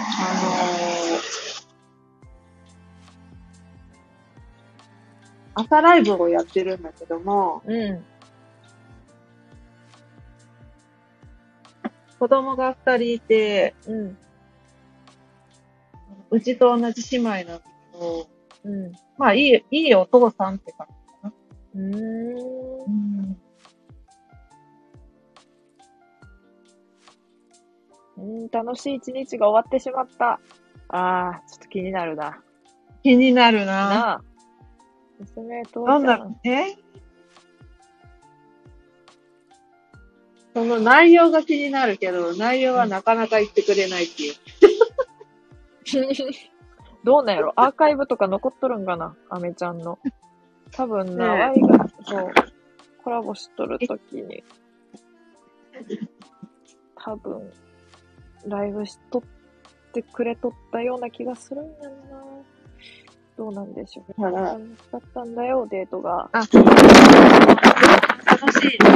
[5.59, 8.05] 朝ライブをやってるんだけども、うん。
[12.19, 14.17] 子供が二人いて、うん。
[16.29, 17.61] うちと同じ姉妹なんだ
[17.91, 18.29] けど、
[18.65, 18.91] うん。
[19.17, 20.85] まあいい、いいお父さんって感
[21.23, 21.79] じ。
[21.79, 22.37] うーん。
[22.85, 23.37] うん。
[28.17, 30.39] うん、楽しい一日が終わってしまった。
[30.89, 32.43] ああ、ちょっと気になるな。
[33.01, 34.21] 気になるななあ。
[35.19, 36.39] 娘、父なんだちゃん。
[36.43, 36.77] え
[40.53, 44.33] その内容が気になるけど、内容はなかなか言ってくれないっていう。
[47.03, 49.99] どうなんやろアーカイブとか残っとるんかなアメちゃんの。
[50.71, 52.33] 多分な、ねえワイが、そう、
[53.03, 54.43] コラボしとるときに、
[56.95, 57.51] 多分、
[58.47, 59.21] ライブしとっ
[59.93, 62.36] てくれとったような気がするんやろな。
[63.37, 64.13] どうなんでしょう。
[64.21, 66.27] だから楽しかったんだよ、デートが。
[66.31, 66.57] あ、楽しい。
[68.79, 68.89] ね。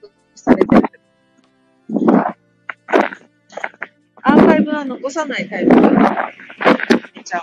[0.00, 0.82] プされてる。
[4.24, 5.74] アーカイブは残さないタイプ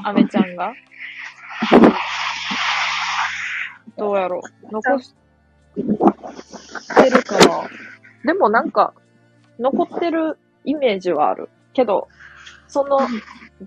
[0.03, 0.55] アメちゃん。
[0.55, 0.73] が
[3.97, 4.41] どうやろう
[4.73, 5.13] 残し
[5.75, 5.81] て
[7.09, 7.69] るかな
[8.25, 8.71] でもなん。
[8.71, 8.93] か、
[9.59, 11.49] 残ってるイメージはある。
[11.73, 12.07] けど、
[12.67, 12.99] その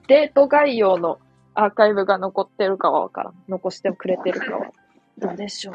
[0.09, 1.19] デート概要の
[1.55, 3.35] アーカイブが残ってるかはわからん。
[3.49, 4.71] 残してくれてるかは。
[5.19, 5.75] どうでしょう。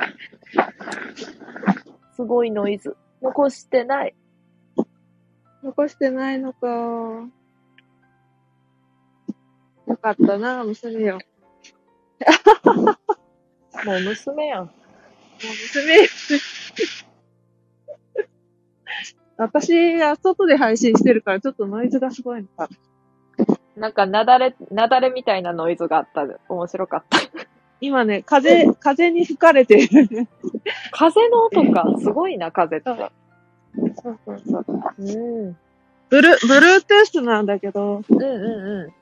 [2.15, 2.95] すごいノイズ。
[3.21, 4.15] 残してない。
[5.63, 6.67] 残してないのか。
[9.87, 11.19] よかったな、娘よ。
[13.85, 14.65] もう娘やん。
[14.65, 14.73] もう
[15.41, 16.07] 娘。
[19.37, 22.69] 私は外で配信してるからちょっとノイズがすごいのか。
[23.75, 26.35] なんか、なだれ、なだれみたいなノイズがあったで。
[26.49, 27.19] 面白かった。
[27.79, 30.27] 今ね、風、風に吹かれてるね。
[30.91, 31.85] 風の音か。
[31.99, 32.89] すごいな、風って。
[34.01, 34.65] そうそうそう。
[34.97, 35.57] うん。
[36.09, 38.93] ブル、ブルートゥースなんだけど、うんう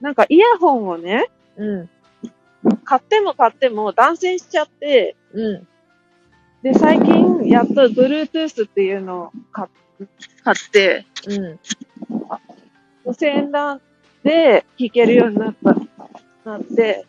[0.00, 1.90] なんかイヤホンをね、んうん。
[2.64, 2.76] うん。
[2.78, 5.68] 買っても買っても断線しちゃって、うん。
[6.64, 9.68] で、最近やっと Bluetooth っていうのを買
[10.42, 11.60] 買って、うん。
[13.04, 13.80] 無線 LAN
[14.22, 15.74] で弾けるようになった、
[16.50, 17.04] なって、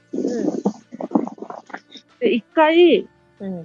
[2.20, 3.08] で、一回、
[3.40, 3.64] うん。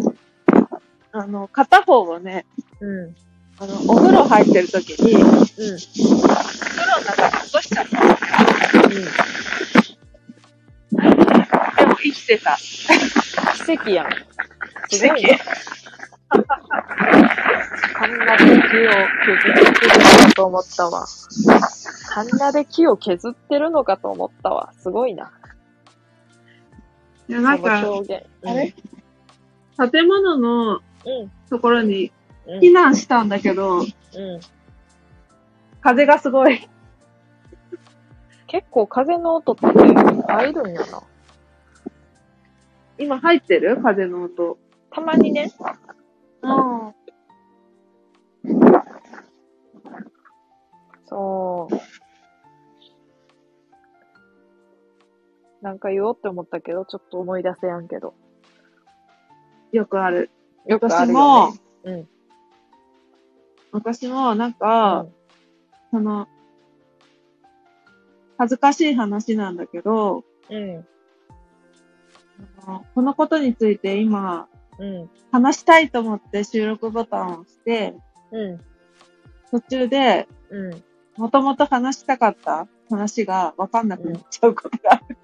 [1.10, 2.46] あの、片方をね、
[2.78, 3.16] うん。
[3.58, 5.24] あの、お風呂入ってる時に、うん。
[5.24, 5.42] お風
[6.86, 7.98] 呂の中に落としちゃった。
[11.80, 12.56] でも生きてた。
[13.66, 14.06] 奇跡やん。
[14.88, 15.40] すごい奇ね。
[17.92, 18.92] カンナで木を
[19.26, 21.06] 削ってるのかと思ったわ。
[22.08, 24.72] カンナで木を削ってるのかと思ったわ。
[24.78, 25.32] すごいな。
[27.28, 28.26] いや、なんそか、の表現。
[28.48, 28.74] あれ？
[29.90, 30.82] 建物のうん。
[31.48, 32.12] ところに
[32.46, 32.58] うん。
[32.60, 33.86] 避難したんだけど、うん。
[35.80, 36.68] 風がすごい。
[38.46, 41.02] 結構風の音って入るんやな。
[42.98, 43.78] 今入ってる？
[43.82, 44.58] 風の音。
[44.90, 45.52] たまにね。
[46.42, 46.94] うん。
[51.06, 51.74] そう。
[55.62, 58.14] なんか言おうって思ったけど、ちょっと思い出せやんけど。
[59.72, 60.30] よくある。
[60.66, 62.08] よくあ私るよもね。、うん。
[63.72, 65.20] 私もなんか、うん
[65.90, 66.28] その、
[68.38, 70.86] 恥ずかしい話なんだけど、うん。
[72.94, 74.48] このことについて今、
[74.80, 75.10] うん。
[75.30, 77.94] 話したいと思って収録ボタンを押して、
[78.32, 78.60] うん。
[79.50, 80.82] 途中で、うん。
[81.16, 85.18] もともと話したかった話がわかんなくなっちゃうことがある。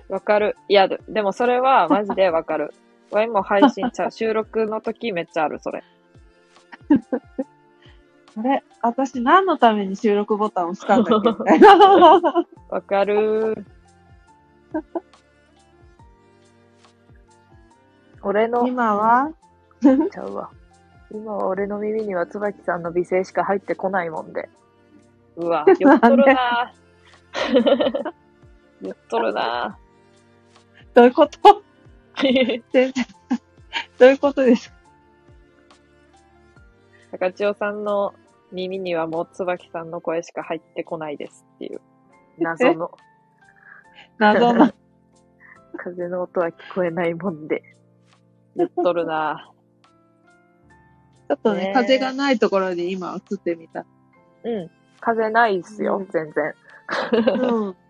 [0.08, 0.56] わかる。
[0.68, 2.72] いや、ででもそれはマジでわかる。
[3.10, 4.10] ワイも配信ちゃう。
[4.10, 5.84] 収録の時めっちゃある、それ。
[8.36, 8.64] あれ？
[8.82, 11.64] 私何のために収録ボタンを押したんだっけ？
[12.74, 13.64] わかる。
[18.24, 19.32] 俺の、今は、
[19.82, 20.50] ちゃうわ。
[21.12, 24.48] 今は俺の耳には椿さんの美声しか入ってこないもんで。
[25.36, 26.72] うわ、言っとるな。
[28.80, 29.78] 言っとるな。
[30.94, 31.62] どういうこと？
[32.22, 32.92] 全然、
[33.98, 34.70] どういうことです？
[34.70, 34.74] か
[37.18, 38.14] 高千代さんの
[38.52, 41.80] 耳にはもう椿さんの声しか入ってこないですっていう。
[42.38, 42.90] 謎の。
[44.18, 44.72] 謎の。
[45.76, 47.62] 風の音は聞こえないもんで
[48.56, 49.50] 言っとるな
[51.28, 53.86] ちょっとねねえ風がないところに今映ってみた。
[54.44, 54.70] うん。
[55.00, 56.54] 風ないっすよ、うん全然。
[57.40, 57.76] うん。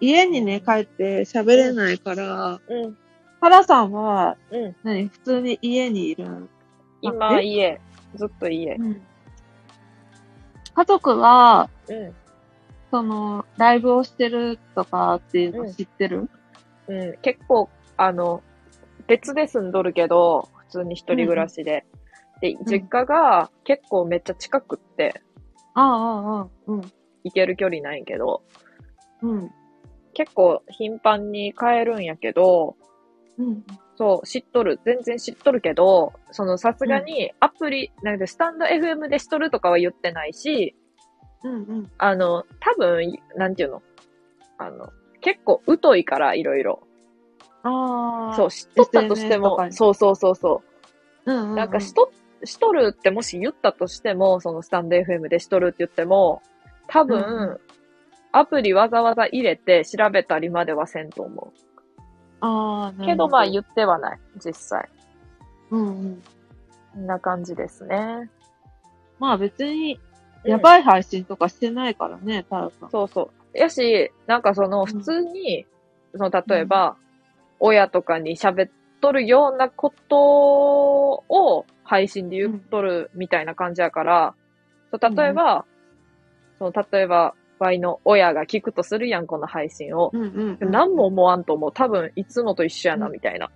[0.00, 2.98] 家にね、帰って喋れないから、うん。
[3.40, 4.76] ハラさんは、うん。
[4.82, 6.48] 何普通に家にいる
[7.00, 7.80] 今、え家。
[8.16, 8.76] ずっと家。
[10.74, 12.14] 家族は、うん。
[12.90, 16.30] その、ライブをしてるとかっていうの知ってる、うん。
[17.22, 18.42] 結構、あの、
[19.06, 21.84] 別で住んどるけど、普通に一人暮らしで。
[22.40, 25.22] で、実家が結構めっちゃ近くって、
[25.74, 26.80] ああ、ああ、うん。
[27.24, 28.42] 行ける距離ないんけど、
[29.22, 29.50] うん。
[30.14, 32.76] 結構頻繁に帰るんやけど、
[33.38, 33.64] うん。
[33.96, 34.80] そう、知っとる。
[34.84, 40.74] 全然知っとるけど、そのさすがにアプリ、なんでスタンド FM でしとるとかは言ってないし、
[41.44, 41.52] うん。
[41.52, 41.92] うん。
[41.98, 43.82] あの、多分、なんていうの？
[44.58, 44.88] あの、
[45.22, 46.82] 結構疎いから、いろいろ。
[47.62, 48.36] ああ。
[48.36, 50.62] そう、知っとったとしてもそうそうそうそ
[51.26, 51.32] う。
[51.32, 51.56] うんうん、うん。
[51.56, 52.12] なんかしと、
[52.44, 56.42] しとるってもし言ったとしても、そのスタンド FM でしとるって言っても、
[56.88, 57.60] 多分、うん
[58.34, 61.52] アプリわざわざ入れて調べたりまではせんと思
[62.40, 63.04] ああ、う。
[63.04, 63.66] けどまあ言う。
[63.70, 64.88] ってはない、実際。
[65.70, 66.22] うんうん。
[66.94, 68.30] こんな感じですね。
[69.18, 72.90] まあ別に、うんやばい配信とかしてないからね、タラさん。
[72.90, 73.30] そうそう。
[73.54, 75.66] やし、なんかその、ん普通に、
[76.14, 76.96] その、例えば、
[77.60, 78.70] 親とかに喋っ
[79.00, 84.34] とるようなことを配信で言っとるみたいな感じやから、
[84.90, 85.64] そう例えば、
[86.58, 90.10] その、例えば、ワイの親が聞くとするやん、この配信を。
[90.12, 90.70] うんうん、うん。
[90.70, 91.72] 何も思わんと思う。
[91.72, 93.50] 多分、いつもと一緒やな、みたいな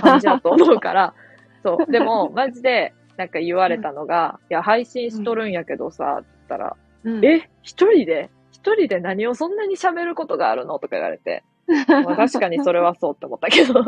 [0.00, 1.14] 感じだと思うから。
[1.62, 1.92] そう。
[1.92, 8.30] でも、マジで、なんか言われたのが、いや、配信しとるんやけどさ、って言ったら、うん、え、一人で？
[8.62, 11.42] 一人で何をそんなに喋ることがあるのとか言われて。
[11.88, 13.84] まあ、確かにそれはそうって思ったけど。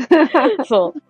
[0.64, 1.02] そう。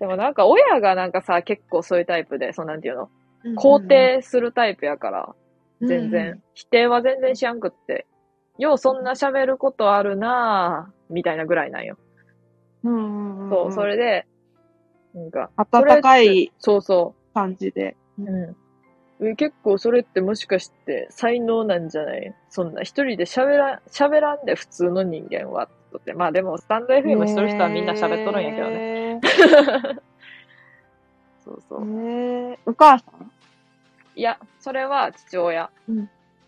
[0.00, 3.10] でもなんか親がなんかさ、結構そういうタイプで、そうなんていうの？
[3.56, 5.34] 肯定するタイプやから、
[5.82, 6.42] 全然。
[6.54, 8.06] 否定は全然しやんくって。
[8.58, 11.96] ようそんな喋ることあるなぁ、みたいなぐらいなんよ。
[12.84, 13.50] うんうんうん。
[13.50, 14.26] そう、それで、
[15.14, 17.34] なんか、温かいそうそう。
[17.34, 17.96] 感じで。
[18.18, 18.56] うん。
[19.22, 22.34] え結構それってもしかして才能なんじゃない？
[22.48, 25.68] そんな一人で喋ら、喋らんで普通の人間は。
[25.92, 26.14] とって。
[26.14, 29.14] まあでもスタンド FM してる人はみんな喋っとるんやけどね。
[29.16, 29.20] ね。
[31.44, 31.80] そうそう。
[31.82, 33.30] えー、お母さん？
[34.18, 35.70] いや、それは父親。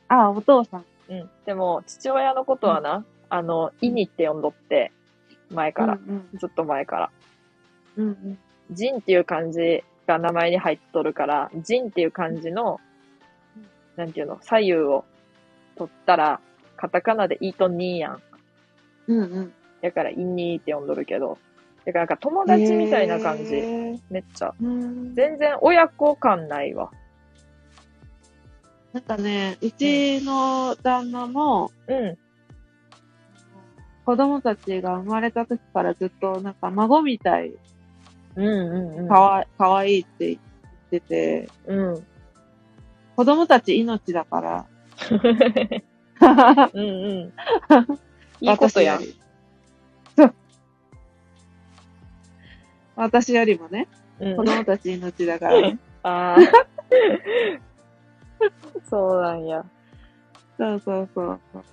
[0.08, 0.84] あ、お父さん。
[1.08, 1.30] うん。
[1.44, 4.92] でも父親のことはな、あの、イニって呼んどって、
[5.50, 7.10] 前から、うんずっと前から。
[7.96, 8.06] うん。
[8.06, 8.38] うん
[8.70, 12.80] ジンっていう漢字が名前に入っとるから、ジンっていう漢字の、
[13.96, 15.04] なんていうの、左右を
[15.76, 16.40] 取ったら、
[16.76, 18.22] カタカナでイートニーやん。
[19.08, 19.18] うん。
[19.18, 19.52] うんうん。
[19.80, 21.38] だから、イニーって呼んどるけど。
[21.84, 23.56] だからなんか友達みたいな感じ。
[23.56, 24.54] へーめっちゃ。
[24.60, 26.90] うん全然親子感ないわ。
[28.92, 32.18] なんかね、うちの旦那も、うん。
[34.04, 37.54] 子供たちが生まれた時からずっとなんか孫みたい、
[38.36, 39.08] うんうんうん。
[39.08, 40.38] かわかわいいって言っ
[40.90, 42.06] てて、うん。
[43.16, 44.66] 子供たち命だから。
[46.72, 46.82] うんう
[47.26, 47.32] ん。
[48.40, 49.06] いいことやん私。
[49.06, 49.16] より
[50.16, 50.34] そう。
[52.96, 53.88] 私よりもね、
[54.20, 55.78] うん子供たち命だからね。
[56.02, 56.38] ああ。
[58.88, 59.64] そうなんや。
[60.58, 61.64] そうそうそうそう。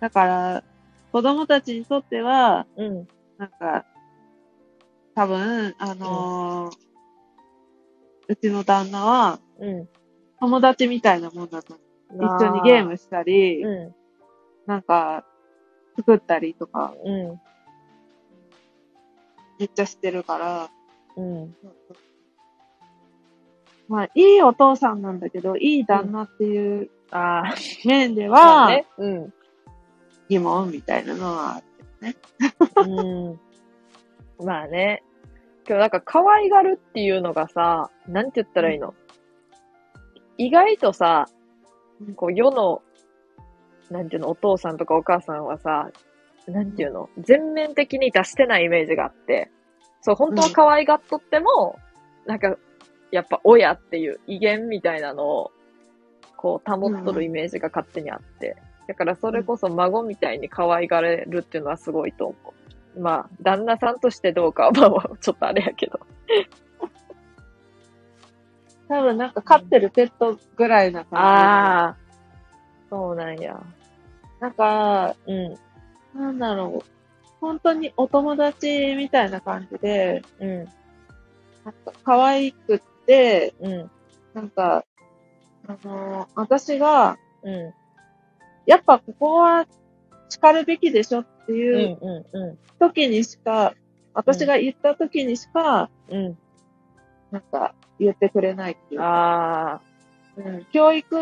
[0.00, 0.64] だから、
[1.12, 3.08] 子供たちにとっては、うん。
[3.38, 3.84] なんか、
[5.14, 6.92] 多分、あのー
[8.28, 9.88] うちの旦那は、うん。
[10.40, 11.76] 友達みたいなもんだと。
[12.14, 13.94] 一緒にゲームしたり、う
[14.66, 15.24] なんか、
[15.96, 17.08] 作ったりとか、ん。
[17.08, 17.40] う
[19.58, 20.70] めっちゃしてるから、
[21.20, 21.22] ん。
[21.22, 21.56] うん。
[23.88, 27.54] まあ、いいお父さんなんだけど、いい旦那っていうああ。
[27.84, 28.86] 面でまは、あね。
[28.96, 29.34] うん。
[30.28, 32.16] 疑問みたいなのはある。
[32.88, 33.40] うん。
[34.44, 35.02] まあね。
[35.66, 38.94] 今日なんか可愛がるっていうのがさ、なんて言ったらいいの、
[40.36, 41.26] 意外とさ、
[42.16, 42.82] こう世の、
[43.90, 45.90] なんていうの、お父さんとかお母さんはさ、
[46.48, 49.50] なんていうの、全面的に出してないイメージがあって、
[50.00, 51.78] そう、本当は可愛がっとっても、
[52.26, 52.56] なんか、
[53.12, 55.52] やっぱ親っていう威厳みたいなのを、
[56.36, 58.56] こう保っとるイメージが勝手にあって、
[58.88, 62.61] だからそれこそ孫みたいに可愛がれるっていうのはすごいと思う。
[62.98, 66.00] まあ、旦那さんとしてどうかは、まあ、ちょっとあれやけど。
[68.88, 71.96] 多分なんか飼ってるペットぐらいな感ああ、
[72.90, 73.58] そうなんや。
[74.38, 74.40] じ。
[74.40, 75.54] なんか、うん、
[76.14, 76.92] なんだろう。
[77.40, 83.90] 本当にお友達みたいな感じで、うん、なんか可愛くって、うん。
[84.34, 84.84] なんか、
[85.66, 87.74] あのー私が、うん。
[88.66, 89.66] やっぱここは
[90.28, 91.56] 叱るべきでしょってう。
[91.56, 92.40] いうんうん。
[92.42, 92.58] うん。
[92.78, 93.74] 時にしか、
[94.14, 96.38] 私が言った時にしか、うん。
[97.30, 99.80] なんか言ってくれないっていうか、ああ。
[100.36, 101.16] うん教育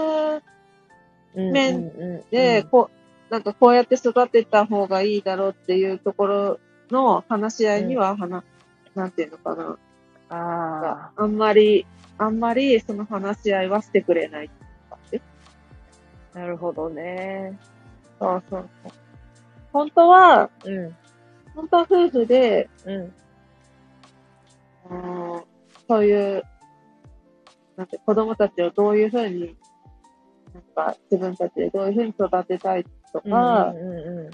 [1.34, 2.90] うん面うんうんで、こ
[3.28, 6.60] う、なんかこうやって育てた方がいいだろうっていうところ
[6.90, 8.44] の話し合いには、はな、
[8.94, 9.78] なんていうのかな。
[10.30, 11.86] ああんまり、
[12.18, 14.50] あんまりその話し合いはしてくれない。
[16.34, 17.58] なるほどね。
[18.18, 18.92] そうそうそう。
[19.72, 20.96] 本当は、うん。
[21.54, 23.12] 本当は夫婦で、うん。
[24.90, 25.44] あの
[25.88, 26.42] そういう、
[27.76, 29.56] なんて子供たちをどういうふうに、
[30.52, 34.30] なんか自分たちでどういうふうに育てたいとか、うんうん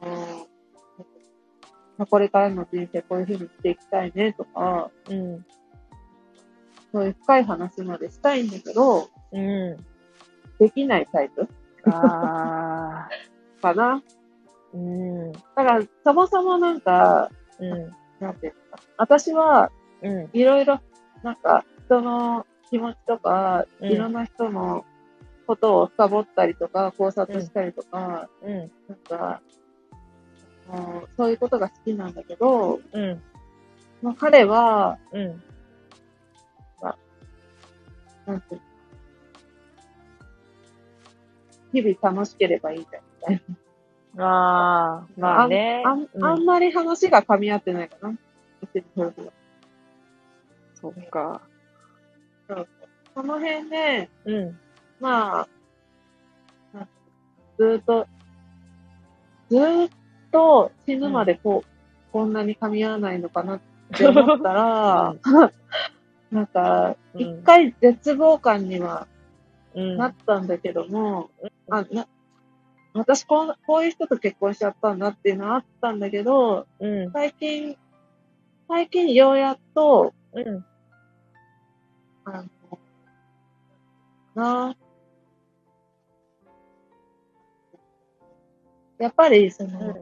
[0.00, 0.46] あの
[1.96, 5.34] まあこれからの人生こういうふうにしていきたいねとか、うん。
[5.34, 5.46] うん。
[6.92, 9.76] そういう深い話までしたいんだけど、うん。
[10.58, 11.48] できないタイプ？
[11.90, 13.37] ああ。
[13.58, 14.02] かな。
[14.74, 15.32] うん。
[15.32, 17.90] だから、そもそもなんか、うん。
[18.20, 18.82] なんていうのか。
[18.96, 19.70] 私は、
[20.02, 20.30] うん。
[20.32, 20.80] いろいろ、
[21.22, 24.84] なんか、人の気持ちとか、うんいろんな人の
[25.46, 28.58] ことを深掘ったりとか、考察したりとか、うん。
[28.58, 29.40] なんか、
[30.70, 33.22] あのそういうことが好きなんだけど、うん。
[34.02, 35.42] まあ、彼は、うん。
[38.28, 38.66] なんていうの
[41.72, 43.42] 日々楽しければいいじゃん、みた い
[44.18, 45.06] ああ。
[45.16, 45.26] な。
[45.28, 45.82] まあね。
[45.84, 48.14] あんうんあんまり話が噛み合ってないかな。
[50.74, 51.40] そっか。
[53.14, 54.58] その辺で、うん。
[55.00, 55.48] まあ、
[57.58, 58.06] ずーっと、
[59.50, 59.90] ずーっ
[60.30, 63.60] と死ぬまでこう、こんなに噛み合わないのかなっ
[63.96, 65.14] て思ったら、
[66.30, 69.08] なんか、うん一回絶望感には
[69.74, 69.96] うん。
[69.96, 71.30] なったんだけども、
[71.68, 72.06] あ、な、
[72.98, 77.12] 私こう、こういう人と結婚しちゃったんだっていうのはあったんだけど、うん。
[77.12, 77.76] 最近、
[78.68, 80.64] 最近ようやっと、うん。
[82.24, 82.48] あの、
[84.34, 84.76] な
[88.98, 89.94] やっぱり、その、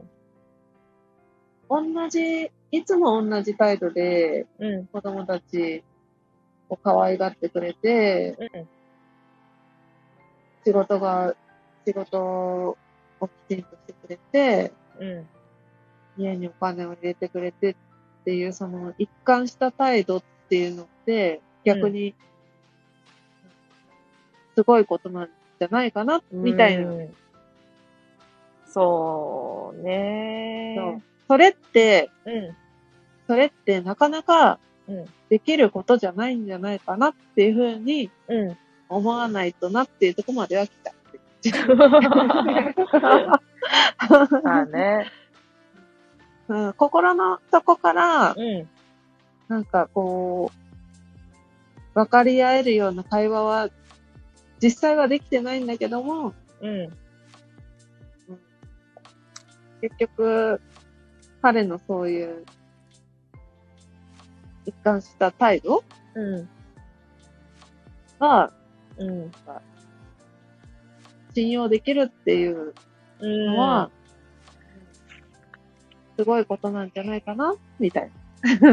[1.69, 4.87] 同じ、いつも同じ態度でうん。
[4.87, 5.83] 子供たち
[6.67, 8.67] を可愛がってくれて、うん。
[10.65, 11.35] 仕事が、
[11.85, 12.77] 仕事
[13.19, 15.27] をきちんとしてくれて、うん。
[16.17, 17.75] 家にお金を入れてくれてっ
[18.25, 22.15] ていう、その一貫した態度っていうのって、逆に、
[24.55, 25.29] すごいことなん
[25.59, 26.91] じゃないかな、みたいな。
[26.91, 27.13] うん。
[28.65, 32.55] そうねそうそれって、うん。
[33.27, 35.05] それってなかなかうん。
[35.29, 38.57] できることじゃないんじゃないかなっていうふうにうん。
[38.89, 40.93] 思わないとなっていうところまでは来た。
[44.43, 45.11] まあね。
[46.47, 48.67] うん、心の底から、うん。
[49.47, 50.57] なんかこう、
[51.93, 53.69] 分かり合えるような会話は、
[54.61, 56.89] 実際はできてないんだけども、うん。
[59.81, 60.61] 結局、
[61.41, 62.45] 彼のそういう、
[64.65, 65.83] 一貫した態度
[66.15, 66.49] うん。
[68.19, 68.51] が
[68.97, 69.31] うん。
[71.37, 72.73] 信用できるっていう
[73.19, 73.45] うん。
[73.45, 73.91] のは、
[76.17, 78.11] すごいことなんじゃないかなみたい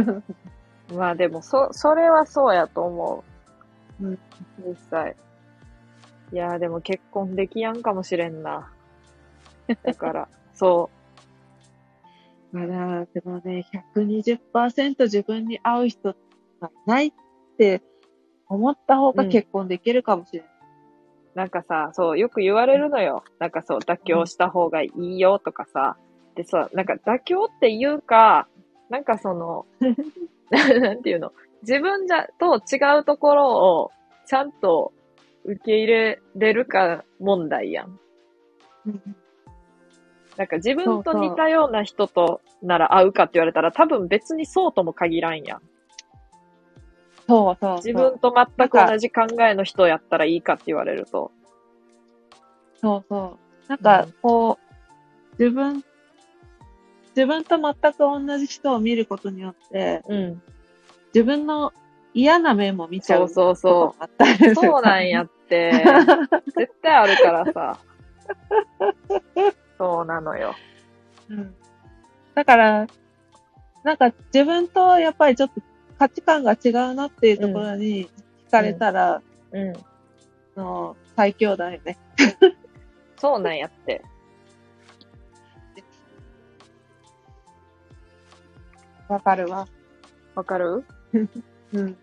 [0.97, 3.23] まあでも、そ、それはそうやと思
[4.01, 4.07] う。
[4.07, 4.19] うん。
[4.67, 5.15] 実際。
[6.33, 8.73] いやーでも結婚できやんかもしれんな。
[9.85, 10.89] だから、そ
[12.51, 12.61] な。
[12.61, 16.17] まだ、でもね、120%自分に合う人
[16.61, 17.13] がいないっ
[17.59, 17.83] て
[18.49, 20.54] 思った方がうん結婚できるかもしれない。
[21.35, 23.25] なんかさ、そう、よく言われるのよ。
[23.39, 25.97] なんかそう、妥協した方がいいよとかさ。
[26.37, 28.49] でさ、なんか妥協っていうか、
[28.89, 29.67] なんかその、
[30.51, 31.33] なんていうの、
[31.63, 33.91] 自分じゃ、と違うところを
[34.27, 34.93] ちゃんと
[35.45, 37.99] 受け入れれるか問題やん。
[40.37, 45.63] なんか自分と似たような人となら合うかって言われたら多分別にそうとも限らんやん。
[47.27, 47.77] そうそう。
[47.77, 51.33] 自分と全く同じ考えの人やったらいいかって言われると。
[52.81, 53.69] そうそう。
[53.69, 55.83] なんか、こう、自分、
[57.17, 60.43] 自分と全く同じ人を見ることによって、うん。
[61.15, 61.73] 自分の
[62.13, 64.07] 嫌な面も見ちゃうそうそうそ
[64.51, 64.55] う。
[64.55, 65.73] そうなんやって。
[66.57, 67.79] 絶対あるからさ。
[69.79, 70.55] そうなのよ。
[71.31, 71.55] うん
[72.35, 72.87] だから、
[73.85, 75.63] なんか自分とやっぱりちょっと
[75.99, 78.09] 価値観が違うなっていうところに
[78.49, 79.23] 惹かれたら、
[79.53, 79.73] うん。
[80.57, 81.97] あの最強だよね。
[83.19, 84.03] そうなんやって。
[89.09, 89.67] わかるわ。
[90.35, 90.85] わかる？
[91.73, 91.97] うん。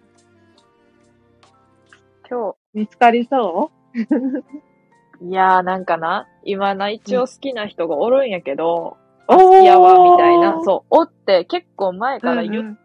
[2.29, 3.97] 今見つかりそ日、
[5.27, 8.97] いやーなんかな、今な、一応好きな人がおるんやけど、
[9.27, 10.63] うあ好きやわ、みたいな。
[10.63, 12.77] そう、おって結構前から言,、うんうん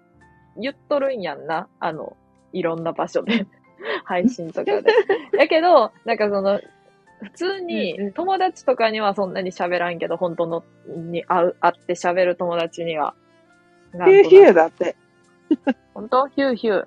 [0.59, 1.69] 言っとるんやんな。
[1.81, 2.17] あの、
[2.53, 3.47] いろんな場所で。
[4.05, 4.85] 配信とかで。
[5.39, 6.61] やけど、なんかその、
[7.23, 13.15] 普通にん友達とかにはそんなに喋らんけど、本当のに会う、会って喋る友達には。
[13.93, 14.97] ヒューヒューだって。
[15.95, 16.29] 本当？
[16.29, 16.87] ヒューヒュー。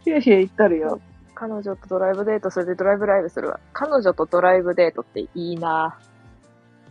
[0.00, 1.00] ヒューヒュー言っとるよ。
[1.34, 3.60] 彼女とドライブデートするでドライブライブするわ。
[3.72, 5.96] 彼女とドライブデートっていいな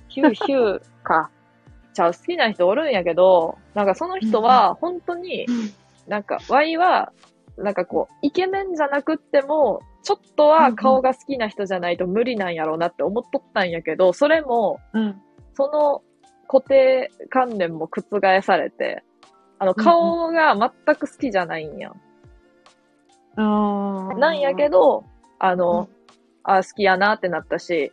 [0.07, 1.29] ヒューヒューか。
[1.97, 5.45] ちゃう、好きな人おるんやけど、なんかその人は本当に、
[6.07, 7.11] なんか、ワイは、
[7.57, 15.21] なんかこう、イケメンじゃなくっても、ちょっとは顔が好きな人じゃないと無理なんやろうなって思っとったんやけど、それも、うん。
[15.55, 16.03] その
[16.47, 19.03] 固定観念も覆されて、
[19.59, 21.91] あの、顔が全く好きじゃないんや。
[23.35, 25.03] なんやけど、
[25.39, 25.87] あうのん、
[26.43, 27.91] あ、好きやなってなったし、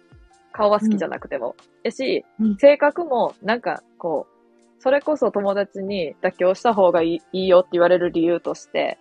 [0.53, 1.57] 顔は好きじゃなくても。
[1.83, 8.99] やしうん、性格も、なんか、こう、それこそ友達に妥協した方がいいいいよって言われる理由として、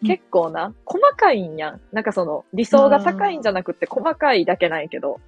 [0.00, 0.08] うん。
[0.08, 1.80] 結構な、細かいんやん。
[1.92, 5.20] なんかその、理想が高いんじゃなくて細かいだけなんやけど、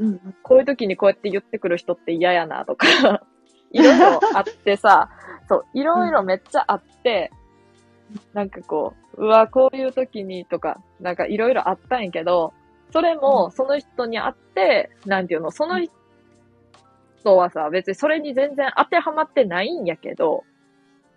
[0.00, 0.34] うん。
[0.42, 2.88] こういう時にこうやって言ってくる人って嫌やなとか、
[3.70, 5.10] いろいろあってさ、
[5.48, 7.30] そう、いろいろめっちゃあって、
[8.32, 12.52] なんかこう、うわ、こういう時にとか、なんかいろいろあったんやけど、
[12.92, 15.92] それもその人にあって、なんていうの、その人
[17.30, 20.44] はさ、別にそれに全然当てはまってないんやけど、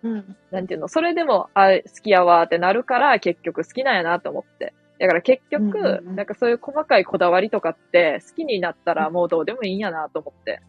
[0.02, 0.36] うん。
[0.50, 4.74] なんていうの、それでも、あ、好きやわってなるから、結局好きなんやなと思って。
[4.98, 10.60] だから結局、うんうんうんなんかそういう細かいこだわりとかって、好きになったらもうどうでもいいんやなと思って、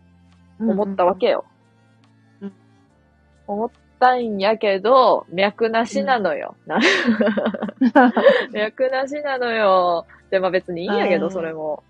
[0.59, 1.45] 思ったわけよ。
[2.41, 2.53] うん
[3.47, 6.55] 思ったんやけど、脈なしなのよ。
[6.67, 6.79] な
[8.53, 10.05] 脈なしなのよ。
[10.29, 11.83] で、まあ別にいいんやけど、うんそれも。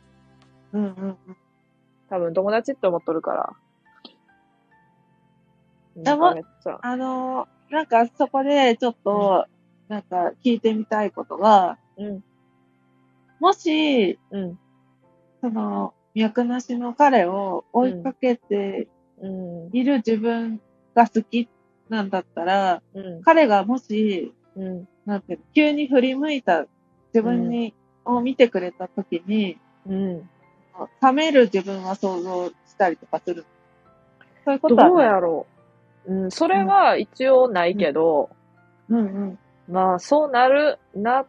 [0.72, 1.38] うんうんうん。
[2.10, 3.50] 多分友達って思っとるから。
[5.96, 6.36] でも。
[6.82, 9.46] あのー、なんかそこでちょっと、
[9.88, 12.24] なんか聞いてみたいことが、うん、
[13.40, 14.60] もし、うん、
[15.42, 18.88] その、脈なしの彼を追いかけて
[19.22, 20.62] うん、いる自分
[20.96, 21.50] が好き
[21.90, 26.66] なんだったら、うん、彼がもし、うん、なんて急に振り向いた
[27.14, 27.74] 自分に、
[28.06, 29.58] を見てくれた時に、
[29.88, 30.30] うん。
[31.02, 33.46] 冷める自分は想像したりとかする。
[34.46, 35.48] そういうことはどうやろ
[36.08, 36.14] う。
[36.14, 38.30] うん、それは一応ないけど、
[38.90, 39.40] うんうん。
[39.70, 41.26] まあ、そうなる、なっ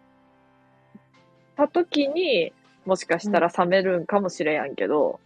[1.57, 2.53] た時に、
[2.87, 5.21] もしかしたら冷めるんかもしれやんけど、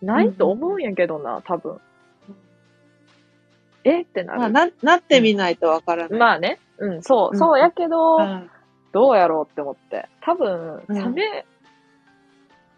[0.00, 1.80] ないと思うんやけどな、多分。
[3.84, 4.38] えってなる。
[4.40, 6.18] まあ、な、なってみないとわからない。
[6.18, 6.58] まあね。
[6.78, 8.50] うん、そう、うんそうやけど、うん
[8.92, 10.06] どうやろうって思って。
[10.20, 11.46] 多分、うん冷め、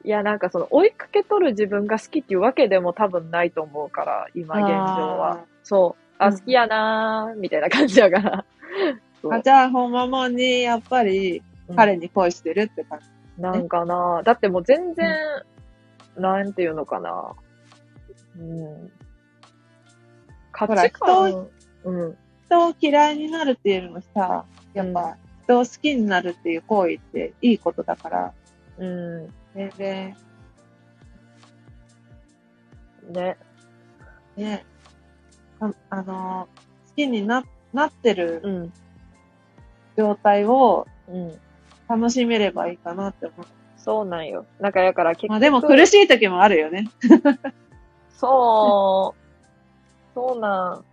[0.05, 4.67] いや、なんかその、追いかけとる自分が好きっていうわけでも多分ないと思うから、今現
[4.97, 5.45] 状はあ。
[5.63, 6.03] そう。
[6.19, 8.45] あ、うん好きやなー、みたいな感じやから。
[9.31, 11.43] あじゃあ、ほんまもんに、やっぱり、
[11.75, 13.43] 彼に恋してるって感じ。
[13.43, 15.17] なんかな、だってもう全然、
[16.17, 17.33] なんていうのかな。
[18.39, 18.93] うん。
[20.53, 21.49] 価値観、
[21.85, 22.17] うん。
[22.45, 24.45] 人を嫌いになるっていうよりもさ、
[24.75, 28.33] やっぱ、人を好きになるっていう行為っていいことだから、
[28.79, 29.35] うん。
[29.55, 30.17] 全然、
[33.11, 33.37] ね。
[34.37, 34.65] ね、
[35.61, 36.49] ああの、
[36.89, 38.73] 好きにな、なってるうん。
[39.97, 41.41] 状態をうん。
[41.89, 43.47] 楽しめればいいかなって思う。
[43.77, 44.47] そうなんよ。
[44.59, 45.31] なんかやから結局。
[45.31, 46.89] まあでも苦しい時もあるよね。
[48.09, 50.15] そう。
[50.15, 50.85] そうなん。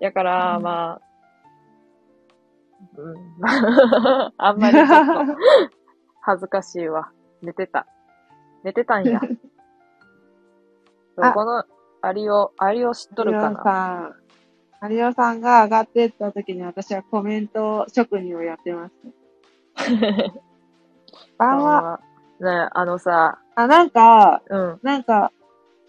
[0.00, 1.00] やから、うんまあ、
[2.96, 3.16] うん。
[4.36, 5.36] あんまりちょっと
[6.22, 7.10] 恥ずかしいわ。
[7.40, 7.86] 寝てた。
[8.64, 9.20] 寝てたんや。
[9.20, 9.26] そ
[11.22, 11.64] うあこの、
[12.00, 18.94] アリオ、アリオ知っとるか有なさん、有オさんが上がってった時に私はコメント職人をやってまし
[19.76, 19.84] た。
[21.38, 22.00] ばんは。
[22.40, 24.80] ねあのさ、あ、なんか、うん。
[24.82, 25.30] なんか、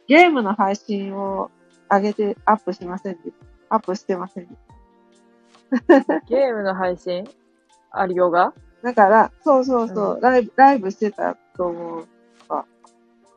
[0.08, 1.50] ゲームの配信を
[1.90, 3.32] 上げてアップしませんで
[3.70, 4.56] アップしてませんで
[6.28, 7.28] ゲームの配信？
[7.92, 8.54] アリオが？
[8.84, 12.04] だから、そうそうそう、うライブ、ライブしてたと思うわ。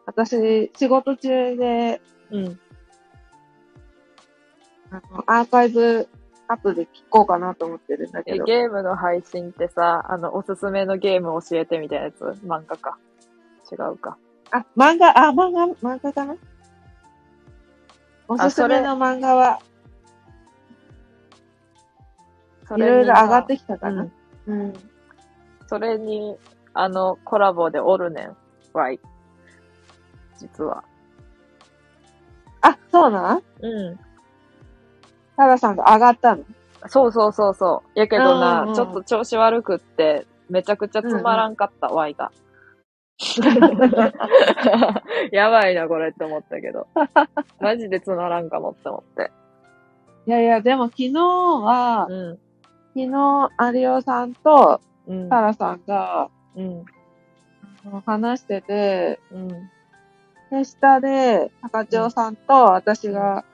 [0.07, 2.01] 私、仕事中で、
[2.31, 2.59] うん。
[4.91, 6.09] あの、アーカイブ
[6.49, 8.45] 後で聞こうかなと思ってるんだけえど。
[8.45, 12.23] ゲームの配信ってさ、あの、おすすめのゲーム教えてみたいなやつ？
[12.47, 12.99] 漫画か。
[13.71, 14.17] 違うか。
[14.53, 15.67] あ、漫画、あ、漫画、
[15.97, 16.37] 漫画かな？
[18.29, 19.61] おすすめの漫画は、
[22.69, 24.09] そいろいろ上がってききたかな？
[24.47, 24.73] うん。
[25.67, 26.37] それに、
[26.75, 28.37] あの、コラボでおるねん。
[28.73, 29.01] わい。
[30.39, 30.85] 実は。
[32.63, 33.43] あ、そうなん？
[33.61, 33.99] うん。
[35.37, 36.45] タラさんが上がったの？
[36.89, 37.99] そうそうそうそう。
[37.99, 42.31] やけどな、うんうんちょっと調子悪くって、めちゃくちゃつまらんかった、ワイが。
[45.33, 46.87] やばいな、これって思ったけど。
[47.61, 49.31] マジでつまらんかもって思って。
[50.27, 52.39] いやいや、でも昨日は、うん。
[52.95, 53.51] 昨日、
[53.81, 55.29] 有オさんとうん。
[55.29, 56.85] タラさんがうん。
[58.05, 59.71] 話してて、うん。
[60.51, 63.45] で、下で、高千代さんと私が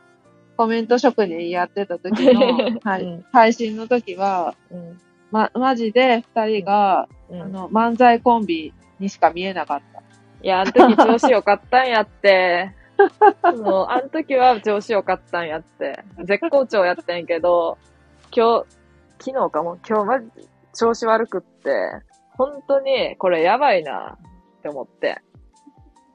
[0.56, 2.40] コメント職人やってた時の、
[2.84, 5.00] はいうん配信の時は、うん。
[5.30, 10.02] ま、マジで二人が、うんあの、漫才コンビにしか見えなかった。
[10.42, 12.72] いや、あの時調子良かったんやって。
[13.56, 16.04] もう、あの時は調子良かったんやって。
[16.24, 17.78] 絶好調やったんやけど、
[18.34, 18.66] 今日、
[19.18, 20.28] 昨日かも、今日マジ
[20.74, 21.70] 調子悪くって、
[22.36, 24.18] 本当にこれやばいな
[24.58, 25.22] って思って。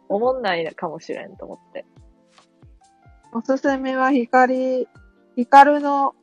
[0.09, 1.85] 思んないかもしれんと思って。
[3.33, 4.87] おすすめは光、
[5.35, 6.15] 光の、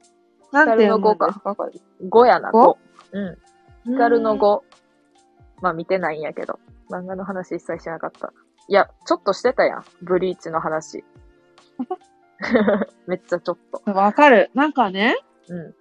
[0.52, 1.72] なんていうの光の語ですかこれ
[2.08, 2.78] 5やな、五
[3.12, 3.18] 5。
[3.18, 3.92] うん。
[3.92, 4.60] 光の5。
[5.60, 6.58] まあ見てないんやけど。
[6.90, 8.32] 漫画の話一切しなかった。
[8.68, 9.84] いや、ちょっとしてたやん。
[10.02, 11.04] ブリーチの話。
[13.06, 13.92] めっちゃちょっと。
[13.92, 14.50] わかる。
[14.54, 15.16] なんかね、
[15.48, 15.74] うん。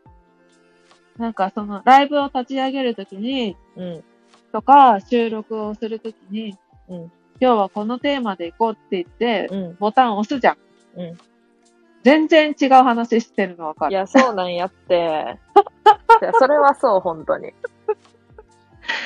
[1.17, 4.03] なんかその、ライブを立ち上げるときに、うん。
[4.51, 6.57] とか、収録をするときに、
[6.89, 7.11] うん
[7.43, 9.75] 今日はこのテーマで行こうって言って、うん。
[9.77, 10.57] ボタン押すじゃん。
[10.95, 11.17] うん
[12.03, 13.91] 全然違う話してるのわかる。
[13.91, 14.95] いや、そうなんやって。
[16.21, 17.53] いやそれはそう、本当に。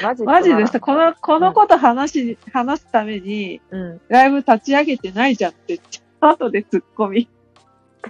[0.04, 4.02] マジマジでさ、この、このうんこと話し、話すために、うん。
[4.08, 5.80] ライブ立ち上げてないじゃんって、
[6.20, 7.20] 後で突っ込み。
[7.22, 7.30] い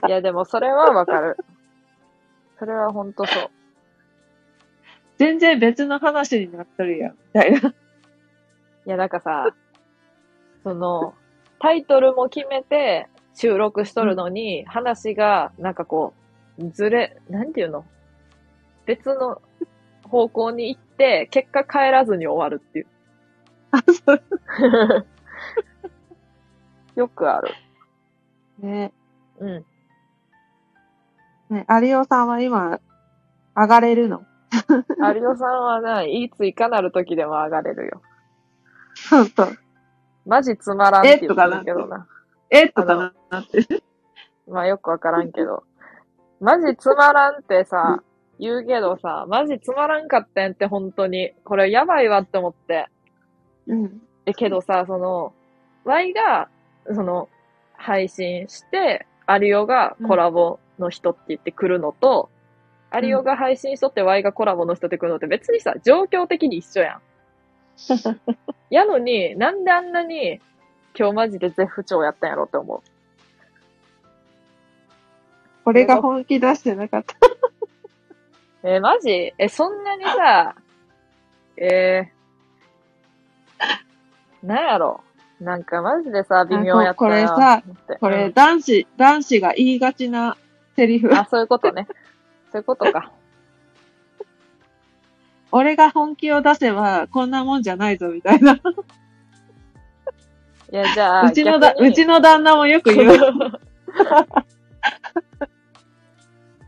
[0.10, 1.38] や、でもそれはわかる。
[2.60, 3.50] それは本当そう。
[5.18, 7.70] 全然別の話になっとるやん、みたいな。
[7.70, 7.74] い
[8.86, 9.54] や、なんかさ、
[10.68, 11.14] その、
[11.60, 16.14] タイトルも決めて収録しとるのに、話が、なんかこ
[16.60, 17.86] う、ずれ、なんていうの？
[18.86, 19.42] 別の
[20.04, 22.88] 方向に行って、結果帰らずに終わるっていう。
[23.72, 24.22] あ、そう。
[27.00, 27.54] よくある。
[28.60, 28.92] ね。
[29.40, 29.66] うん。
[31.50, 32.82] ね、有オさんは今、
[33.56, 34.26] 上がれるの？
[34.70, 38.02] 有オさんはな、いついかなる時でも上がれるよ。
[38.96, 39.58] そうそう。
[40.28, 42.08] マジつまらんって言ってるけどな。
[42.50, 43.66] えとかななって。
[44.48, 45.64] まあよくわからんけど。
[46.40, 48.04] マジつまらんってさ、
[48.40, 51.32] 言うけどさ、マジつまらんかったんって本当に。
[51.44, 52.88] これやばいわって思って。
[53.68, 54.02] うん。
[54.26, 55.34] え、けどさ、その、
[55.86, 56.50] Y が、
[56.94, 57.30] その、
[57.74, 62.30] 配信して、アリオがコラボの人って言ってくるのと、
[62.90, 67.02] アリオが配信しとって Y がコラボの人ってくるのって別にさ、状況的に一緒やん。
[68.70, 70.42] やのに、なんであんなに、
[70.98, 72.82] 今日マジで絶不調やったんやろって思う。
[75.64, 77.16] これが本気出してなかった。
[78.64, 79.34] えーマジ？
[79.38, 80.56] え、そんなにさ、
[81.58, 85.02] えー、なんやろ？
[85.40, 87.64] なんかマジでさ、微妙やったなこれさ
[88.00, 90.36] これ、うん男子、男子が言いがちな
[90.76, 91.16] セリフ。
[91.16, 91.88] あ、そういうことね。
[92.52, 93.12] そういうことか。
[95.52, 98.54] 俺が本気を出せば、こんなもんじゃないぞ、みたいな。
[98.56, 98.60] い
[100.72, 103.14] や、じゃあ、うちのだ、うちの旦那もよく言う。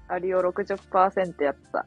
[0.08, 1.86] アリオ60%やった。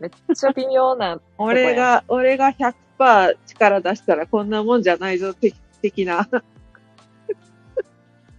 [0.00, 1.20] めっちゃ微妙な。
[1.38, 6.22] 俺が、俺が100%力出したらこんなもんじゃないぞ、的的な。
[6.22, 6.28] っ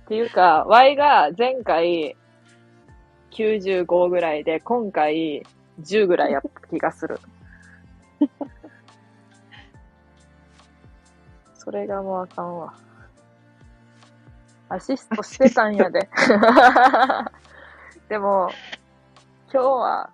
[0.08, 2.16] ていうか、Y が前回
[3.32, 5.44] 95ぐらいで、今回
[5.82, 7.20] 10ぐらいやった気がする。
[11.56, 12.74] それがもうあかんわ。
[14.70, 16.10] アシストしてたんやで。
[18.10, 18.50] でも、
[19.52, 20.10] 今日は、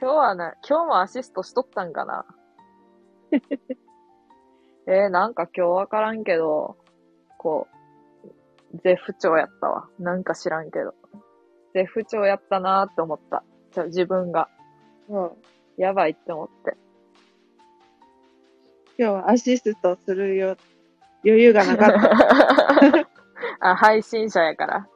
[0.00, 2.26] 今日はな、今日もアシストしとったんかな。
[4.88, 6.76] えー、なんか今日わからんけど、
[7.38, 9.88] こう、絶不調やったわ。
[9.98, 10.94] なんか知らんけど。
[11.74, 13.44] 絶不調やったなーって思った。
[13.72, 14.48] じゃ自分が。
[15.08, 15.30] うん
[15.76, 16.76] やばいって思って。
[18.98, 20.56] 今日はアシストするよ、
[21.24, 23.08] 余裕がなかった。
[23.70, 24.88] あ、配信者やから。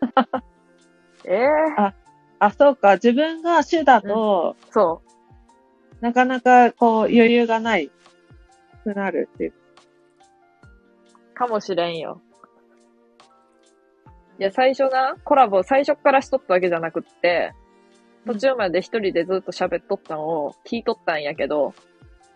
[1.24, 1.46] ええ
[1.76, 1.94] あ
[2.38, 2.94] あ、そうか。
[2.94, 5.02] 自分が主だと、そ
[6.00, 7.90] なかなかこう余裕がない
[8.82, 9.52] くなるっていう。
[9.52, 11.34] う。
[11.34, 12.20] かもしれんよ。
[14.38, 17.52] いや、最初な、コラボ最初からしとったわけじゃなくって、
[18.26, 21.74] 途中まで一人でずっと喋っとったのを聞いとったんやけど、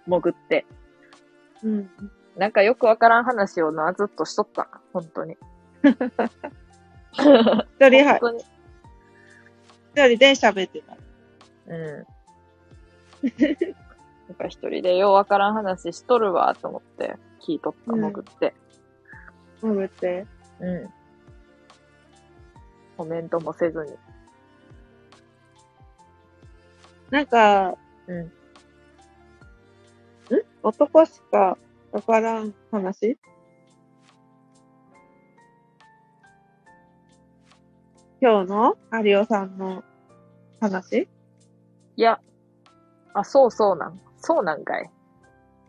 [0.06, 0.66] 潜って。
[1.62, 1.90] うん。
[2.36, 4.68] なんかよくわからん話をな、ずっとしとった。
[4.92, 5.36] 本当に。
[5.82, 5.94] 一
[7.88, 8.20] 人は。
[9.94, 10.96] 一人で喋ってた。
[11.68, 12.06] うん。
[14.28, 17.16] なんか一人でようわからん話しとるわ、と思って
[17.46, 18.54] 聞いとった、うん潜って。
[19.62, 20.26] 潜って。
[20.60, 20.90] うん。
[22.96, 23.92] コメントもせずに。
[27.10, 27.76] なんか、
[28.06, 28.32] うん。
[30.66, 31.56] ん男しか
[31.92, 33.16] わからん話？
[38.20, 39.84] 今日の有オさんの
[40.60, 41.08] 話？
[41.96, 42.20] いや、
[43.14, 44.00] あ、そうそうなん。
[44.18, 44.90] そうなんかい。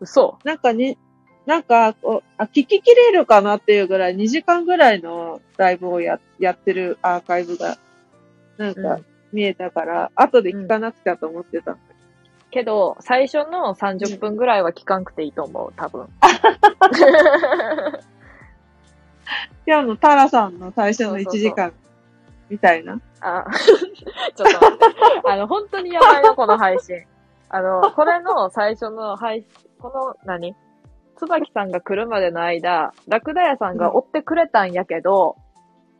[0.00, 0.38] 嘘。
[0.44, 0.98] なんかに、
[1.46, 7.78] なんかこうあ、聞ききれるかなっていうぐらい、2時間ぐらいのライブをややってるアーカイブが、
[8.58, 11.76] なんかうん見えたから、後で聞かなくちゃと思ってた。
[12.50, 16.08] けど、最初の30分ぐらいは聞かんくていいと思う、多分。
[19.66, 21.72] 今日のタラさんの最初の1そうそうそう時間
[22.48, 23.00] みたいな。
[23.20, 23.78] あ、ちょっ
[24.36, 24.84] と待って。
[25.26, 27.04] あの、本当にやばいよ、この配信。
[27.50, 29.48] あの、これの最初の配信、
[29.78, 30.54] この何、
[31.16, 35.36] 椿さんが来るまでの間、ラクダ屋さんが追ってくれたんやけど、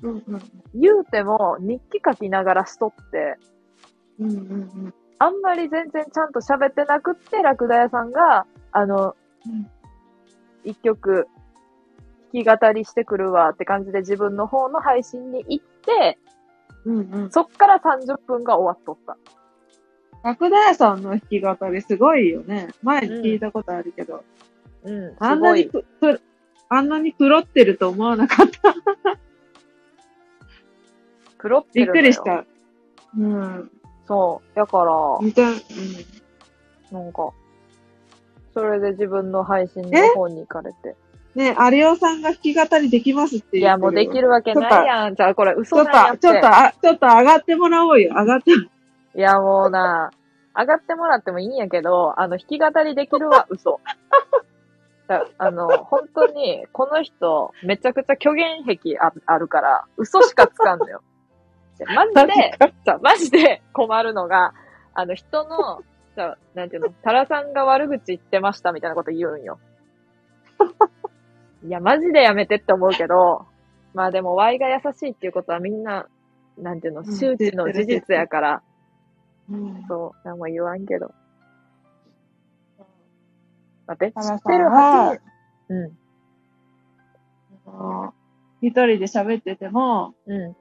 [0.03, 0.43] うんうん。
[0.75, 3.37] 言うても日記書きながらしとって、
[4.21, 9.17] うんうんあんまり全然ちゃんと喋ってなくって、ラクダ屋さんが、あの、
[9.47, 9.69] うん
[10.65, 11.29] 一曲、
[12.33, 16.19] 弾き語りしてくるわって感じで自分の方の配信に行って、
[16.85, 16.99] うん。
[16.99, 17.31] うんうん。
[17.31, 19.17] そっから30分が終わっとった。
[20.23, 22.69] 角田屋さんの弾き語りすごいよね。
[22.83, 24.25] 前に聞いたことあるけど。
[24.85, 25.67] うん、あんなに。
[25.69, 26.21] く、く
[26.69, 28.75] あんなに黒ってると思わなかった。
[31.39, 32.45] 黒ってびっるのよくりした。
[33.17, 33.71] うん。
[34.09, 34.57] そう。
[34.57, 35.57] だから、見た、うん。
[36.91, 37.31] なんか、
[38.55, 40.97] それで自分の配信の方に行かれて。
[41.35, 45.15] ね有尾さんが弾き語りできますっていや、もうできるわけないやん。
[45.15, 46.19] じゃあこれちょ嘘っなんやって。
[46.19, 48.15] と、ちょっと、あ、ちょっと上がってもらおうよ。
[48.17, 48.51] 上がって。
[48.53, 50.11] いや、もうな、
[50.57, 53.81] 上がってもらってもいいんやけど、あの、弾き語りできるは嘘。
[55.07, 61.03] だあの、本当に、この人、めちゃくちゃ虚言癖ああるから、嘘しかつかんのよ。
[61.87, 62.59] マジで、
[63.03, 64.55] マジで困るのが、
[64.95, 65.83] あの、人の、
[66.15, 69.59] じゃなんていうの、タラさんが悪口言ってましたみたいなこと言うんよ。
[71.65, 73.47] いや、マジでやめてって思うけど、
[73.95, 76.07] まあでも、Y が優しいっていうことはみんな、
[76.57, 78.63] なんていうの、ん周知の事実やから、
[79.51, 79.85] うん。
[79.89, 81.15] そう、何も言わんけど。
[83.87, 85.19] 待って、知ってるは8
[85.69, 85.75] 人。
[85.75, 85.93] う
[87.67, 88.15] あの
[88.61, 90.57] 一人で喋ってても、ん、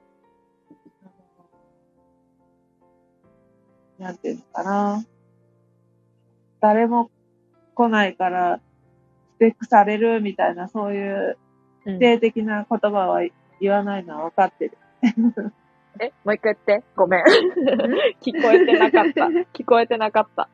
[3.98, 5.04] なんていうのかな。
[6.60, 7.10] 誰も
[7.74, 8.60] 来ないから、
[9.36, 11.36] スペックされるみたいな、そういう
[11.86, 11.90] ん。
[11.90, 13.22] うん、否定的な言葉は
[13.60, 14.78] 言わないのは分かってる。
[16.00, 16.84] え、もう一回言って。
[16.94, 17.24] ごめん。
[18.20, 19.26] 聞こえてなかった。
[19.52, 20.48] 聞こえてなかった。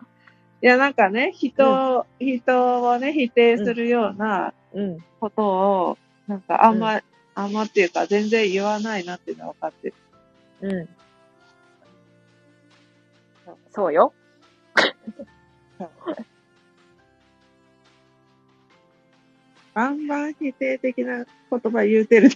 [0.62, 4.98] いや、なんかね、人、人をね、否定するようなうん。
[5.20, 7.02] ことを、なんかあんま、
[7.34, 9.94] あんまっていうか全然言わないなっていうのは分かってる。
[10.62, 10.88] うん。
[13.74, 14.14] そうよ。
[19.74, 22.30] バンバン否定的な言葉言うてる。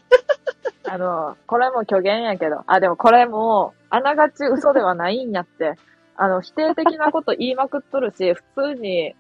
[0.83, 2.65] あの、これも虚言やけど。
[2.67, 5.77] あ、でもこれも、あながち嘘ではないんやって。
[6.17, 8.43] あの、否定的なこと言いまくっとるし、普
[8.75, 9.15] 通に、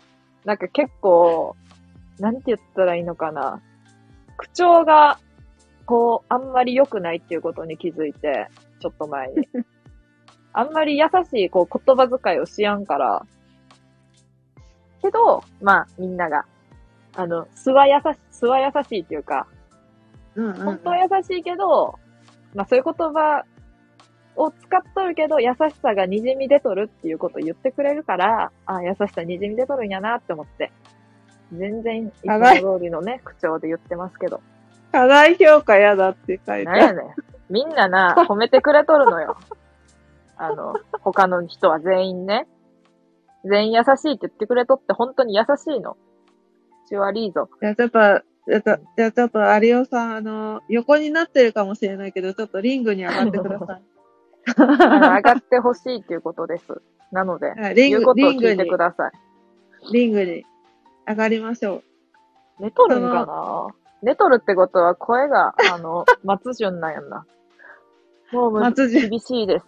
[0.45, 1.55] なんか結構、
[2.19, 3.63] なんて言ったらいいのかな。
[4.37, 5.21] 口調が、
[5.87, 8.49] こう、あんまり良くないっていうことに気づいて、
[8.81, 9.49] ちょっと前に。
[10.59, 13.25] あんまり優しい、こう、言葉遣いをしやんから。
[15.01, 16.47] けど、まあ、みんなが、
[17.15, 19.47] あの、素は優し、素は優しいっていうか、
[20.35, 21.97] うんうん、本当は優しいけど、
[22.57, 23.45] まあそういう言葉
[24.35, 30.73] を使っとるけど、優しさが滲み出とるっていうことを言ってくれるから、あ優しさ滲み出とるんやなって思って。
[31.53, 34.41] 全然、いつも通りのね、口調で言ってますけど。
[34.91, 36.79] 課題評価やだって書いてある。
[36.79, 37.15] なんやねん。
[37.49, 39.37] みんなな、褒めてくれとるのよ。
[40.39, 42.47] あの、他の人は全員ね。
[43.45, 45.93] 全員優しいって言ってくれとって本当に優しいの。
[45.93, 47.49] うちはいいぞ。
[47.63, 53.83] いや、ちょっと、ちょっと、いや、ちょっと、有オさん、あの、横になってるかもしれないけど、ちょっとリングに上がってください。
[54.57, 56.81] 上がってほしいっていうことです。
[57.13, 59.93] なので、リング、言うことてく、ださい。
[59.93, 60.45] リングに
[61.07, 61.77] 上がりましょ
[62.59, 62.63] う。
[62.63, 63.67] 寝とるんかな？
[64.03, 67.27] 寝とるってことは声が、あの、 松潤なんやんな。
[68.33, 69.67] もうむ松潤厳しいです。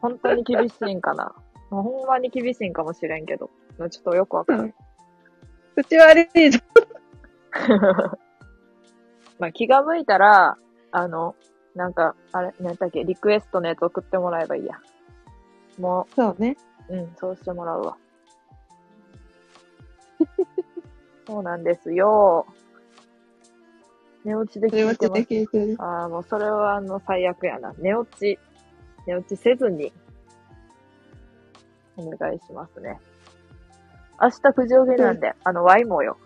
[0.00, 1.34] 本当に厳しいんかな。
[1.70, 3.50] ほんまに厳しいんかもしれんけど。
[3.90, 4.74] ちょっとよくわかる。
[5.76, 6.58] 口悪いぞ。
[9.38, 10.56] まあ気が向いたら、
[10.90, 11.36] あの、
[11.74, 14.80] なんか、あれ、なんだっけ、リクエストのやつ送ってもらえばいいや。
[15.78, 16.56] もそうね。
[16.88, 17.96] う、うん、そうしてもらうわ。
[21.26, 22.46] そうなんですよ。
[24.24, 25.76] 寝落ちで寝落ち聞いてますで聞いてる。
[25.78, 27.72] ああ、もうそれはあの最悪やな。
[27.78, 28.38] 寝落ち、
[29.08, 29.90] 寝落ちせずに、
[31.96, 33.00] お願いしますね。
[34.20, 36.18] 明日9時起きなんで、あの、ワイもよ。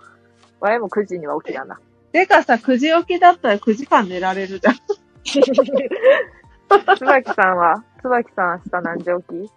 [0.58, 1.78] ワイも9時には起きやな。
[2.10, 4.74] てかさ、9時起きだったら9時間寝られるじゃん。
[6.96, 7.84] 椿さんは？
[8.02, 9.48] 椿さん明日何時起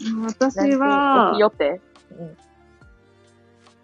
[0.00, 0.10] き？
[0.26, 1.80] 私は起き、予定？
[2.18, 2.36] うん。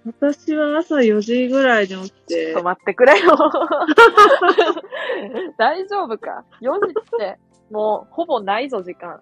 [0.06, 3.36] 私は朝4時ぐらいに起きちょってと、待ってくれよ。
[5.56, 7.38] 大丈夫か ?4 時って、
[7.70, 9.20] もう、ほぼないぞ、時間。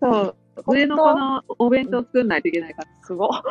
[0.00, 0.36] そう、
[0.66, 2.88] 上の子のお弁当作んないといけないから。
[3.02, 3.30] すご。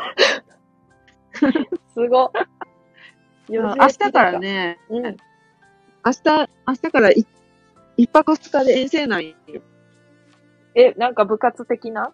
[1.94, 2.32] すご。
[3.50, 4.40] 明日から。
[4.40, 5.04] ね、うん。
[5.04, 5.18] 明日、
[6.68, 7.26] 明日からい
[7.98, 9.36] 一泊二日で遠征なんよ。
[10.76, 12.12] え、なんか部活的な？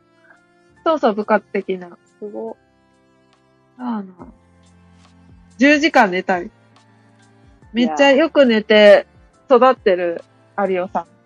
[0.83, 1.97] そうそう、部活的な。
[2.19, 2.57] すご。
[3.77, 4.13] あの、
[5.59, 6.49] 10時間寝たい。
[7.73, 9.05] めっちゃよく寝て
[9.49, 10.23] 育ってる
[10.57, 11.16] 有オさん。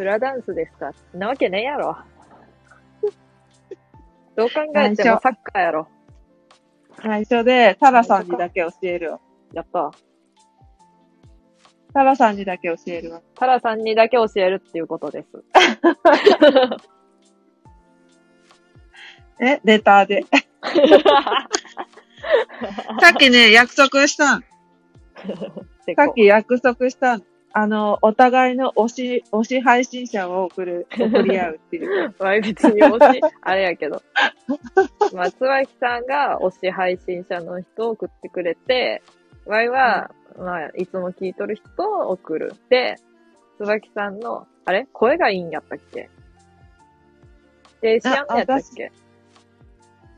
[0.00, 0.92] フラダンスですか？
[1.12, 1.94] なわけねえやろ。
[4.34, 5.88] どう考えてもサッカーやろ。
[7.04, 9.20] 内緒で、タラさんにだけ教えるわ。
[9.52, 9.90] やった。
[11.92, 13.20] タラさんにだけ教えるわ。
[13.34, 15.28] タラさんにだけ教えるっていうことです。
[19.38, 19.60] え？
[19.64, 20.24] レターで。
[23.02, 24.44] さっきね、約束したん。
[25.84, 27.22] せさっき約束したん。
[27.52, 32.14] あの、お互いの推し、推し配信者を送る、送り合うっていう。
[32.20, 34.02] まあ別に推し、 あれやけど。
[35.12, 39.02] まあ、つわきさんが推し配信者の人を送ってくれて、
[39.46, 42.54] わいは、まあ、いつも聞いとる人を送る。
[42.68, 42.96] で、
[43.58, 44.86] つばきさんの、あれ？
[44.92, 46.08] 声がいいんやったっけ？
[47.80, 48.92] で、しやんのやったっけ？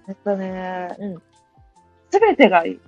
[0.09, 1.23] えっとね、うん。
[2.11, 2.81] すべてがいい。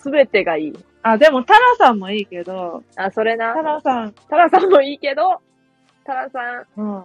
[0.00, 0.72] すべてがいい。
[1.04, 3.60] あ、でもタラさんもいいけど、あ、それなタ。
[3.60, 5.40] ラさん、タラさんもいいけど、
[6.04, 6.96] タラさんうん。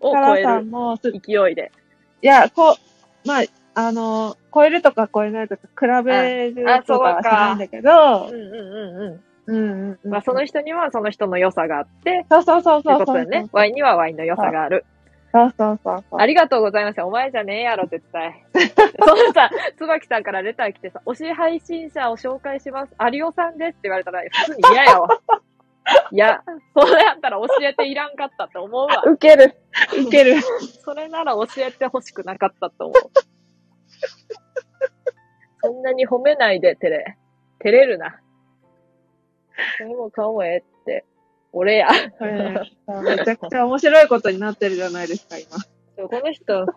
[0.00, 1.70] をタ超えラさんるもす、い勢いで。
[2.22, 3.44] や、こう、まあ、
[3.76, 9.20] あの、超えるとか超えないとか比べるああとかはしないんだけどうん、うんうんうん。
[9.48, 9.60] うんう
[9.94, 10.10] んうん。
[10.10, 13.06] まあ、その人にはその人の良さがあって、そうそうそうそううそう。
[13.06, 13.46] ことでね。
[13.52, 14.84] ワイにはワイの良さがある。
[15.36, 16.20] そうそうそうそう。
[16.20, 17.00] ありがとうございます。
[17.02, 18.42] お前じゃねえやろ、絶対。
[19.04, 22.94] そのさ、椿さんからレター来てさ、推し配信者を紹介します。
[23.12, 25.08] 有オさんですって言われたら、普通に嫌やわ。
[26.10, 26.42] いや、
[26.74, 29.02] それやったら教えていらんかったって思うわ。
[29.04, 29.54] ウケる。
[30.06, 30.40] ウケる。
[30.82, 33.02] それなら教えてほしくなかったと思う。
[35.62, 37.18] そんなに褒めないで、照れ。
[37.60, 38.20] 照れるな。
[39.76, 40.75] それも顔もええって。
[41.58, 41.88] 俺や。
[41.88, 42.04] め
[43.24, 45.56] ちゃくちゃ面白いことになってるじゃないですか、今。
[45.96, 46.74] でもこの人、本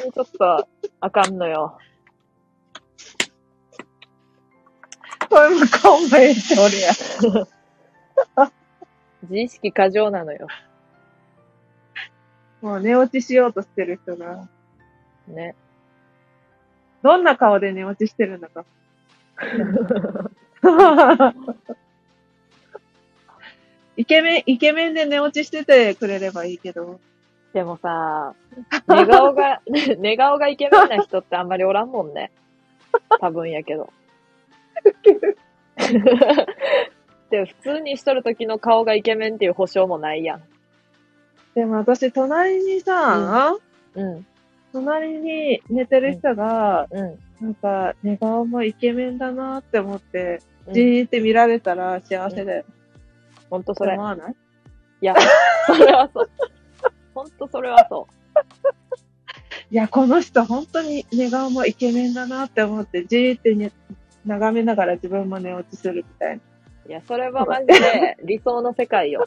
[0.00, 0.66] 当にちょっと
[1.00, 1.76] あかんのよ。
[5.28, 6.90] これも顔もええって俺や。
[9.24, 10.46] 自意識過剰なのよ。
[12.62, 14.48] もう寝落ちしようとしてる人が、
[15.28, 15.54] ね。
[17.02, 18.64] どんな顔で寝落ちしてるのか。
[23.96, 27.00] イケメン、イケメンで寝落ちしててくれればいいけど。
[27.52, 28.34] でもさ、
[28.88, 29.62] 寝顔が、
[29.98, 32.30] 寝顔がイケメンな人ってあんまりおらんもんね。
[33.20, 33.90] 多分やけど。
[37.30, 40.42] でも普通にしとる時の顔がイケメンっていう保証もないやん。
[41.54, 43.56] でも私、隣にさ、
[43.94, 44.26] うん、
[44.72, 47.18] 隣に寝てる人が、うん。
[47.40, 52.64] なんか、寝顔もイケメンだなって思って、うんじーって見られたら幸せだよ。
[53.50, 54.02] ほんとそれ思。
[54.02, 54.34] わない？
[55.02, 55.14] いや、
[55.66, 56.30] それはそう。
[57.14, 58.06] ほんとそれはそ
[59.70, 63.72] いや、この人本当に寝顔もイケメンだなって思って、じーって、ね、
[64.24, 66.42] 眺めながら自分も寝落ちするみたいな。
[66.86, 66.88] う。
[66.88, 69.26] いや、それはマジで 理想の世界よ。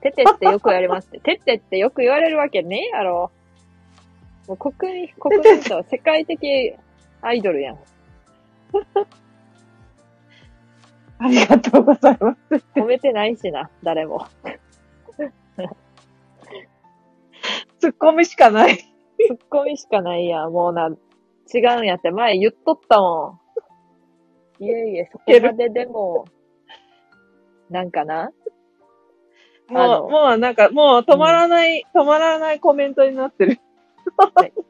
[0.00, 1.20] テテってよく言われますって。
[1.20, 3.30] テテってよく言われるわけねえやろ。
[4.48, 6.74] もう国民、国民と世界的
[7.20, 7.78] アイドルやん。
[11.22, 12.64] ありがとうございます。
[12.74, 14.26] 褒めてないしな、誰も。
[17.78, 18.78] ツッコミしかない。
[18.78, 18.84] ツ
[19.34, 20.52] ッコミしかないやん。
[20.52, 20.88] もうな、
[21.52, 22.10] 違うんやって。
[22.10, 23.38] 前言っとったも
[24.58, 24.64] ん。
[24.64, 26.24] いえいえ、そこまででも、
[27.68, 28.32] なんかな？
[29.68, 33.60] あものう、もうなんか、もう止まらない、止まらないコメントになってる。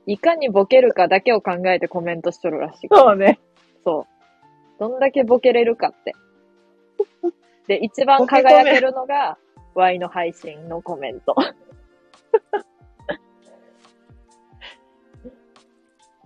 [0.07, 2.89] いかにボケるかだけを考えてコメントしとるらしい。
[2.91, 3.39] そうね。
[3.85, 4.07] そう。
[4.81, 6.15] どんだけボケれるかって。
[7.71, 9.39] で、一番輝けるのが、
[9.77, 11.37] Y の配信のコメント。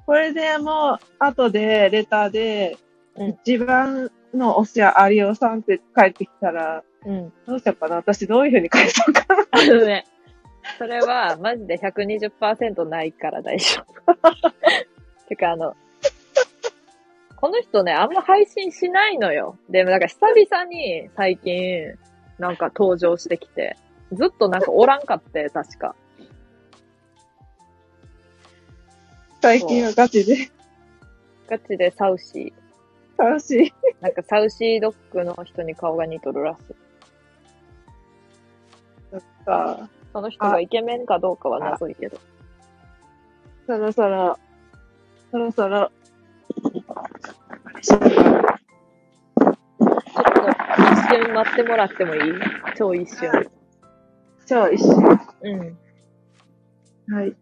[0.07, 2.79] これでもう、後で、レターで、
[3.17, 7.33] うん一番の推しは有オさんって帰ってきたら、うん。
[7.47, 7.97] どうしようかな？
[7.97, 9.45] 私どういう風に返そうかな？
[9.53, 10.07] あのね、
[10.79, 14.15] それはマジで120%ないから大丈夫。
[15.29, 15.77] てかあの、
[17.45, 19.59] この人ね、あんま配信しないのよ。
[19.69, 21.93] でもなんか久々に最近、
[22.39, 23.77] なんか登場してきて、
[24.15, 25.95] ずっとなんかおらんかって、確か。
[29.43, 30.51] 最近はガチで
[31.47, 32.55] ガチでサウシ
[33.19, 33.63] 楽しい。
[33.65, 33.73] ー。
[34.01, 36.57] なんかサウシードッグの人に顔が似とるらし
[39.13, 39.21] い。
[39.45, 42.19] さその人がイケメンかどうかは謎いけど。
[43.67, 44.39] そろそろ、
[45.31, 45.91] そろそろ、
[47.83, 48.13] ちょっと一
[51.09, 52.33] 瞬待ってもらってもいい？
[52.77, 53.31] 超一瞬。
[54.47, 55.21] 超一瞬。
[55.43, 57.15] うん。
[57.15, 57.37] はい。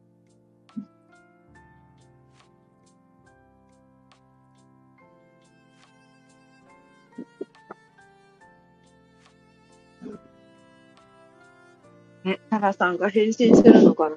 [12.25, 14.17] え、タラさんが返信するのかな？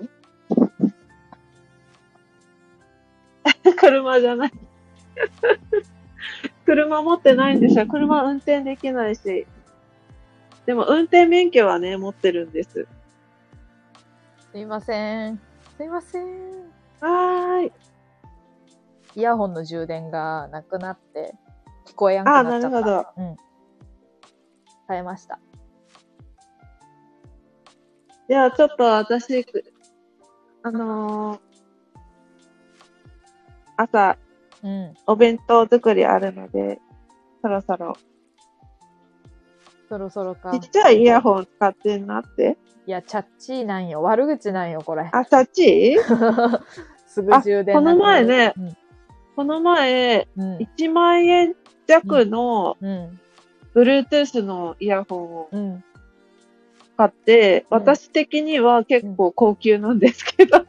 [3.77, 4.51] 車じゃない。
[6.65, 7.87] 車持ってないんですよ。
[7.87, 9.47] 車運転できないし。
[10.65, 12.87] でも運転免許はね、持ってるんです。
[14.51, 15.39] すいません。
[15.77, 16.25] すいません。
[17.01, 17.71] はーい。
[19.15, 21.35] イヤホンの充電がなくなって、
[21.85, 22.69] 聞こえやんくなっちゃった。
[22.69, 23.05] なるほど。
[23.17, 23.35] うん。
[24.87, 25.39] 耐えました。
[28.27, 29.45] いや、ちょっと私、
[30.63, 31.39] あのー
[33.77, 34.17] 朝、
[34.65, 34.93] うん。
[35.05, 36.79] お弁当作りあるので、
[37.43, 37.95] そろそろ、
[39.87, 40.57] そろそろか。
[40.57, 42.57] ちっちゃいイヤホン使ってんなって。
[42.87, 44.01] いや、チャッチーなんよ。
[44.01, 45.07] 悪口なんよ、これ。
[45.11, 45.97] あ、さっち
[47.07, 48.77] すぐ充電あこの前ねうん。
[49.35, 50.57] この前、うん。
[50.57, 51.55] 1万円
[51.87, 53.19] 弱のうん。
[53.75, 55.83] Bluetooth のイヤホンをうん。
[56.97, 60.61] 買って、うん私的には結構高級なんですけど、い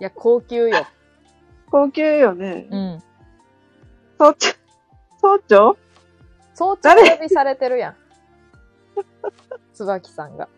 [0.00, 0.86] や、高級よ。
[1.70, 2.66] 高級よね。
[2.70, 3.02] うん。
[4.22, 4.54] 早朝、
[5.20, 5.76] 早朝
[6.54, 7.96] 早朝誰呼びされてるやん。
[9.74, 10.48] 椿さんが。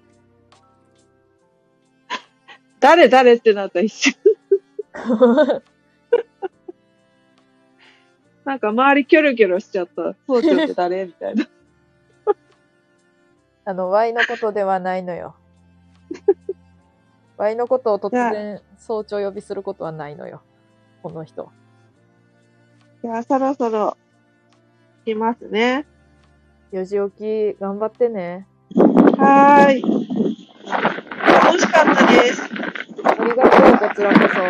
[2.79, 3.09] 誰？
[3.09, 3.33] 誰？
[3.33, 4.15] ってなった一瞬。
[8.45, 10.15] なんか周りキョロキョロしちゃった。
[10.27, 11.07] 早朝って誰？
[11.07, 11.47] みたいな。
[13.65, 15.37] あの、Y のことではないのよ。
[17.39, 20.43] Y のことを突然早朝呼びすることはないのよ。
[21.03, 21.51] この人。
[23.05, 23.99] じゃあそろそろ、
[25.05, 25.85] 来ますね。
[26.73, 28.49] 4時起き、頑張ってね。
[29.19, 29.83] はーい。
[29.83, 32.43] 楽しかったです。
[33.05, 34.41] ありがとう、こちらこそ。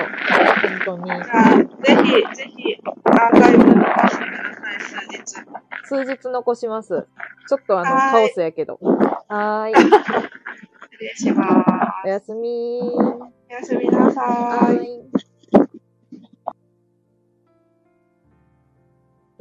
[0.87, 1.25] 本当に。
[1.25, 1.65] じゃあ、ぜ
[2.05, 6.07] ひ、ぜひ、アーカイブに残してください、数日。
[6.07, 7.09] 数日残します。
[7.49, 8.79] ちょっとあの、カオスやけど。
[8.81, 9.75] はーい。
[10.95, 11.45] 失礼しま
[12.05, 12.07] す。
[12.07, 12.85] おやすみー。
[12.85, 15.04] おやすみなさーい。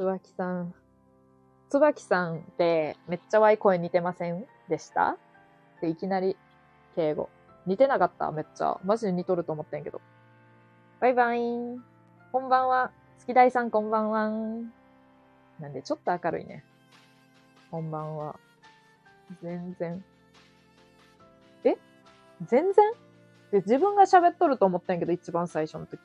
[0.04, 0.74] 椿さん。
[1.70, 5.16] 椿さんってめっちゃワイ声似てませんでした？
[5.80, 6.36] で、いきなり
[6.94, 7.30] 敬語。
[7.66, 8.30] 似てなかった？
[8.30, 8.78] めっちゃ。
[8.84, 10.02] マジで似とると思ってんけど。
[11.00, 11.40] バイバイ。
[12.32, 12.90] こんばんは。
[13.18, 14.28] 月大さんこんばんは。
[15.58, 16.64] なんでちょっと明るいね。
[17.70, 18.36] こんばんは。
[19.42, 20.04] 全然。
[21.64, 21.78] え？
[22.44, 22.92] 全然？
[23.52, 25.98] で、自分が喋っとると思ったんけど、一番最初の時。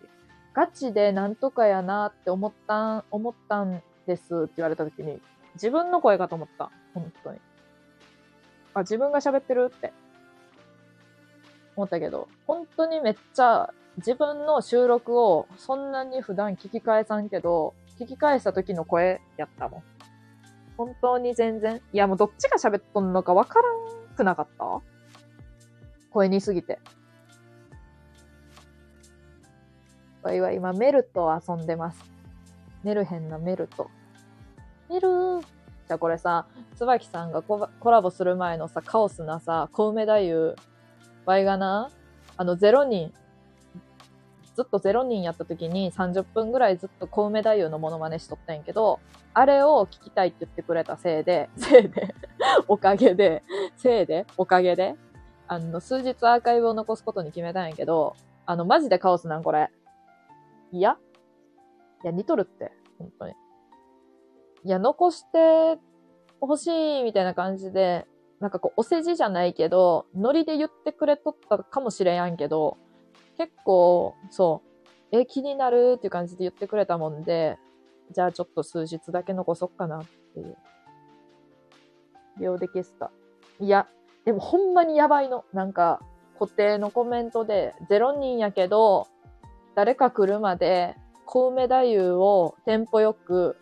[0.54, 5.22] ガチでなんとかやなって思ったん、思ったんですって言われた時に、
[5.54, 6.70] 自分の声かと思った。
[6.94, 7.40] 本当に。
[8.74, 9.94] あ、自分が喋ってるって
[11.78, 19.84] 思ったけど、本当にめっちゃ自分の収録をそんなに普段聞き返さんけど、聞き返した時の声やったもん。
[20.78, 21.82] 本当に全然。
[21.94, 24.82] いやもうどっちが喋っとんのかわからんくなかった？
[26.12, 26.80] 声にすぎて。
[30.22, 32.04] わいは今メルと遊んでます。
[32.84, 33.90] メルヘンなメルと。
[34.90, 35.42] メルー
[35.88, 36.46] じゃこれさ、
[36.76, 40.56] 椿さんがコラボする前のさ、カオスなさ、小梅太夫、
[41.26, 41.90] ワイがな、
[42.38, 43.12] あの、ゼロ人、
[44.56, 49.00] ずっとゼロ人やった時に30分ぐらいずっと小梅太夫のモノマネしとったんやけど、
[49.34, 52.14] あれを聞きたいって言ってくれたせいで、せいで、
[52.68, 53.44] おかげで、
[53.78, 54.96] せいで、おかげで、
[55.48, 59.70] あの、数日アーカイブを残すことに決めたんやけど、あの、マジでカオスなんこれ。
[60.72, 60.98] いや？
[62.04, 63.34] いや、似とるって、本当に。
[64.64, 65.80] いや、残して
[66.42, 66.68] 欲し
[67.00, 68.06] いみたいな感じで、
[68.40, 72.78] なんかこう、お世辞じゃないけど、ノリで言ってくれとったかもしれんけど、
[73.38, 74.62] 結構、そ
[75.12, 77.58] う、え、気になるっていう感じで言ってくれたもんで、
[78.12, 80.58] じゃあちょっと数日だけ残そっかなっていう。
[82.40, 83.12] 秒で消した。
[83.60, 83.88] いや、
[84.26, 85.46] でもほんまにやばいの。
[85.54, 86.00] なんか、
[86.40, 89.08] 固定のコメントで、0人やけど、
[89.76, 91.76] 誰か来るまで、小梅太
[92.16, 93.58] 夫をテンポよく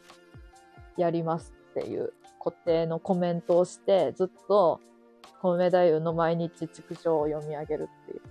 [0.98, 4.80] やりますっていう固定のコメントをして、ずっと
[5.42, 8.22] 小梅太夫の毎日畜生を読み上げるっていう。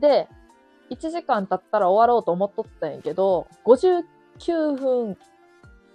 [0.00, 0.28] で、
[0.90, 4.04] 1時間経ったら終わろうと思っとったんやけど、59
[4.74, 5.16] 分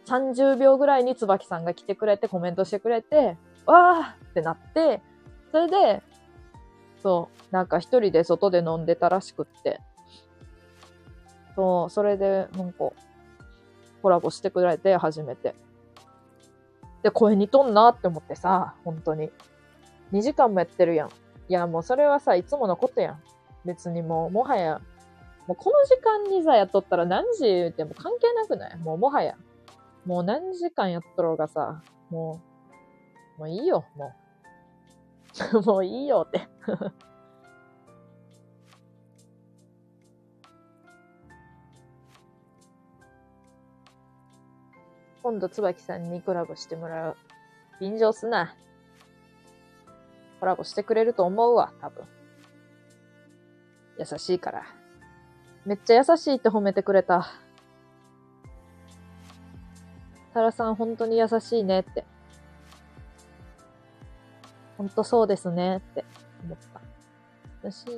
[0.06, 5.02] 30秒ぐらいに椿さんが来てくれてコメントしてくれて、わーってなって、
[5.52, 6.02] それで、
[7.04, 9.80] そう、なんか一人で外で飲んでたらしくって。
[11.56, 12.92] そう、それで、なんか、
[14.08, 15.53] コラボしてくれて、初めて。
[17.03, 19.34] で、声似とんなって思ってさ、本当に。
[20.14, 21.10] 2時間もやってるやん。
[21.10, 21.11] い
[21.50, 23.22] や、もうそれはさ、いつものことやん。
[23.66, 24.80] 別にもう、もはや、
[25.45, 28.77] もうこの時間にさ、やっとったら何時言うても関係なくない？
[28.77, 29.36] もうもはや。
[30.06, 32.40] もう何時間やっとろうがさ、も
[33.38, 34.14] う、もういいよ、も
[35.53, 35.61] う。
[35.68, 36.48] もういいよって。
[45.28, 47.18] 今度、椿さんにコラボしてもらう。
[47.82, 48.56] 便乗すな。
[50.40, 52.06] コラボしてくれると思うわ、多分。
[54.00, 54.64] 優しいから。
[55.66, 57.28] めっちゃ優しいって褒めてくれた。
[60.34, 62.06] タラさん本当に優しいねって。
[64.78, 66.06] 本当そうですねって
[66.46, 66.82] 思った。
[67.66, 67.90] 優しい。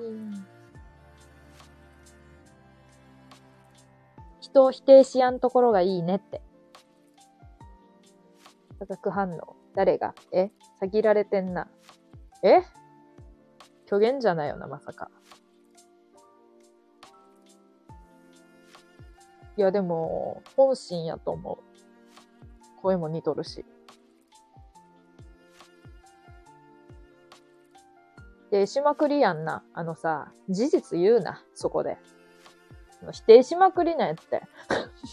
[4.41, 6.41] 人を否定しやんところがいいねって。
[8.79, 9.55] 化学反応。
[9.75, 10.15] 誰が？
[10.31, 10.51] え？
[10.79, 11.67] 先られてんな。
[12.43, 12.63] え？
[13.85, 15.11] 虚言じゃないよな、まさか。
[19.57, 21.57] いや、でも、本心やと思う。
[22.81, 23.65] 声も似とるし。
[28.51, 29.63] で、しまくりやんな。
[29.73, 31.97] あのさ、事実言うな、そこで。
[33.11, 34.43] 否定しまくりなやって。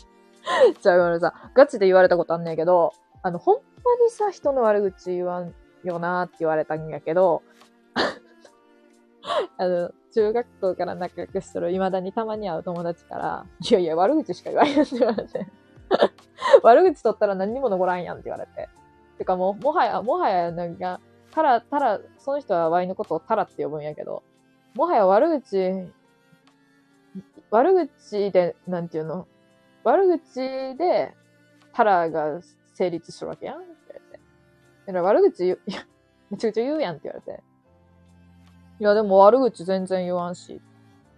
[0.80, 2.92] じゃあ、俺さ、ガチで言われたことあんねんけど、
[3.26, 3.60] あの、ほんま
[4.04, 7.42] にさ、人の悪口言わんよなって言われたんやけど、
[9.58, 15.44] あの、中学校から仲良くしとる、未だにたまに会う友達から、いやいや、悪口しか言わんやんって言われて。
[16.62, 18.68] 悪口取ったら何にも残らんやんって言われて。
[19.18, 21.00] てかもう、もはや、もはや、なんか、
[21.32, 24.22] タラ、タラ、その人はワイのことをタラって呼ぶんやけど、
[24.76, 25.90] もはや悪口、
[27.50, 29.26] 悪口で、なんていうの？
[29.82, 31.12] 悪口で、
[31.72, 32.40] タラが
[32.76, 33.66] 成立しとるわけやんって
[34.86, 35.00] 言われて。
[35.00, 35.80] 悪口言う、 いや、
[36.30, 37.42] めちゃくちゃ言うやんって言われて。
[38.78, 40.60] いや、でも悪口全然言わんし、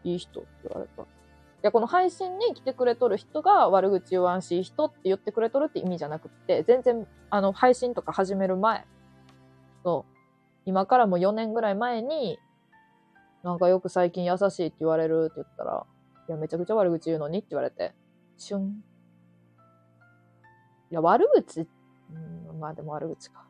[0.05, 1.03] いい人って言われた。
[1.03, 1.07] い
[1.62, 8.87] や、この配信に来てくれとる人が悪口言わんし、いい人って言ってくれとるって意味じゃなくて、全然、あの、配信とか始める前、
[9.83, 10.19] そう、
[10.65, 12.39] 今からも4年ぐらい前に、
[13.43, 15.85] なんかよく最近優しいって言われるって言ったら、
[16.28, 17.93] いや、めちゃくちゃ悪口言うのにって言われて、
[18.37, 18.85] シュン。
[20.91, 21.67] いや、悪口
[22.50, 23.44] うん、まあでも悪口か。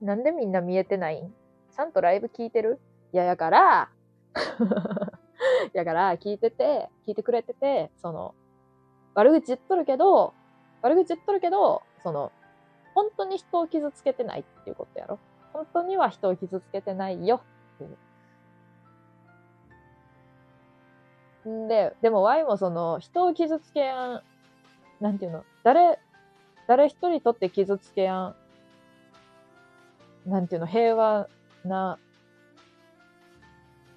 [0.00, 1.22] なんでみんな見えてない？
[1.22, 1.32] ん
[1.74, 2.80] ちゃんとライブ聞いてる？
[3.12, 3.90] いや、やから、
[5.74, 8.34] やから、聞いてて、聞いてくれてて、その、
[9.14, 10.32] 悪口言っとるけど、
[10.80, 12.32] 悪口言っとるけど、その、
[12.94, 15.18] 本当に人を傷つけてないっていうことやろ
[15.52, 17.42] 本当には人を傷つけてないよ
[17.74, 17.96] っていう。
[21.44, 24.22] で、でも Y もその、人を傷つけやん、
[25.00, 25.98] なんていうの、誰、
[26.68, 28.36] 誰一人とって傷つけやん、
[30.26, 31.28] なんていうの、平和
[31.64, 31.98] な、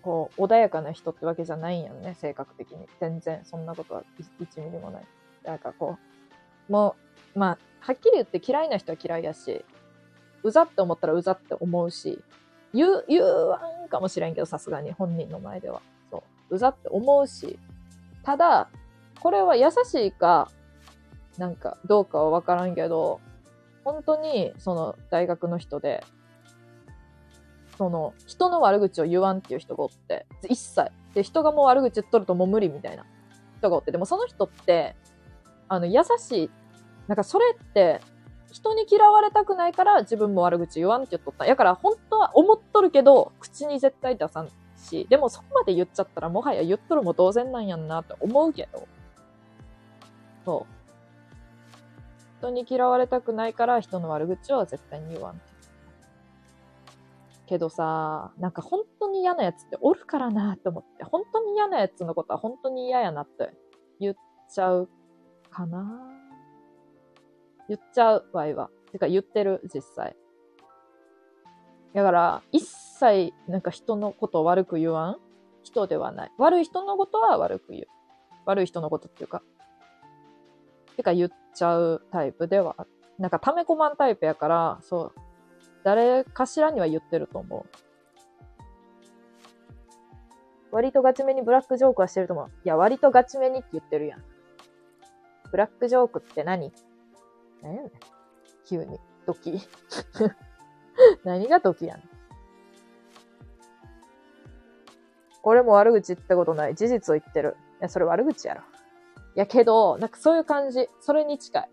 [0.01, 2.87] こう、穏やかな人ってわけじゃないんやんね、性格的に。
[2.99, 5.03] 全然、そんなことは1ミリもない。
[5.43, 5.97] なんかこ
[6.69, 6.95] う、も
[7.35, 9.63] う、まあ、はっきり言って嫌いな人は嫌いやし、
[10.41, 12.19] うざって思ったらうざって思うし、
[12.73, 15.81] 言う、言わんかもしれんけど、さすがに本人の前では。
[16.49, 17.59] うざって思うし、
[18.23, 18.69] ただ、
[19.19, 20.49] これは優しいか、
[21.37, 23.19] なんかどうかはわからんけど、
[23.83, 26.03] 本当にその大学の人で、
[27.77, 30.91] その人の悪口を言わんっていう人がおって、一切。
[31.13, 33.05] で、人がもう悪口言っとるともう無理みたいな
[33.57, 34.95] 人がおって、でもその人って、
[35.67, 36.49] あの、優しい。
[37.07, 38.01] なんかそれって、
[38.51, 41.45] 人に嫌われたくないから自分も悪口言わんって言っとった。
[41.45, 44.49] やから本当は思っとるけど、口に絶対出さん
[44.85, 48.87] し、でもそこまで言っちゃったらもはや言っとるも同然なんやんなって思うけど。
[50.45, 50.75] そう。
[52.39, 55.41] 人に嫌われたくないから人の悪口は絶対に言わん。
[57.47, 63.51] けどさ、なんか本当に嫌なやつっておるからなって思って、本当に嫌なやつのことは本当に嫌やなって
[63.99, 64.15] 言っ
[64.51, 64.89] ちゃう
[65.49, 66.15] かな
[67.67, 68.69] 言っちゃう場合は。
[68.91, 70.15] てか言ってる、実際。
[71.93, 72.67] だから、一
[72.99, 75.17] 切なんか人のことを悪く言わん
[75.63, 76.31] 人ではない。
[76.37, 77.87] 悪い人のことは悪く言う。
[78.45, 79.41] 悪い人のことっていうか。
[80.95, 82.89] てか言っちゃうタイプではある。
[83.17, 85.19] なんか溜め込まんタイプやから、そう。
[85.83, 87.65] 誰かしらには言ってると思う。
[90.71, 92.47] 割とガチめにブラックジョークはしてると思う。
[92.47, 94.23] いや、割とガチめにって言ってるやん。
[95.51, 96.73] ブラックジョークって何？
[97.61, 97.91] 何やねん。
[98.67, 98.99] 急に。
[99.25, 99.59] ドキ。
[101.23, 102.14] 何がドキやねん。
[105.45, 106.75] 俺も悪口言ったことない。
[106.75, 107.55] 事実を言ってる。
[107.79, 108.61] いや、それ悪口やろ。
[108.61, 108.63] い
[109.39, 110.89] や、けど、なんかそういう感じ。
[110.99, 111.69] それに近い。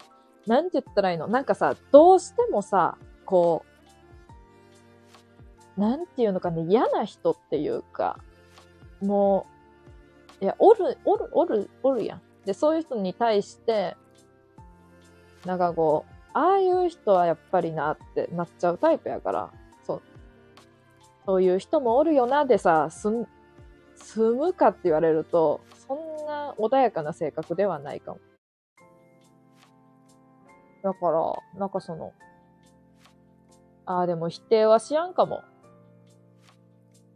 [0.46, 1.26] なんて言ったらいいの？
[1.26, 3.64] なんかさ、どうしてもさ、こ
[5.76, 8.18] う、なんていうのかね、嫌な人っていうか、
[9.00, 9.46] も
[10.40, 12.20] う、いや、おる、おる、おる、おるやん。
[12.44, 13.96] で、そういう人に対して、
[15.46, 19.50] なんかこう、ああいう人はやっぱりなってなっちゃうタイプやから、
[19.86, 20.02] そう。
[21.24, 23.26] そういう人もおるよなでさ、すん、
[24.02, 28.20] 住むかって言われると、そんな穏やかな性格ではないかも。
[30.82, 32.12] だから、なんかその、
[33.86, 35.42] ああ、でも否定はしやんかも。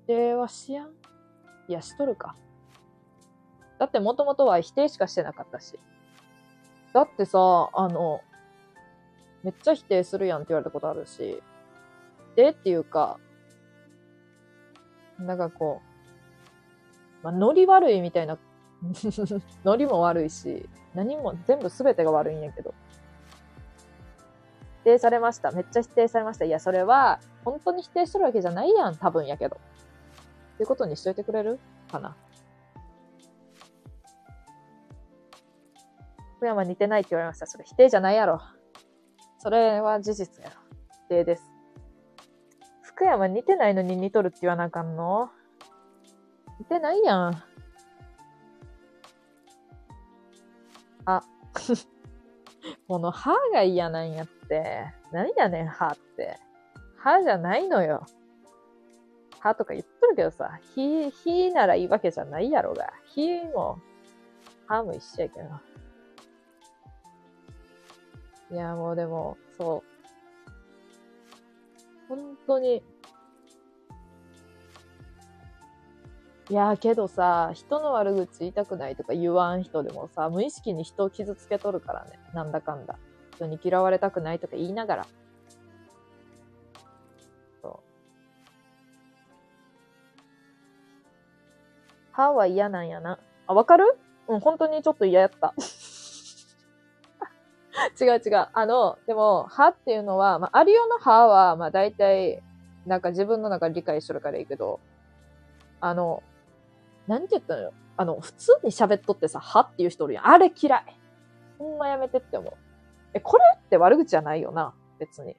[0.05, 0.91] 否定はしやん？
[1.69, 2.37] いや、しとるか。
[3.79, 5.79] だってもともとは否定しかしてなかったし。
[6.93, 8.21] だってさ、あの、
[9.43, 11.43] めっちゃ否定するやんって言われたことあるし。
[12.37, 13.19] でっていうか、
[15.19, 15.96] なんかこう、
[17.27, 18.39] まあ、ノリ悪いみたいな、
[19.65, 22.73] ノリも悪いし、何も全部全てが悪いんやけど。
[24.83, 25.51] 否定されました。
[25.51, 26.45] めっちゃ否定されました。
[26.45, 29.57] いや、それは、本当に否定してるわけじゃないやん、多分やけど。
[29.57, 31.59] っていうことにしといてくれる？
[31.91, 32.17] かな。
[36.37, 37.47] 福山似てないって言われました。
[37.49, 38.41] それ否定じゃないやろ。
[39.39, 40.57] それは事実やろ。
[41.07, 41.51] 否定です。
[42.83, 45.31] 福山似てないのに似とるって言わなあかんの？
[46.59, 47.43] 似てないやん。
[51.05, 51.23] あ、
[52.89, 54.93] この歯が嫌なんやって。
[55.13, 56.39] 何やねん、歯って。
[56.97, 58.07] 歯じゃないのよ。
[59.39, 62.93] 歯とか言っとるけどさ、火、火ならいいわけじゃないやろが。
[63.05, 63.79] 火も、
[64.67, 65.49] 歯も一緒やけど。
[68.51, 69.97] いや、もうでも、そう。
[72.09, 72.83] 本当に。
[76.49, 82.21] いや、けどさ、人の悪口言いたくないとか言わん人でもさ、無意識に人を傷つけとるからね。
[82.35, 82.97] なんだかんだ。
[83.35, 85.07] 人に嫌われたくないとか言いながら。
[87.63, 87.77] そう。
[92.13, 93.19] 歯は嫌なんやな。
[93.49, 93.99] あ、わかる？
[94.29, 95.53] うん、本当にちょっと嫌やった。
[98.01, 98.49] 違う違う。
[98.53, 102.43] あの、でも、歯っていうのは、まあ、アリオの歯は、まあ、大体、
[102.87, 104.79] なんか自分の中で理解しとるからいいけど、
[105.81, 106.23] あの、
[107.07, 107.73] なんて言ったのよ。
[107.97, 110.27] あの、普通に喋っとってさ、歯っていう人おるやん。
[110.29, 111.01] あれ嫌い。
[111.59, 112.53] ほんまやめてって思う。
[113.15, 115.37] え、これって悪口じゃないよな、別に。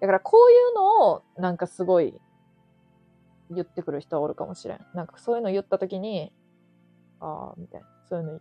[0.00, 2.18] だからこういうのを、なんかすごい、
[3.50, 4.86] 言ってくる人はおるかもしれん。
[4.94, 6.32] なんかそういうの言ったときに、
[7.20, 7.86] ああ、みたいな。
[8.08, 8.40] そういうの、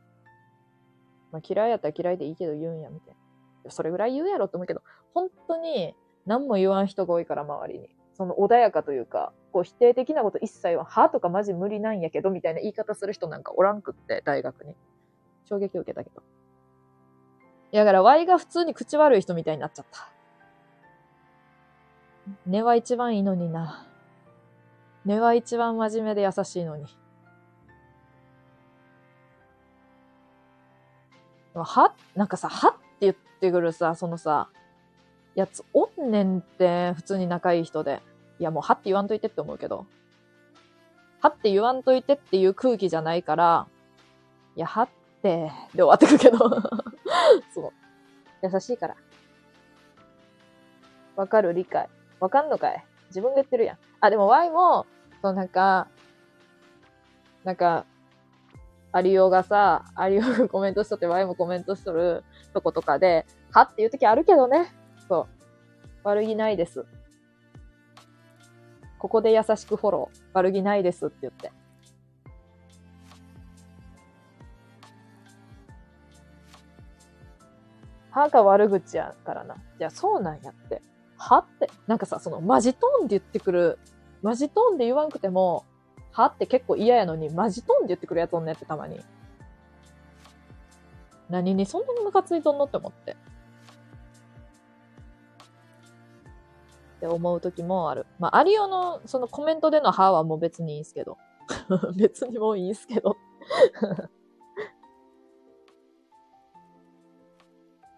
[1.32, 3.16] まあ嫌いやったら嫌いでいいけど言うんや、みたい
[3.64, 3.72] な。
[3.72, 4.82] それぐらい言うやろって思うけど、
[5.14, 5.96] 本当に
[6.26, 7.90] 何も言わん人が多いから、周りに。
[8.20, 14.76] その穏やかというか、こう否定的なこと一切は、はとかマジ無理なんやけど、みたいな言い方する人なんかおらんくって、大学に。
[15.46, 16.22] 衝撃を受けたけど。
[17.72, 20.12] いやだから Y が普通に口悪い人みたいになっちゃった。
[22.46, 23.88] 根は一番いいのにな。
[25.06, 26.88] 根は一番真面目で優しいのに。
[31.54, 34.50] はなんかさ、はって言ってくるさ、そのさ、
[35.36, 38.02] やつおねんって、普通に仲いい人で。
[38.40, 39.86] いやもうはって言わんといてって思うけど。
[41.22, 43.68] はって言わんといてっていう空気じゃないから、
[44.56, 44.90] いや、はっ
[45.22, 46.38] て、で終わってくるけど。
[47.54, 47.72] そう。
[48.42, 48.96] 優しいから。
[51.16, 51.90] わかる理解。
[52.20, 53.78] わかんのかい自分が言ってるやん。
[54.00, 54.86] あ、でも Y も、
[55.22, 55.88] そうなんか、
[57.44, 57.86] なんか、
[58.92, 64.74] アリオがさ、アリオがコメントしとって Y もコメントしとるとことかで、はっていう時あるけどね。
[65.08, 65.39] そう。
[66.04, 66.86] 悪気ないです。
[68.98, 70.20] ここで優しくフォロー。
[70.34, 71.52] 悪気ないですって言って。
[78.12, 79.56] 歯が悪口やからな。
[79.56, 80.82] いや、そうなんやって。
[81.18, 83.80] はって、なんかさ、その、マジトーンで言ってくる、
[84.22, 85.66] マジトーンで言わんくても、
[86.12, 89.00] はって結構嫌やのに、マジトーンで言ってくるやつおんねってたまに。
[91.30, 93.16] 何にそんなにムカついとんのって思って。
[97.00, 98.06] って思う時もある。
[98.20, 101.18] まあ、アリオのそのコメントでの歯はもう別にいいんすけど。
[101.96, 103.16] 別にもういいんすけど。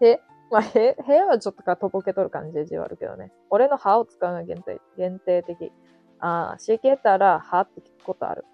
[0.00, 0.20] へ、
[0.52, 3.32] まあ、へ、部屋はちょっとかとぼけとる感じではあるけどね。
[3.50, 5.72] 俺の歯を使うのは限定、限定的。
[6.20, 8.44] ああ、しけたら歯って聞くことある。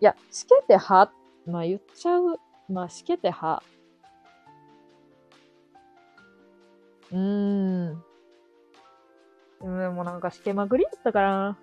[0.00, 1.10] いや、しけて歯、
[1.46, 2.38] まあ言っちゃう。
[2.68, 3.62] まあ、しけて歯。
[7.10, 8.04] うーん。
[9.60, 11.56] でもでもなんかしけまくりだったから。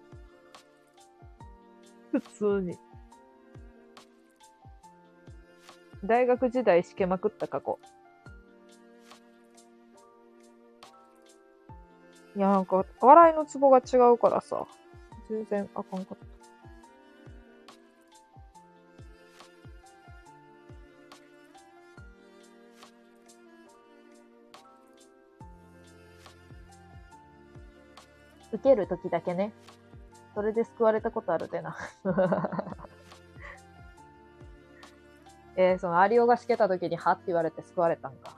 [2.12, 2.78] 普通に。
[6.04, 7.80] 大学時代しけまくった過去。
[12.36, 14.68] いや、なんか、笑いのツボが違うからさ、
[15.30, 16.35] 全然あかんかった。
[28.66, 29.54] けるときだけね。
[30.34, 31.78] それで救われたことあるでな。
[35.56, 38.36] えー、そのアリオがしけたときにはって言われて救われたんか。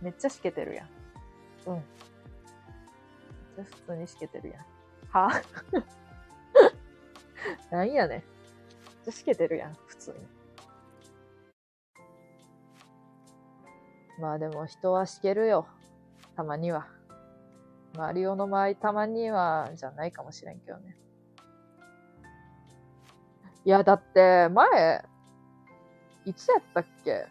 [0.00, 0.88] めっちゃしけてるやん。
[1.66, 1.74] うん。
[1.74, 1.84] めっ
[3.56, 4.64] ちゃ普通にしけてるやん。
[5.08, 5.30] は？
[7.70, 8.20] なんやねん。
[8.20, 8.24] めっ
[9.04, 10.16] ちゃしけてるやん、普通に。
[14.20, 15.66] まあでも人はしけるよ。
[16.36, 16.95] たまには。
[17.96, 20.96] まあ、リオの場合、たまには、じゃないかもしれんけどね。
[23.64, 25.04] いや、だって、前、
[26.24, 27.26] いつやったっけ？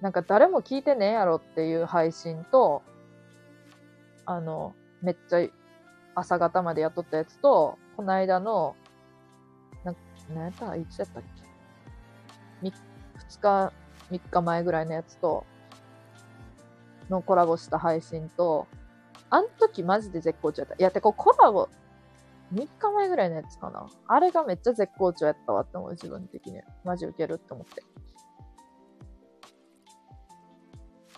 [0.00, 2.82] なんか誰も聞いてねえやろっていう配信と、
[4.24, 5.48] あの、めっちゃ
[6.14, 8.76] 朝方までやっとったやつと、この間の、
[9.84, 9.94] な、
[10.34, 10.76] なんやった？
[10.76, 11.28] いつやったっけ？
[12.62, 12.72] み、
[13.18, 13.72] 二日、
[14.10, 15.44] 三日前ぐらいのやつと、
[17.10, 18.66] のコラボした配信と、
[19.28, 20.74] あん時マジで絶好調やった。
[20.76, 21.68] いや、てかコラボ、
[22.54, 23.86] 3日前ぐらいのやつかな。
[24.06, 26.60] あれがめっちゃ絶好調やったわって思う、自分的に。
[26.84, 27.82] マジウケるって思って。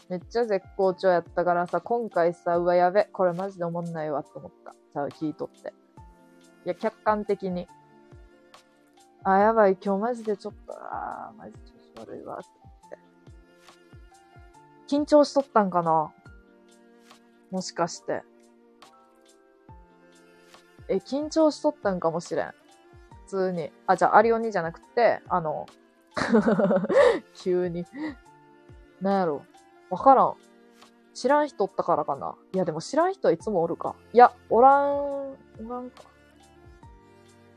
[0.09, 4.75] めっちゃ絶好調やったからさ、今回さ、うわ、やべ、これマジで思んないわって思った。
[4.93, 5.73] さ、聞いとって。
[6.67, 7.67] いや、客観的に。
[9.25, 11.55] あ、やばい、今日マジでちょっと、あーマジ
[11.95, 12.72] 調子悪いわって。
[14.93, 16.12] 緊張しとったんかな？
[17.51, 18.23] もしかして。
[20.87, 22.55] え、緊張しとったんかもしれん。
[23.25, 23.73] 普通に。
[23.87, 25.65] あ、じゃあ、アリオニじゃなくて、あの、
[27.35, 27.87] 急に。
[29.01, 29.47] なんやろ。
[29.89, 30.35] わからん。
[31.15, 32.35] 知らん人おったからかな。
[32.53, 33.95] いや、でも知らん人はいつもおるか。
[34.12, 35.37] いや、おらん、お
[35.71, 36.03] らんか。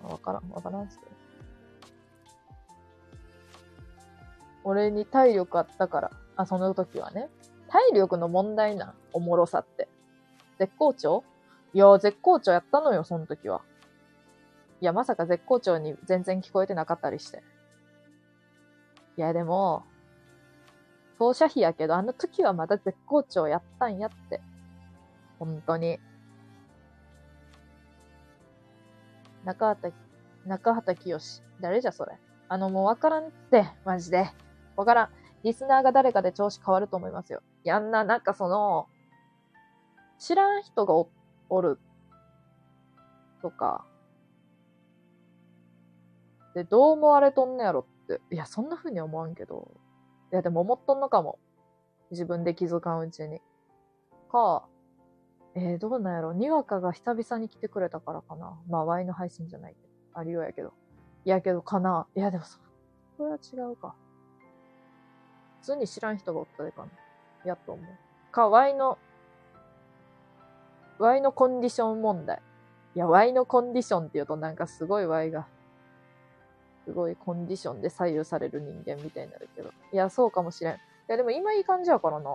[0.03, 1.11] わからん、わからんすけど。
[4.63, 6.11] 俺に体力あったから。
[6.35, 7.29] あ、その時はね。
[7.67, 9.87] 体力の問題な、おもろさって。
[10.59, 11.23] 絶好調？
[11.73, 13.61] いや、絶好調やったのよ、その時は。
[14.81, 17.43] いや、まさか絶好調に全然聞こえてなかったりして。
[19.17, 19.83] いや、でも、
[21.17, 24.41] 当社費やけど、あの時はまだ絶好調やったんやって。
[25.39, 25.99] 本当に。
[29.43, 29.93] 中畑、
[30.45, 31.43] 中畑清。
[31.61, 32.17] 誰じゃそれ？
[32.47, 34.29] あの、もうわからんって、マジで。
[34.75, 35.09] わからん。
[35.45, 37.43] リスナーが誰かで調子変わると思いますよ。
[37.63, 38.87] やんな、なんかその、
[40.17, 41.07] 知らん人がお
[41.49, 41.77] おる
[43.43, 43.85] とか、
[46.55, 48.21] で、どう思われとんねやろって。
[48.33, 49.71] いや、そんな風に思わんけど。
[50.31, 51.37] いや、でも思っとんのかも。
[52.09, 53.39] 自分で気づかんうちに。
[54.31, 54.67] か、
[55.53, 58.57] えー、どうなんやろにわかが久々に来てくれたからかな。
[58.67, 60.19] まあ、ワイの配信じゃないけど。
[60.19, 60.73] ありようやけど。
[61.23, 62.07] いやけど、かな。
[62.15, 62.57] いや、でもそ、
[63.17, 63.95] それは違うか。
[65.65, 66.87] 通に知らん人がおったでかな。
[67.43, 67.85] やと思う。
[68.31, 68.97] か、ワイの、
[70.99, 72.41] ワイのコンディション問題。
[72.95, 75.47] いや、ワイのコンディションって言うとなんかすごいワイが、
[76.85, 79.71] すごいコンディションで左右される人間みたいになるけど。
[79.91, 80.75] いや、そうかもしれん。
[80.75, 80.77] い
[81.07, 82.29] や、でも今いい感じやからな。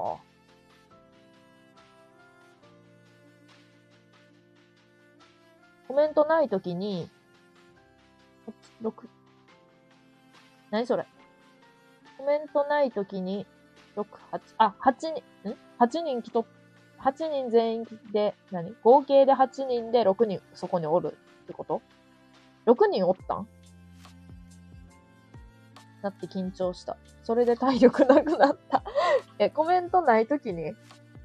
[5.88, 7.10] コメントないときに、
[8.82, 8.92] 6、
[10.70, 11.04] 何それ？
[12.20, 13.46] コメントないときに、
[13.96, 14.92] 6、8、あ、8
[15.42, 16.44] 人、ん ?8 人来と、
[17.00, 18.74] 8人全員で、何？
[18.82, 21.80] 合計で8人で6人そこにおるってこと
[22.66, 23.48] ?6 人おったん？
[26.02, 26.98] だって緊張した。
[27.24, 28.84] それで体力なくなった。
[29.38, 30.74] え、コメントないときに、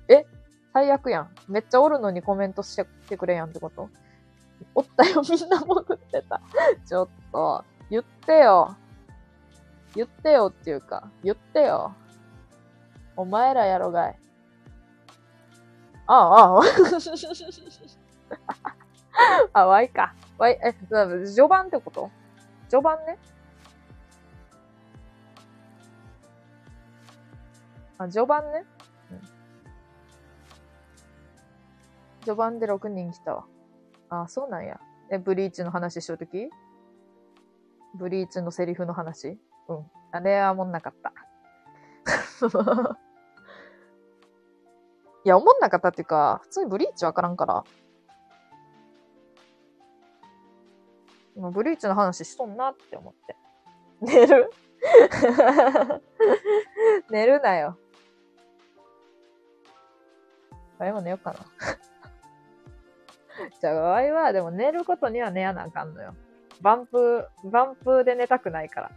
[0.08, 0.26] え？
[0.74, 1.30] 最悪やん。
[1.50, 3.90] めっちゃおるのにコメントしてくれやんってこと？
[4.74, 6.42] おったよ、みんな潜ってた。
[6.88, 8.78] ちょっと、言ってよ。
[9.96, 11.96] 言ってよっていうか、言ってよ。
[13.16, 14.20] お前らやろがい。
[16.08, 16.64] ああ、ああ。
[19.62, 20.14] あ、ワイか。
[20.38, 20.74] ワイ、え、
[21.26, 22.12] 序盤ってこと？
[22.70, 23.18] 序盤ね。
[27.98, 28.66] あ、序盤ね。
[29.12, 29.22] うん。
[32.22, 33.46] 序盤で6人来たわ。
[34.10, 34.80] あ、そうなんや。
[35.10, 36.50] え、ブリーチの話しようとき
[37.96, 39.40] ブリーチのセリフの話？
[39.68, 39.92] うん。
[40.12, 41.14] あれはおもんなかった。
[45.26, 47.64] いや、おもんなかったっていうか、普通にブリーチわからんから。
[51.36, 53.36] 今、ブリーチの話しとんなって思って。
[54.02, 54.52] 寝る？
[57.10, 57.78] 寝るなよ。
[60.78, 61.40] あれも寝ようかな。
[63.60, 66.16] じゃあ、場合は、でも寝ることには寝やなあかんのよ。
[66.62, 68.92] バンプ、バンプで寝たくないから。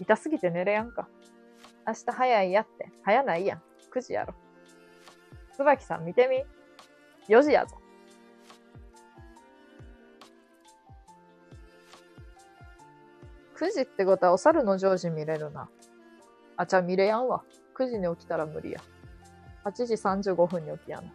[0.00, 1.08] 痛すぎて寝れやんか。
[1.86, 2.90] 明日早いやって。
[3.02, 3.62] 早ないやん。
[3.92, 4.34] 9時やろ。
[5.56, 7.76] 椿さん見てみ ?4 時やぞ。
[13.56, 15.68] 9時ってことはお猿の常時見れるな。
[16.56, 17.44] あ、じゃあ見れやんわ。
[17.78, 18.80] 9時に起きたら無理や。
[19.64, 21.12] 8時35分に起きやん。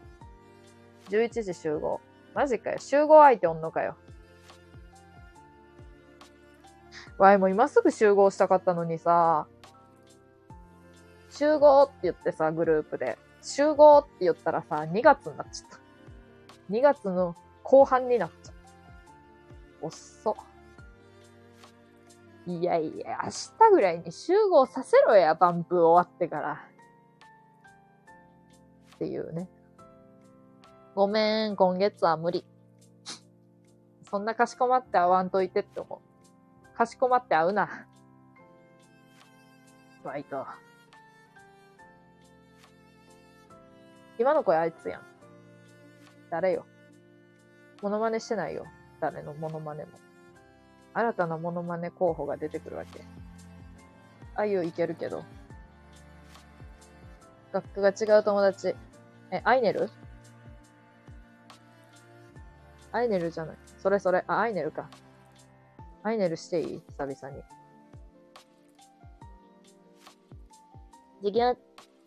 [1.10, 2.00] 11時集合。
[2.34, 2.78] マジかよ。
[2.80, 3.96] 集合相手おんのかよ。
[7.20, 9.46] わいも今すぐ集合したかったのにさ、
[11.30, 13.18] 集合って言ってさ、グループで。
[13.42, 15.80] 集合って言ったらさ、2月になっちゃった。
[16.72, 18.56] 2月の後半になっちゃっ
[19.82, 19.86] た。
[19.86, 20.36] 遅っ。
[22.48, 26.66] いやいや、明日ぐらいに集合させろや、バンプ終わってから。
[28.96, 29.50] っていうね。
[30.96, 32.46] ごめん、今月は無理。
[34.10, 36.09] そんなかしこまって会わんといてって思う。
[36.80, 37.86] かしこまって会うな。
[40.02, 40.48] バイト。
[44.18, 45.02] 今の声あいつやん。
[46.32, 46.66] 誰よ。
[47.82, 48.66] モノマネしてないよ。
[49.02, 49.92] 誰のモノマネも。
[50.94, 53.02] 新たなモノマネ候補が出てくるわけ。
[54.36, 55.26] あゆいけるけど。
[57.52, 58.74] 学区が違う友達。
[59.32, 59.90] え、アイネル？
[62.94, 63.58] アイネルじゃない。
[63.80, 64.24] それそれ。
[64.28, 64.90] あ、アイネルか。
[66.04, 67.44] アイネルしていい久々に。
[71.22, 71.58] 授業、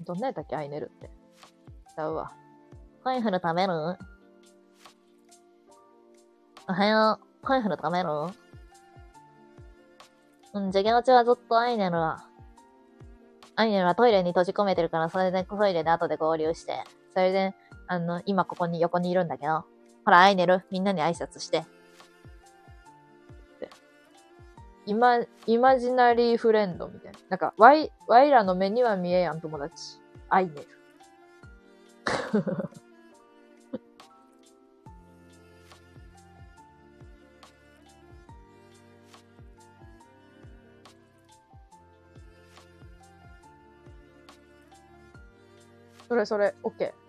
[0.00, 0.56] どんなやったっけ？
[0.56, 1.10] アイネルって。
[1.94, 2.32] ちゃうわ。
[3.04, 3.72] コインフル食べる？
[6.68, 7.46] おはよう。
[7.46, 8.08] コインフル食べる？
[10.54, 12.24] うん、授業中はずっとアイネルは、
[13.56, 17.54] アイネルはトイレに閉じ込めてるから、それでトイレで後で合流して、それで、
[17.86, 19.64] あの、今ここに横にいるんだけど、
[20.04, 21.64] ほら、アイネル、みんなに挨拶して。
[24.84, 27.18] イマ、イマジナリーフレンドみたいな。
[27.30, 29.98] なんか、ワイ、ワイらの目には見えやん友達。
[30.28, 30.66] アイネル。
[46.08, 47.02] それそれ、オッケー。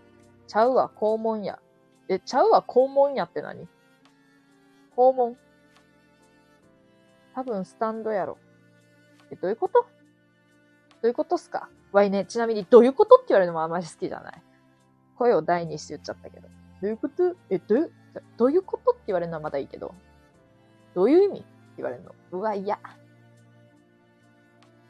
[0.48, 1.60] ちゃうわ、肛門や。
[2.08, 3.68] え、ちゃうわ、肛門やって何？
[4.96, 5.36] 肛門？
[7.34, 8.38] 多分スタンドやろ。
[9.32, 9.82] え、どういうこと？
[9.82, 9.88] ど
[11.04, 11.70] ういうことっすか？
[11.92, 14.42] わいね、ちなみにどういうことって言われるのもあんまり好きじゃない。
[15.18, 16.48] 声を大にして言っちゃったけど。
[16.82, 17.36] どういうこと？
[17.50, 17.92] え、どういう、
[18.38, 19.94] どういうことって言われるのはまだいいけど。
[20.94, 21.48] どういう意味って
[21.78, 22.14] 言われるの？
[22.32, 22.80] うわ、嫌。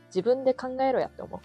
[0.07, 1.39] 自分で考えろやって思う。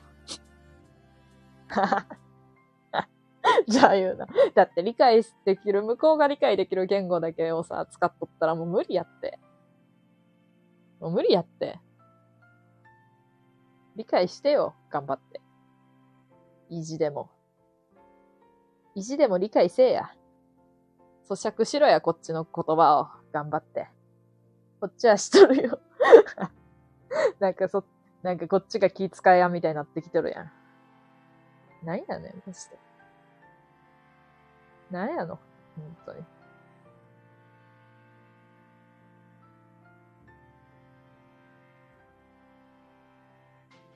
[3.67, 4.27] じゃあ言うな。
[4.55, 9.39] だって理解できる、向こうが理解できる言語だけをさ、使っとったらもう無理やって。
[11.01, 11.78] もう無理やって。
[13.97, 15.41] 理解してよ、頑張って。
[16.68, 17.31] 意地でも。
[18.94, 20.12] 意地でも理解せえや。
[21.28, 23.09] 咀嚼しろや、こっちの言葉を。
[23.33, 23.89] 頑張って。
[24.81, 25.81] こっちはしとるよ。
[27.41, 27.85] なんかそ、
[28.23, 30.52] なんかこっちが気遣いやみたいになってきてるやん。
[31.85, 32.78] なんやねん、マジで。
[34.91, 35.39] なんやの
[35.77, 36.25] 本当に。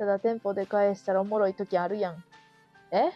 [0.02, 2.24] ただ店舗で返したらおもろい時あるやん。
[2.90, 3.12] え？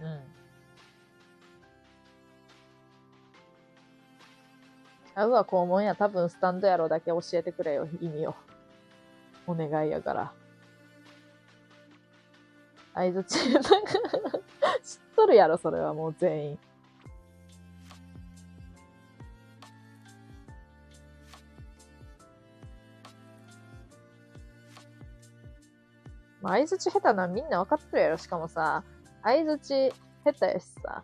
[0.00, 0.20] うん。
[5.16, 5.96] あうわ、肛門や。
[5.96, 8.36] 多分スタンドやろだけ教えてくれよ、意味を。
[9.48, 10.32] お願いやから。
[12.94, 13.70] 相づち、なんか
[14.84, 16.58] 知っとるやろ、それはもう全員。
[26.42, 28.16] まあ相づち下手なみんな分かってるやろ。
[28.16, 28.82] しかもさ、
[29.22, 29.92] 相づち
[30.24, 31.02] 下手やしさ。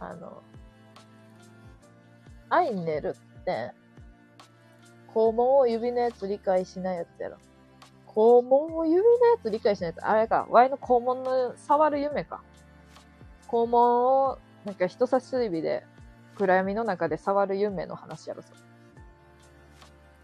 [0.00, 0.42] あの、
[2.48, 3.72] アイネルって、
[5.14, 7.36] 肛門を指のやつ理解しないやつやろ。
[8.06, 10.04] 肛門を指のやつ理解しないやつ。
[10.04, 12.42] あれか、ワイの肛門の触る夢か。
[13.48, 15.84] 肛門を、なんか人差し指で
[16.36, 18.69] 暗闇の中で触る夢の話やろ、それ。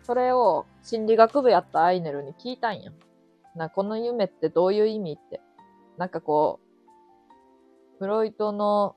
[0.07, 2.93] それを心理学部やったアイネルに聞いたんや。
[3.57, 5.41] な、この夢ってどういう意味って。
[5.99, 6.61] なんかこ
[7.99, 8.95] う、フロイトの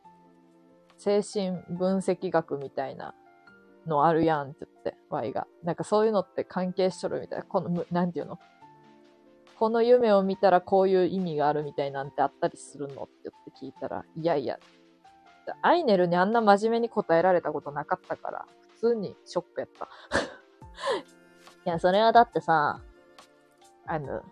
[1.00, 3.16] 精神分析学みたいな
[3.88, 5.48] のあるやんって言って、Y が。
[5.64, 7.46] なんかそういうのって関係しとるみたいな。
[7.46, 8.38] この、なんていうの？
[9.58, 14.60] この夢を見たらこういう意味があるみたいなんてあったりするのって言って聞いたら、いやいや、
[15.64, 19.90] アイネルにあんな真面目に答えられたことなかったから、普通にショックやった。
[21.66, 22.82] いや、それはだってさ、
[23.86, 24.24] あの、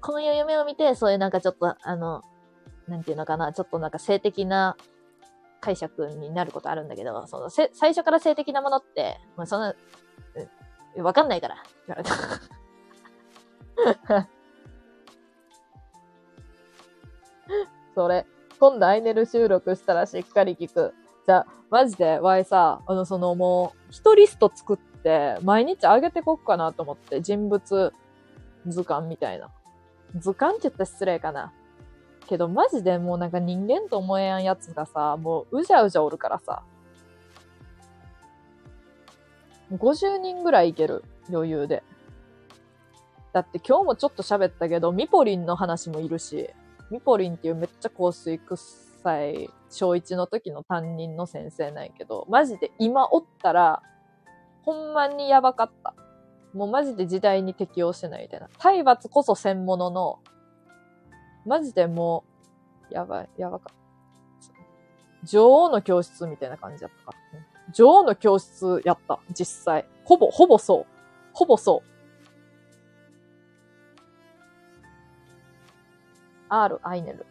[0.00, 2.22] こういう夢を見て、そういうなんかちょっと、あの、
[2.88, 4.76] なんていうのかな、ちょっとなんか性的な
[5.60, 9.74] 解釈になることあるんだけど、その、せ最初から性的なものって、まあ、そんな、
[11.02, 12.14] わかんないから、言われた。
[17.94, 18.26] それ、
[18.58, 20.94] 今度アイネル収録したらしっかり聞く。
[21.26, 24.93] じゃあ、マジで、わいさ、あの、そのもう、一リスト作って、
[25.42, 27.92] 毎日上げてこっかなと思って、人物
[28.66, 29.50] 図鑑みたいな。
[30.18, 31.52] 図鑑って言ったら失礼かな。
[32.26, 36.62] けど、マジでもうなんか人間と思えやんやつがさ、もううじゃうじゃおるからさ。
[39.72, 41.04] 50人ぐらいいける。
[41.30, 41.82] 余裕で。
[43.32, 46.50] だって今日もちょっと喋ったけど、ミポリンの話もいるし、
[46.90, 53.82] ミポリンっていうめっちゃ香水臭い小1の時の担任の先生なんやけど、マジで今おったら、
[54.64, 55.94] ほんまにやばかった。
[56.54, 58.48] もうマジで時代に適応してないみたいな。
[58.58, 60.20] 体罰こそ専物の、
[61.46, 62.24] マジでも
[62.90, 63.84] う、やばい、やばかった。
[65.26, 67.18] 女王の教室みたいな感じだったか。
[67.72, 69.86] 女王の教室やった、実際。
[70.04, 70.86] ほぼ、ほぼそう。
[71.32, 71.94] ほぼそう。
[76.48, 77.26] R アイネル。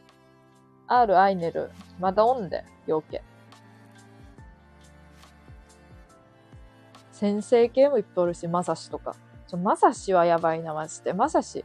[0.87, 1.71] R アイネル。
[1.99, 3.21] まだおんで、陽気。
[7.23, 9.15] 先生系もいっぱいおるし、まさしとか。
[9.47, 11.13] ちょ、まさしはやばいな、マジで。
[11.13, 11.63] まさし。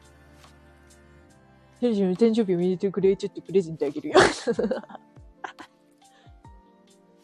[1.80, 4.20] 天使の誕生日を見れてくれ、ちょっとプレゼントあげるよ。
[4.20, 4.22] っ
[4.54, 4.62] て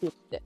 [0.01, 0.43] 言って。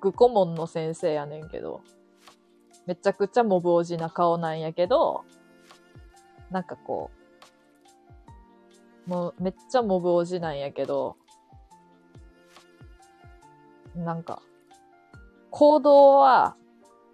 [0.00, 1.82] 副顧問の先生やねんけど、
[2.86, 5.22] めちゃくちゃモブおじな顔なんやけど、
[6.50, 7.12] なんかこ
[9.06, 11.19] う、もうめっちゃモブおじなんやけど、
[13.94, 14.42] なんか、
[15.50, 16.56] 行動は、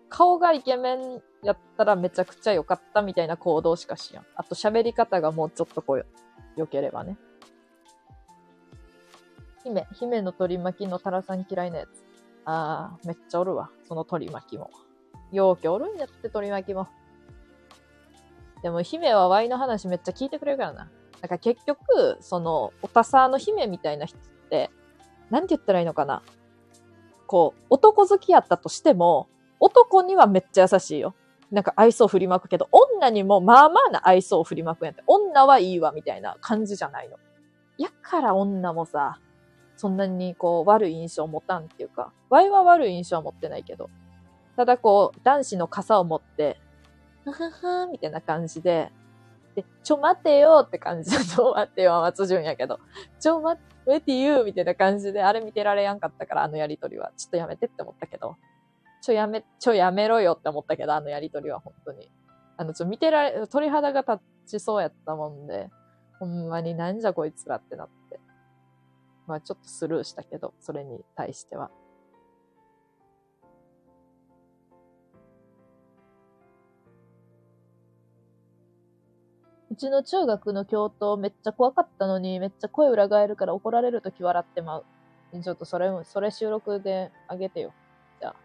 [0.08, 4.26] 顔がイケメンやったらめちゃくちゃ良かったみたいな行動しかしやん。
[4.36, 6.06] あと喋り方がもうちょっとこう、
[6.56, 7.16] 良ければね。
[9.64, 12.04] 姫、姫の取り巻きのタラさん嫌いなやつ。
[12.44, 13.70] ああ、めっちゃおるわ。
[13.88, 14.70] その取り巻きも。
[15.32, 16.86] 陽気おるんやって取り巻きも。
[18.62, 20.90] でも姫はワイの話めっちゃ聞いてくれるからな。
[21.20, 24.70] だか結局、その、おたさの姫みたいな人って、
[25.30, 26.22] なんて言ったらいいのかな。
[27.26, 29.28] こう、男好きやったとしても、
[29.60, 31.14] 男にはめっちゃ優しいよ。
[31.50, 35.02] なんか愛想振りまくけど、女にもまあまあな愛想を振りまくんやって。
[35.06, 37.16] 女はいいわみたいな感じじゃないの。
[37.78, 39.20] やから女もさ、
[39.76, 43.90] そんなにこう悪い印象を持たんっていうか、ワイは悪い印象は持ってないけど、
[44.56, 46.58] ただこう、男子の傘を持って、
[47.24, 48.90] ふふふみたいな感じで、
[49.56, 52.78] で、ちょ待てよって感じで、ちょ待てよは松潤やけど、
[53.18, 57.10] ちょ待ってよみたいな感じで、あれ見てられやんかったから、あのやりとりは。
[57.16, 58.36] ちょっとやめてって思ったけど、
[59.00, 62.10] ちょやめ、ちょやめろよって思ったけど、あのやりとりは本当に。
[62.58, 65.70] あの、ちょ、見てられ、鳥肌が立ちそうやったもんで、
[66.18, 68.20] ほんまになんじゃこいつらってなって。
[69.26, 71.70] まあちょっとスルーしたけど、それに対しては。
[79.76, 84.84] うちの中学の教頭めっちゃ怖かったのに、めっちゃ声裏返るから怒られるとき笑ってまう。
[85.44, 87.74] ちょっとそれも、それ収録であげてよ。
[88.18, 88.36] じゃあ。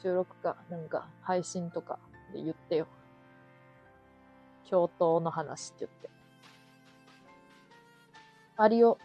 [0.00, 1.98] 収録か、なんか、配信とか
[2.32, 2.86] で言ってよ。
[4.66, 6.10] 教頭の話って言って。
[8.56, 8.98] アリを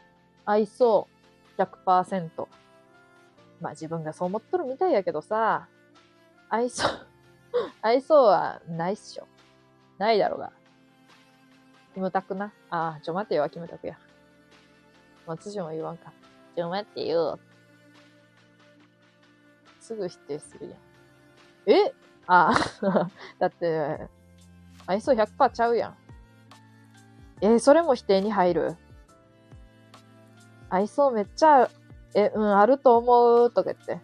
[0.45, 1.07] 愛そ
[1.57, 2.29] う100%。
[3.61, 5.69] まあ自分がそう思っとるみたいやけどさ、
[6.49, 7.07] 愛そう、
[7.81, 9.27] 愛想はないっしょ。
[9.97, 10.51] ないだろうが。
[11.93, 12.51] キムタクな。
[12.69, 13.97] ああ、ちょ待てよ、キムタクや。
[15.25, 16.11] 松潤は言わんか。
[16.55, 17.39] ちょ待ってよ。
[19.79, 20.79] すぐ否定するやん。
[21.67, 21.93] え？
[22.27, 22.51] あ
[22.81, 23.09] あ、
[23.39, 24.07] だって、
[24.87, 25.97] 愛想100%ちゃうやん。
[27.41, 28.75] えーそれも否定に入る？
[30.69, 31.69] 愛想めっちゃ、
[32.15, 33.99] え、うん、あると思う、とか言って。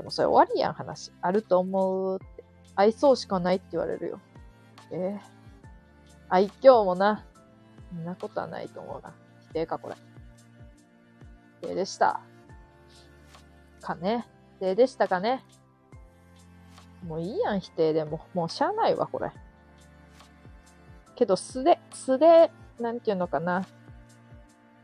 [0.00, 1.12] でもそれ終わりやん、話。
[1.20, 2.42] あると思うって。
[2.74, 4.20] 愛想しかないって言われるよ。
[4.90, 5.40] えー
[6.32, 7.26] 愛嬌もな。
[7.92, 9.12] そんなことはないと思うな。
[9.50, 9.96] 否定か、これ。
[11.60, 12.20] 否定でした。
[13.82, 14.26] かね。
[14.58, 15.44] 否定でしたかね。
[17.04, 18.20] もういいやん、否定でも。
[18.32, 19.32] もうしゃあないわ、これ。
[21.16, 23.66] けど、素で、素で、なんていうのかな。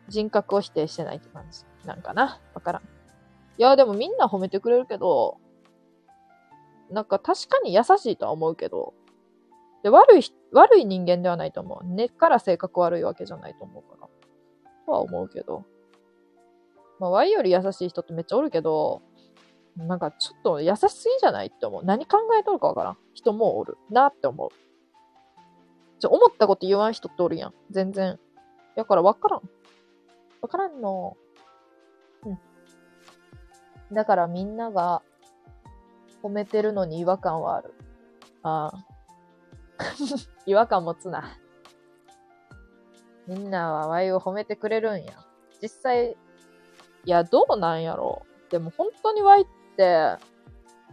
[0.08, 1.64] 人格を否定してないって感じ。
[1.86, 2.40] なんかな。
[2.54, 2.95] わからん。
[3.58, 5.38] いや、でもみんな褒めてくれるけど、
[6.90, 8.94] なんか確かに優しいとは思うけど、
[9.82, 11.86] で悪い、悪い人間ではないと思う。
[11.86, 14.08] 根っから性格悪いわけじゃないと思うから。
[14.86, 15.64] とは思うけど。
[16.98, 19.02] まあ、Y より優しい人ってめっちゃおるけど、
[19.76, 21.84] なんかちょっと優しすぎじゃないって思う。
[21.84, 22.98] 何考えとるかわからん。
[23.14, 23.76] 人もおる。
[23.90, 24.48] なって思う。
[25.98, 27.54] ちょ、思ったこと言わん人っておるやん。
[27.70, 28.18] 全然。
[28.74, 29.42] だからわからん。
[30.40, 31.16] わからんの。
[33.92, 35.02] だからみんなが
[36.22, 37.74] 褒めてるのに違和感はある。
[38.42, 38.84] ああ。
[40.46, 41.38] 違和感持つな。
[43.26, 45.12] みんなはワイを褒めてくれるんや。
[45.60, 46.16] 実際、い
[47.04, 48.50] や、どうなんやろう。
[48.50, 50.16] でも本当にワイって、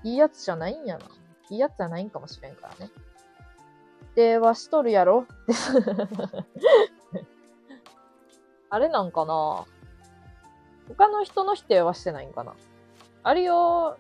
[0.04, 1.06] いいやつじゃないんやな。
[1.50, 2.92] いいやつじゃないんかもしれんからね。
[4.14, 5.26] 否定はしとるやろ
[8.70, 9.66] あれなんかな
[10.88, 12.54] 他の人の否定はしてないんかな
[13.24, 13.98] アリオ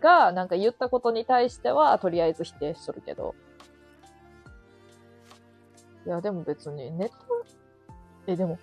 [0.00, 3.34] がなんか言ったことに対しては、とりあえず否定しとるけど。
[6.06, 7.14] いや、でも別にネタ、
[8.26, 8.58] え、でも、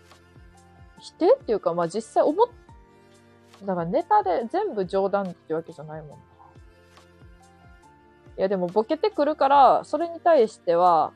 [1.00, 2.48] 否定っていうか、まあ実際思っ、
[3.66, 6.16] だからネタで全部冗談ってわけじゃないもんな。
[8.38, 11.14] いや、でもボケてくるから、それに対しては、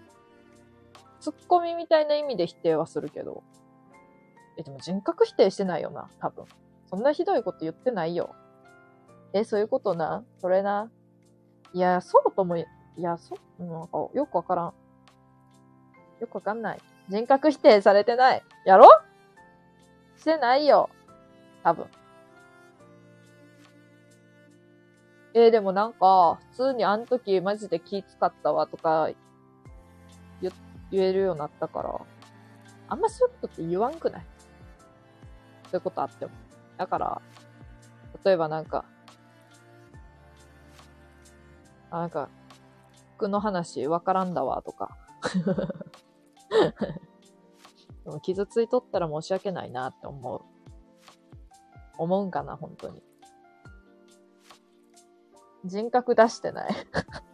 [1.20, 3.44] ツッコミみたいな意味で否定はするけど。
[4.58, 6.46] え、でも人格否定してないよな、多分。
[6.90, 8.36] そんなひどいこと言ってないよ。
[9.34, 10.24] え、そういうことな？
[10.40, 10.90] それな？
[11.74, 12.66] いや、そうともい、
[12.98, 14.74] や、そう、なんか、よくわからん。
[16.20, 16.80] よくわかんない。
[17.10, 18.44] 人格否定されてない。
[18.66, 18.88] やろ？
[20.18, 20.90] してないよ。
[21.64, 21.88] 多分。
[25.36, 29.10] えーでもなんか、普通にあの時マジで気使ったわとか、
[30.42, 30.52] 言、
[30.92, 32.02] 言えるようになったから、
[32.88, 34.26] あんまそういうことって言わんくない？
[35.66, 36.32] そういうことあっても。
[36.78, 37.22] だから、
[38.26, 38.86] 例えばなんか、
[41.92, 42.30] あ、なんか、
[43.16, 44.98] 服の話わからんだわとか。
[48.06, 50.42] でも傷ついとったら申し訳ないなって思う。
[51.98, 53.04] 思うんかな、本当に。
[55.66, 56.72] 人格出してない。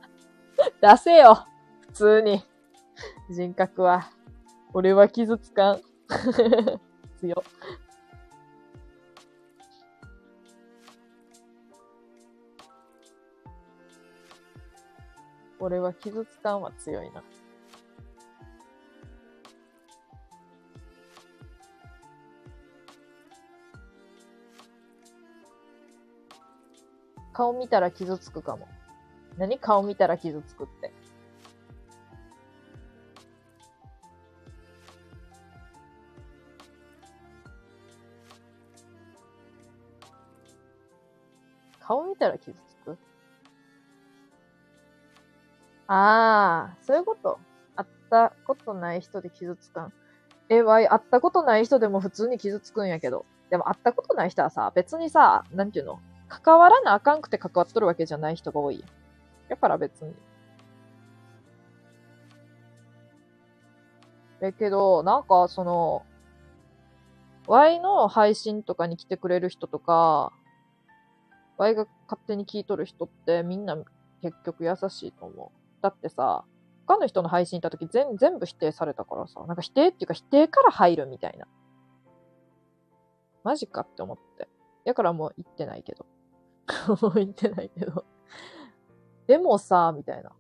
[0.82, 1.46] 出せよ
[1.82, 2.44] 普通に。
[3.30, 4.10] 人格は。
[4.74, 5.82] 俺は傷つかん。
[7.22, 7.44] 強。
[15.60, 17.24] 俺は傷つかんは強いな。
[27.34, 28.68] 顔見たら傷つくかも。
[29.38, 30.92] 何顔見たら傷つくって。
[41.82, 42.75] 顔見たら傷つく
[45.88, 47.40] ああ、そういうこと？
[47.76, 49.94] 会ったことない人で傷つかん？
[50.50, 53.26] え、わい、会ったことない人でも普通に傷つくんやけど。
[53.52, 56.00] でも会ったことない人はさ、別にさ、なんていうの？
[56.28, 58.84] 関わらなあかんくて関わっとるわけじゃない人が多い。
[59.48, 60.16] だから別に。
[64.42, 66.04] えけど、なんか、その、
[67.48, 70.34] Y の配信とかに来てくれる人とか、
[71.58, 73.78] Y が勝手に聞いとる人ってみんな
[74.22, 75.65] 結局優しいと思う。
[75.86, 76.46] だってさ、
[76.88, 81.46] 他の人の配信行った時全全部否定されたからさ、なんか否定っていうか否定から入るみたいな。
[83.44, 84.50] マジかって思って。
[84.84, 86.08] だからもう行ってないけど。
[87.02, 88.04] もう行ってないけど。
[89.28, 90.32] でもさ、みたいな。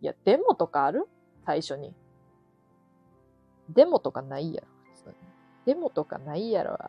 [0.00, 1.06] いや、でもとかある？
[1.44, 1.94] 最初に。
[3.68, 4.68] でもとかないやろ。
[4.94, 5.14] 普通に
[5.66, 6.74] でもとかないやろ。
[6.74, 6.88] っ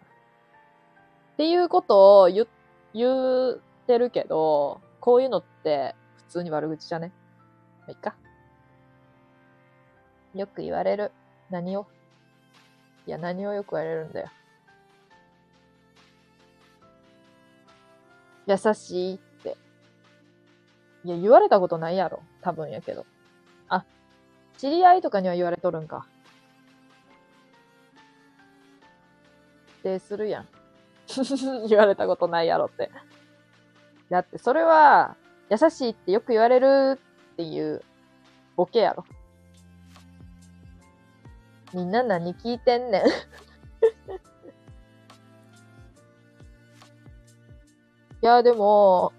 [1.35, 2.47] ていうことを言、
[2.93, 7.11] 言ってるけど、こういうのって普通に悪口じゃね？
[7.87, 8.15] まあいっか。
[10.35, 11.11] よく言われる。
[11.49, 11.87] 何を？
[13.05, 14.27] いや、何をよく言われるんだよ。
[18.45, 19.57] 優しいって。
[21.03, 22.21] いや、言われたことないやろ。
[22.41, 23.05] 多分やけど。
[23.69, 23.85] あ、
[24.57, 26.05] 知り合いとかには言われとるんか。
[29.79, 30.47] 否定するやん。
[31.69, 32.91] 言われたことないやろって。
[34.09, 35.15] だってそれは、
[35.49, 36.99] 優しいってよく言われる
[37.37, 37.83] っていう
[38.55, 39.05] ボケやろ。
[41.71, 43.03] みんな何聞いてんねん。
[48.23, 49.13] いや、でも、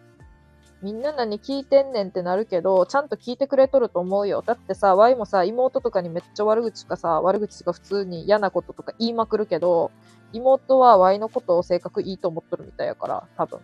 [0.82, 4.42] みんな何聞いてんねんってなるけど、ちゃんと聞いてくれとると思うよ。
[4.42, 9.92] だってさ、ワイもさ、妹とかにめっちゃ悪口とかさ、悪口とか普通に嫌なこととか言いまくるけど、
[10.32, 13.60] 妹はワイのことを性格いいと思っとるみたいやから、多分。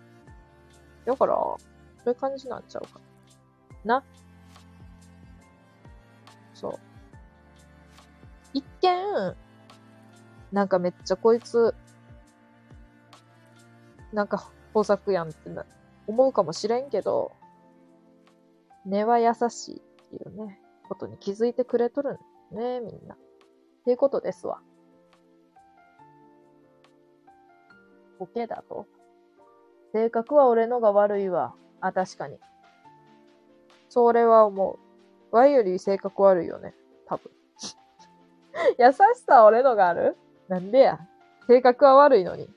[1.05, 1.59] だから、そ
[2.07, 3.01] ういう感じなんちゃうか
[3.85, 4.05] な。
[8.55, 9.37] 一見、
[10.53, 11.75] なんかめっちゃこいつ、
[14.13, 15.67] なんか豊作やんってな
[16.07, 17.33] 思うかもしれんけど、
[18.87, 22.19] 根は優しいっていうね、ことに気づいてくれとる
[22.53, 23.15] んね、みんな。
[23.15, 23.19] っ
[23.85, 24.61] ていうことですわ。
[28.19, 28.87] ボケだと
[29.93, 31.55] 性格は俺のが悪いわ。
[31.81, 32.39] あ、確かに。
[33.89, 34.79] それは思
[35.33, 35.37] う。
[35.37, 36.75] ワイより性格悪いよね。
[37.07, 37.31] 多分。
[38.79, 40.17] 優しさは俺のがある？
[40.49, 40.99] なんでや？
[41.47, 42.49] 性格は悪いのに。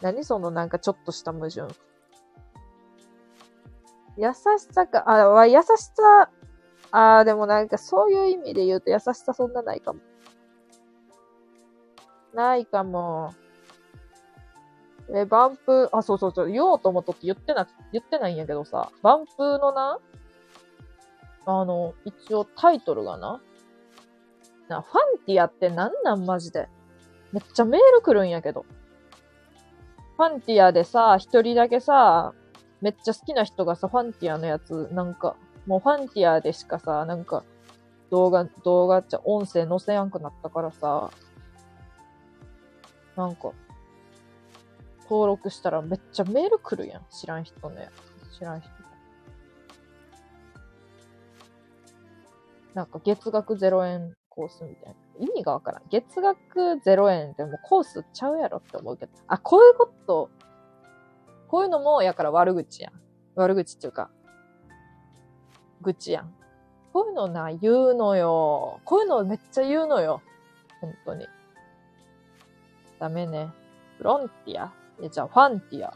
[0.00, 1.72] 何そのなんかちょっとした矛盾。
[4.16, 4.36] 優し
[4.72, 6.30] さか、あ、優しさ、
[6.90, 10.00] あでもなんかそういう意味で言うと優しさそんなないかも。
[12.34, 13.32] ないかも。
[15.14, 19.98] え、バンプ、あ、そうそうそう、言おうと思っとって言ってな、言ってないんやけどさ、バンプのな、
[21.46, 23.40] あの、一応タイトルがな、
[24.68, 26.68] な、ファンティアってなんなんマジで。
[27.32, 28.64] めっちゃメール来るんやけど。
[30.16, 32.32] ファンティアでさ、一人だけさ、
[32.80, 37.44] めっちゃ好きな人がさ、ファンティアのやつ、なんか、もうファンティアでしかさ、なんか、
[38.10, 41.10] 動画、動画っちゃ、音声載せやんくなったからさ、
[43.16, 43.52] なんか、
[45.04, 47.02] 登録したらめっちゃメール来るやん。
[47.10, 47.88] 知らん人ね。
[48.38, 48.70] 知らん人。
[52.74, 55.26] なんか月額0円コースみたいな。
[55.26, 55.82] 意味がわからん。
[55.90, 59.12] 月額0円でもコースちゃうやろって思うけど。
[59.26, 60.30] あ、こういうこと、
[61.48, 62.92] こういうのも、やから悪口やん。
[63.34, 64.10] 悪口っていうか、
[65.82, 66.34] 愚痴やん。
[66.94, 68.80] こういうのな、言うのよ。
[68.84, 70.22] こういうのめっちゃ言うのよ。
[70.80, 71.28] 本当に。
[72.98, 73.52] ダメね。
[73.98, 74.72] フロンティア？
[74.98, 75.90] いや、じゃあファンティア。
[75.90, 75.94] い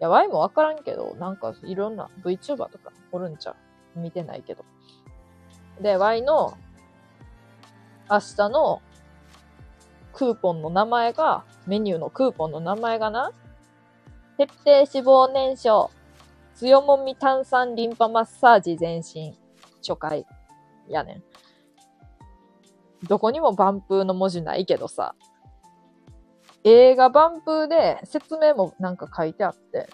[0.00, 3.54] や、ワイもわからんけど、なんかいろんな VTuber とかおるんちゃ
[3.96, 4.00] う？
[4.00, 4.64] 見てないけど。
[5.80, 6.56] で、ワイの
[8.10, 8.82] 明日の
[10.12, 13.32] クーポンの名前が、メニューのクーポンの名前がな、
[14.38, 15.92] 徹底脂肪燃焼、
[16.54, 19.36] 強もみ炭酸リンパマッサージ全身、
[19.78, 20.26] 初回、
[20.88, 21.22] やねん。
[23.06, 25.14] どこにもバンプーの文字ないけどさ、
[26.62, 29.88] 映画バンプーで説明もなんか書いてあって、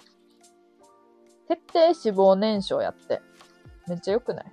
[1.49, 3.21] 徹底脂肪燃焼やって、
[3.89, 4.53] めっちゃ良くない？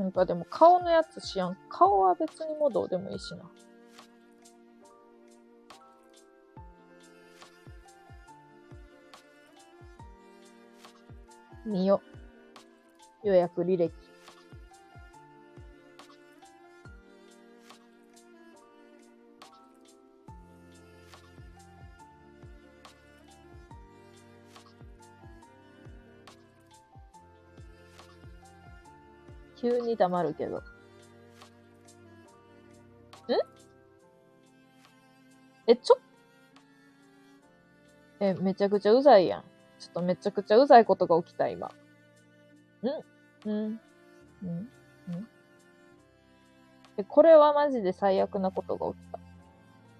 [0.00, 1.58] なんかでも顔のやつしやん。
[1.68, 3.44] 顔は別にもうどうでもいいしな。
[11.66, 12.00] 見よ。
[13.22, 13.92] 予約履歴。
[29.60, 30.58] 急に黙るけど。
[30.58, 30.62] ん？
[35.66, 35.98] え、ちょ、
[38.20, 39.44] え、めちゃくちゃうざいやん。
[39.78, 41.66] ちょっとめちゃくちゃうざいことが起きた、今。
[41.66, 41.70] ん？
[43.48, 43.72] うんん？
[43.72, 44.68] ん？
[46.96, 49.18] え、これはマジで最悪なことが起きた。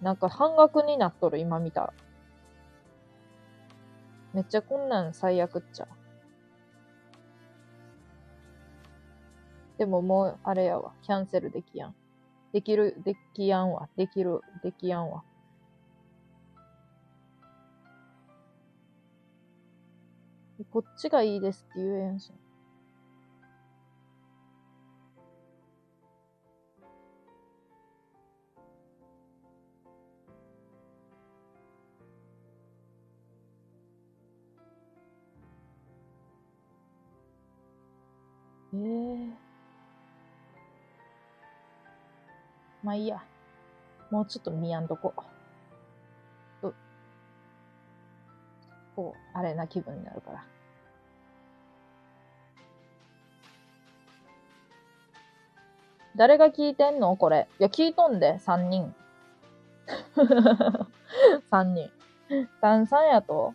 [0.00, 1.92] なんか半額になっとる、今見たら。
[4.32, 5.89] めっちゃこんなん最悪っちゃ。
[9.81, 10.92] でももう、あれやわ。
[11.00, 11.94] キャンセルできやん。
[12.52, 13.89] できる、できやんわ。
[13.97, 15.25] できる、できやんわ。
[20.70, 22.31] こっちがいいですって言えんし。
[38.75, 39.49] ええ
[42.83, 43.23] まあいいや。
[44.10, 45.15] もうちょっと見やんとこ。
[46.62, 46.75] う、
[48.97, 50.44] こう、あれな気分になるから。
[56.17, 57.17] 誰が聞いてんの？
[57.17, 57.47] これ。
[57.60, 58.94] いや、聞いとんで、三人。
[61.50, 61.91] 三人。
[62.60, 63.55] 炭酸やと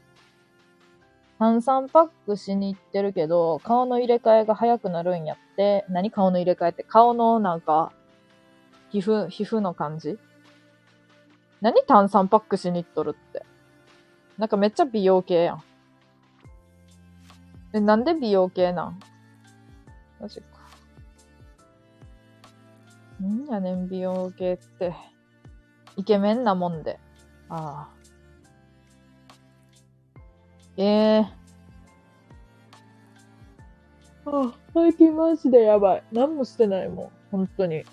[1.38, 5.86] 炭酸パックしに行ってるけど、顔の入れ替えが早くなるんやって。
[5.90, 6.84] 何顔の入れ替えって？
[6.84, 7.92] 顔のなんか、
[8.92, 10.18] 皮膚、皮膚の感じ？
[11.62, 13.46] 何炭酸パックしにっとるって？
[14.38, 15.64] なんかめっちゃ美容系やん。
[17.74, 19.00] え、なんで美容系なん？
[20.20, 20.46] マジか。
[23.24, 24.94] んやねん、美容系って。
[25.98, 27.00] イケメンなもんで。
[27.50, 27.96] ああ。
[30.78, 31.28] ええ
[34.26, 36.04] あ、最近マジでやばい。
[36.12, 37.12] 何もしてないもん。
[37.32, 37.86] 本当に。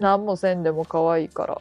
[0.00, 1.60] 何もせんでも可愛いから。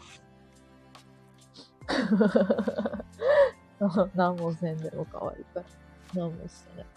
[4.15, 5.65] 何もせんでも可愛いから。
[6.15, 6.87] 何もしてない。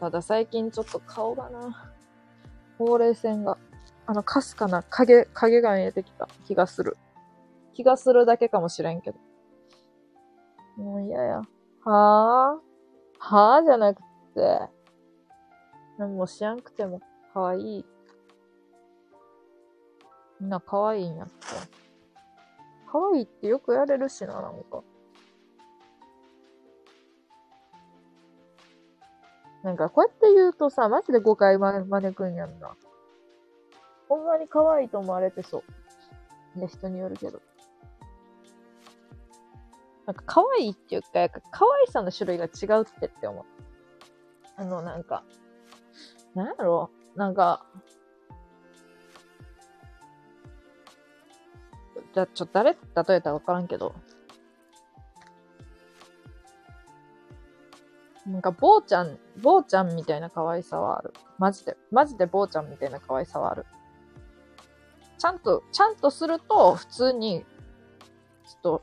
[0.00, 1.92] ただ最近ちょっと顔がな、
[2.76, 3.56] ほうれい線が、
[4.06, 6.96] あの、かすかな影、影が見えてきた気がする。
[7.72, 9.18] 気がするだけかもしれんけど。
[10.76, 11.42] もう嫌や。
[11.84, 12.72] はぁ？
[13.24, 14.02] はぁじゃなく
[14.34, 14.68] て、
[15.98, 17.00] 何もしやんくても
[17.32, 17.86] 可愛い。
[20.42, 21.32] みんな可愛いんやって。
[22.90, 24.82] 可愛いってよくやれるしな、なんか。
[29.62, 32.74] なんか、こうやって言うとさ、マジで誤解招くんやんな。
[34.08, 35.62] ほんまに可愛いと思われてそ
[36.56, 36.58] う。
[36.58, 37.40] で、人によるけど。
[40.06, 41.08] なんか可愛いっていうか、
[41.52, 43.44] 可愛さの種類が違うってって思う。
[44.56, 45.22] あの、なんか、
[46.34, 46.90] なんやろ？
[47.14, 47.64] なんか、
[52.12, 52.78] じゃあ、ちょっと誰例
[53.14, 53.94] えたらわからんけど、
[58.26, 61.12] なんか、坊ちゃん、坊ちゃんみたいな可愛さはある。
[61.38, 61.76] マジで。
[61.90, 63.66] マジで坊ちゃんみたいな可愛さはある。
[65.18, 67.44] ちゃんと、ちゃんとすると、普通に、
[68.46, 68.82] ちょっと、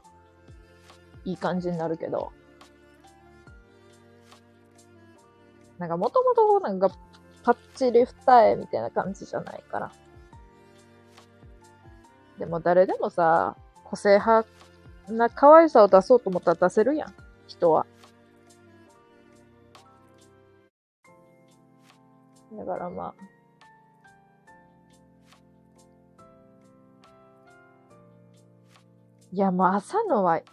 [1.24, 2.34] いい感じになるけど。
[5.78, 6.90] なんか、もともと、なんか、
[7.44, 9.92] パッチリ二重みたいな感じじゃないから。
[12.40, 14.48] でも、誰でもさ、個性派
[15.10, 17.14] な可愛さを出そうと思ったら出せるやん。
[17.48, 17.86] 人は。
[22.58, 23.40] だからまあ。
[29.32, 30.44] いや、もう朝のワイ。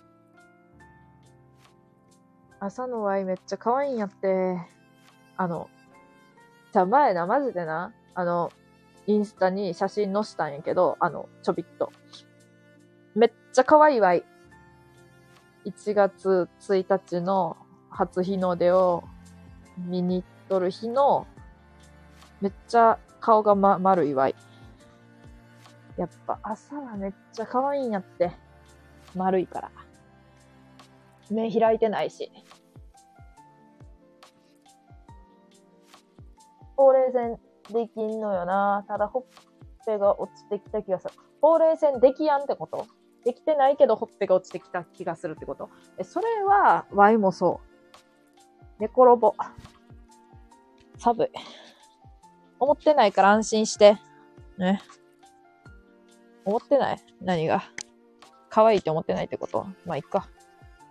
[2.58, 4.58] 朝のワイめっちゃ可愛いんやって。
[5.36, 5.70] あの、
[6.72, 8.50] じゃあ前な、マジでな、あの、
[9.06, 11.92] インスタに写真載せたんやけど、あの、ちょびっと。
[13.14, 14.24] めっちゃ可愛いワイ。
[15.64, 17.56] 1月1日の
[17.90, 19.04] 初日の出を
[19.78, 21.26] 見に行っとる日の
[22.40, 24.34] めっちゃ顔がま、丸いわい。
[25.96, 28.32] やっぱ朝はめっちゃ可愛いんやって。
[29.14, 29.70] 丸いから。
[31.30, 32.30] 目開いてないし。
[36.76, 37.38] ほうれい線
[37.70, 38.84] できんのよな。
[38.88, 39.24] ただほっ
[39.86, 41.14] ぺが落ちてきた気がする。
[41.40, 42.86] ほうれい線できやんってこと
[43.24, 48.80] できてないけどほっぺが落ちてきた気がするってことえ、それは、ワイもそう。
[48.80, 49.34] 寝転ぼ。
[50.98, 51.28] 寒い。
[52.58, 53.98] 思ってないから安心して。
[54.58, 54.80] ね。
[56.44, 56.98] 思ってない？
[57.20, 57.62] 何が？
[58.48, 59.66] 可愛いって思ってないってこと？
[59.84, 60.28] まあ、いっか。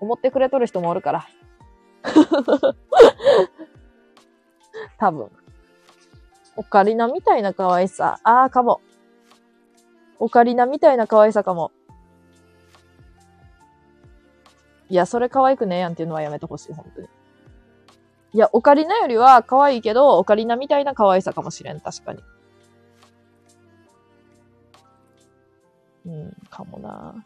[0.01, 1.27] 思ってくれとる人もおるから。
[4.99, 5.31] 多分。
[6.57, 8.19] オカリナみたいな可愛さ。
[8.23, 8.81] ああ、かも。
[10.19, 11.71] オカリナみたいな可愛さかも。
[14.89, 17.07] いや、それ可愛くねえやんっていうのはやめてほしい、本当に。
[18.33, 22.23] いや、オカリナよりは可愛いけど、オカリナみたいな可愛さかもしれん、確かに。
[26.05, 27.25] うん、かもな。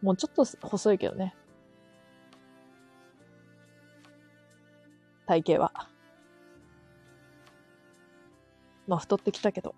[0.00, 1.34] もうちょっと細いけどね。
[5.26, 5.88] 体型は。
[8.88, 9.74] まあ、太ってきたけど。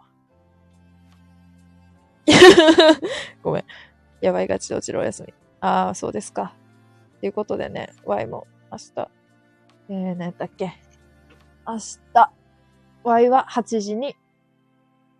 [3.43, 3.65] ごめん。
[4.21, 5.35] やばいがちで落ちるお休み。
[5.61, 6.55] ああ、そうですか。
[7.21, 9.11] ということでね、Y も明日、
[9.89, 10.81] えー、何やったっけ。
[11.67, 12.33] 明日、
[13.03, 14.17] Y は8時に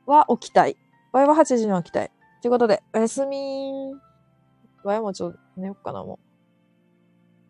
[0.07, 0.77] は起きたい。
[1.13, 2.13] Y は8時に起きたい。
[2.41, 3.99] ということで、おやすみー。
[4.85, 6.19] Y もちょっと寝よっかな、もう。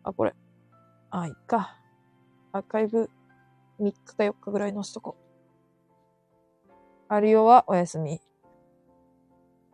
[0.03, 0.33] あ、これ。
[1.11, 1.77] あ、いっか。
[2.51, 3.09] アーカイブ
[3.79, 5.20] 3日か4日ぐらい載しとこう。
[7.13, 8.21] あるよはおやすみ。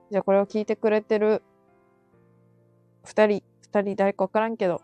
[0.10, 1.44] じゃあこれを聞いてくれてる
[3.04, 4.82] 二人、二人誰かわからんけど、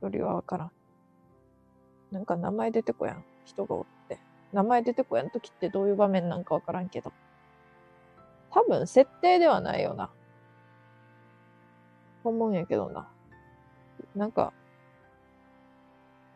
[0.00, 0.70] 一人はわからん。
[2.12, 3.24] なんか名前出てこやん。
[3.44, 4.20] 人がおって。
[4.52, 7.12] 名前出てこやんときってどういう場面なんかわからんけど。
[8.52, 10.10] 多分設定ではないよな。
[12.22, 13.08] と思うんやけどな。
[14.14, 14.52] なんか、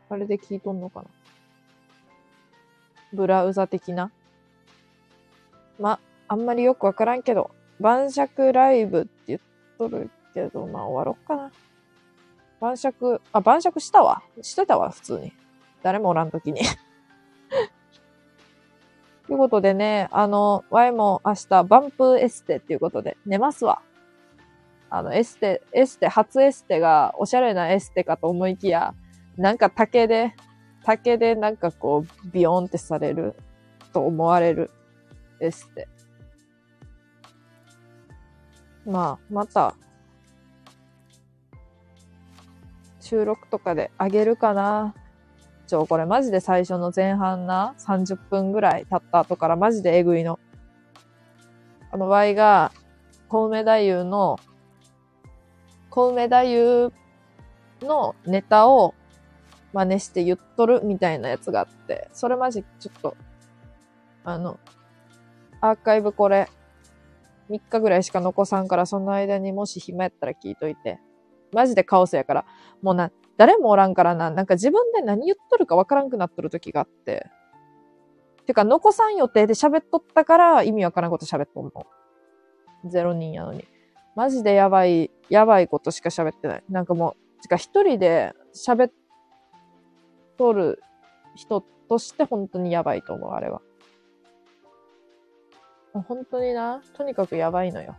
[0.09, 1.09] あれで聞いとんのかな。
[3.12, 4.10] ブラウザ的な。
[5.79, 9.41] ま、あんまりよくわからんけど、晩酌ライブって言っ
[9.79, 11.51] とるけど、まあ終わろっかな。
[12.61, 14.23] 晩酌、あ、晩酌したわ。
[14.43, 15.33] してたわ、普通に。
[15.83, 16.61] 誰もおらんときに。
[19.27, 23.83] と いうことでね、あの、Y も明日、バンプエステっていうことで、寝ますわ。
[24.89, 28.95] あの、エステ、エステ、初エステがおしゃれなエステかと思いきや、
[29.37, 30.35] なんか竹で、
[30.85, 33.35] 竹でなんかこう、ビヨーンってされる
[33.93, 34.71] と思われる
[35.41, 35.89] エステ。
[38.87, 39.75] まあ、また、
[43.01, 44.95] 収録とかであげるかな。
[45.67, 50.39] ちょ、これマジで最初の前半な、30分ぐらい経った後からマジでえぐいの。
[51.91, 52.73] あの、Y が、
[53.29, 54.39] 小梅太夫の、
[55.91, 56.93] 小梅太夫
[57.87, 58.95] のネタを
[59.73, 63.17] 真似して言っとるみたいなやつがあって、それマジちょっと、
[64.25, 64.59] あの、
[65.60, 66.49] アーカイブこれ、
[67.51, 70.99] 3日ぐらいしか残さんから、その間にもし暇やったら聞いといて。
[71.52, 72.44] マジでカオスやから。
[72.83, 77.31] もうな、誰もおらんからな、なんか自分で何言っとるかわからんくなっとる時があって。
[78.47, 81.86] てか、残さん予定で喋っとったから意味わからんこと喋っとんの。
[82.85, 83.65] ゼロ人やのに。
[84.15, 86.65] マジでやばい、やばいことしか喋ってない。
[86.68, 88.93] なんかもう、てか一人で喋っ
[90.39, 90.83] とる
[91.35, 93.60] 人として本当にやばいと思う、あれは。
[95.97, 97.92] もう本当にな、とにかくやばいのよ。
[97.92, 97.94] っ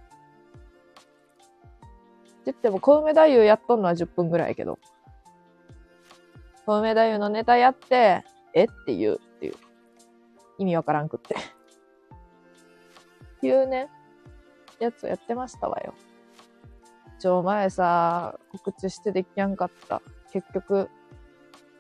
[2.46, 4.78] て言っても、小梅太夫やっとんのは10分ぐらいけど。
[6.68, 9.56] 小梅太夫のネタやって、えって言うっていう。
[10.60, 11.34] 意味わからんくって。
[11.34, 11.38] っ
[13.42, 13.90] ていうね、
[14.78, 15.96] やつをやってましたわよ。
[17.18, 20.04] ちょ、前さ、告知してできやんかった。
[20.32, 20.88] 結局、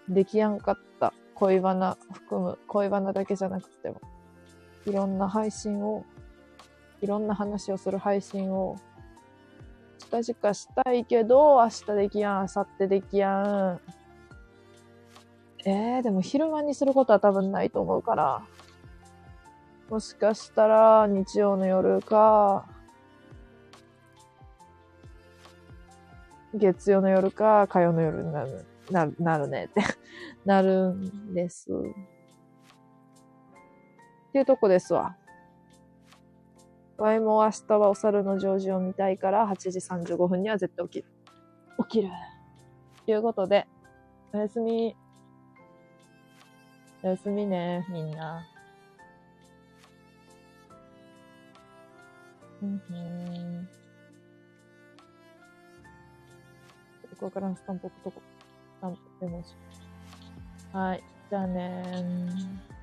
[0.09, 1.13] できやんかった。
[1.35, 4.01] 恋バナ含む、恋バナだけじゃなくても。
[4.87, 6.05] いろんな配信を、
[7.01, 8.77] いろんな話をする配信を、
[9.97, 13.81] 近々したいけど、明日できやん、明後日できやん。
[15.65, 18.41] えー、でも昼間にすることは多分ないと思うから。
[19.89, 22.65] もしかしたら日曜の夜か、
[26.53, 29.81] 月曜の夜か、火曜の夜になる、なる、なるねって、
[30.45, 31.69] なるんです。
[34.29, 35.15] っていうとこですわ。
[36.97, 41.05] ワイも明日はお猿のジョージを見たいから、8時35分には絶対起きる。
[41.89, 42.09] 起きる。
[43.05, 43.67] ということで、
[44.33, 44.95] おやすみ。
[47.03, 48.47] おやすみね、みんな。
[52.63, 53.69] うんふん。
[57.19, 58.21] ここからスタンプ置くとこ。
[58.77, 59.49] スタンプ、絵文字。
[60.73, 61.03] はい。
[61.29, 62.76] じゃあねー。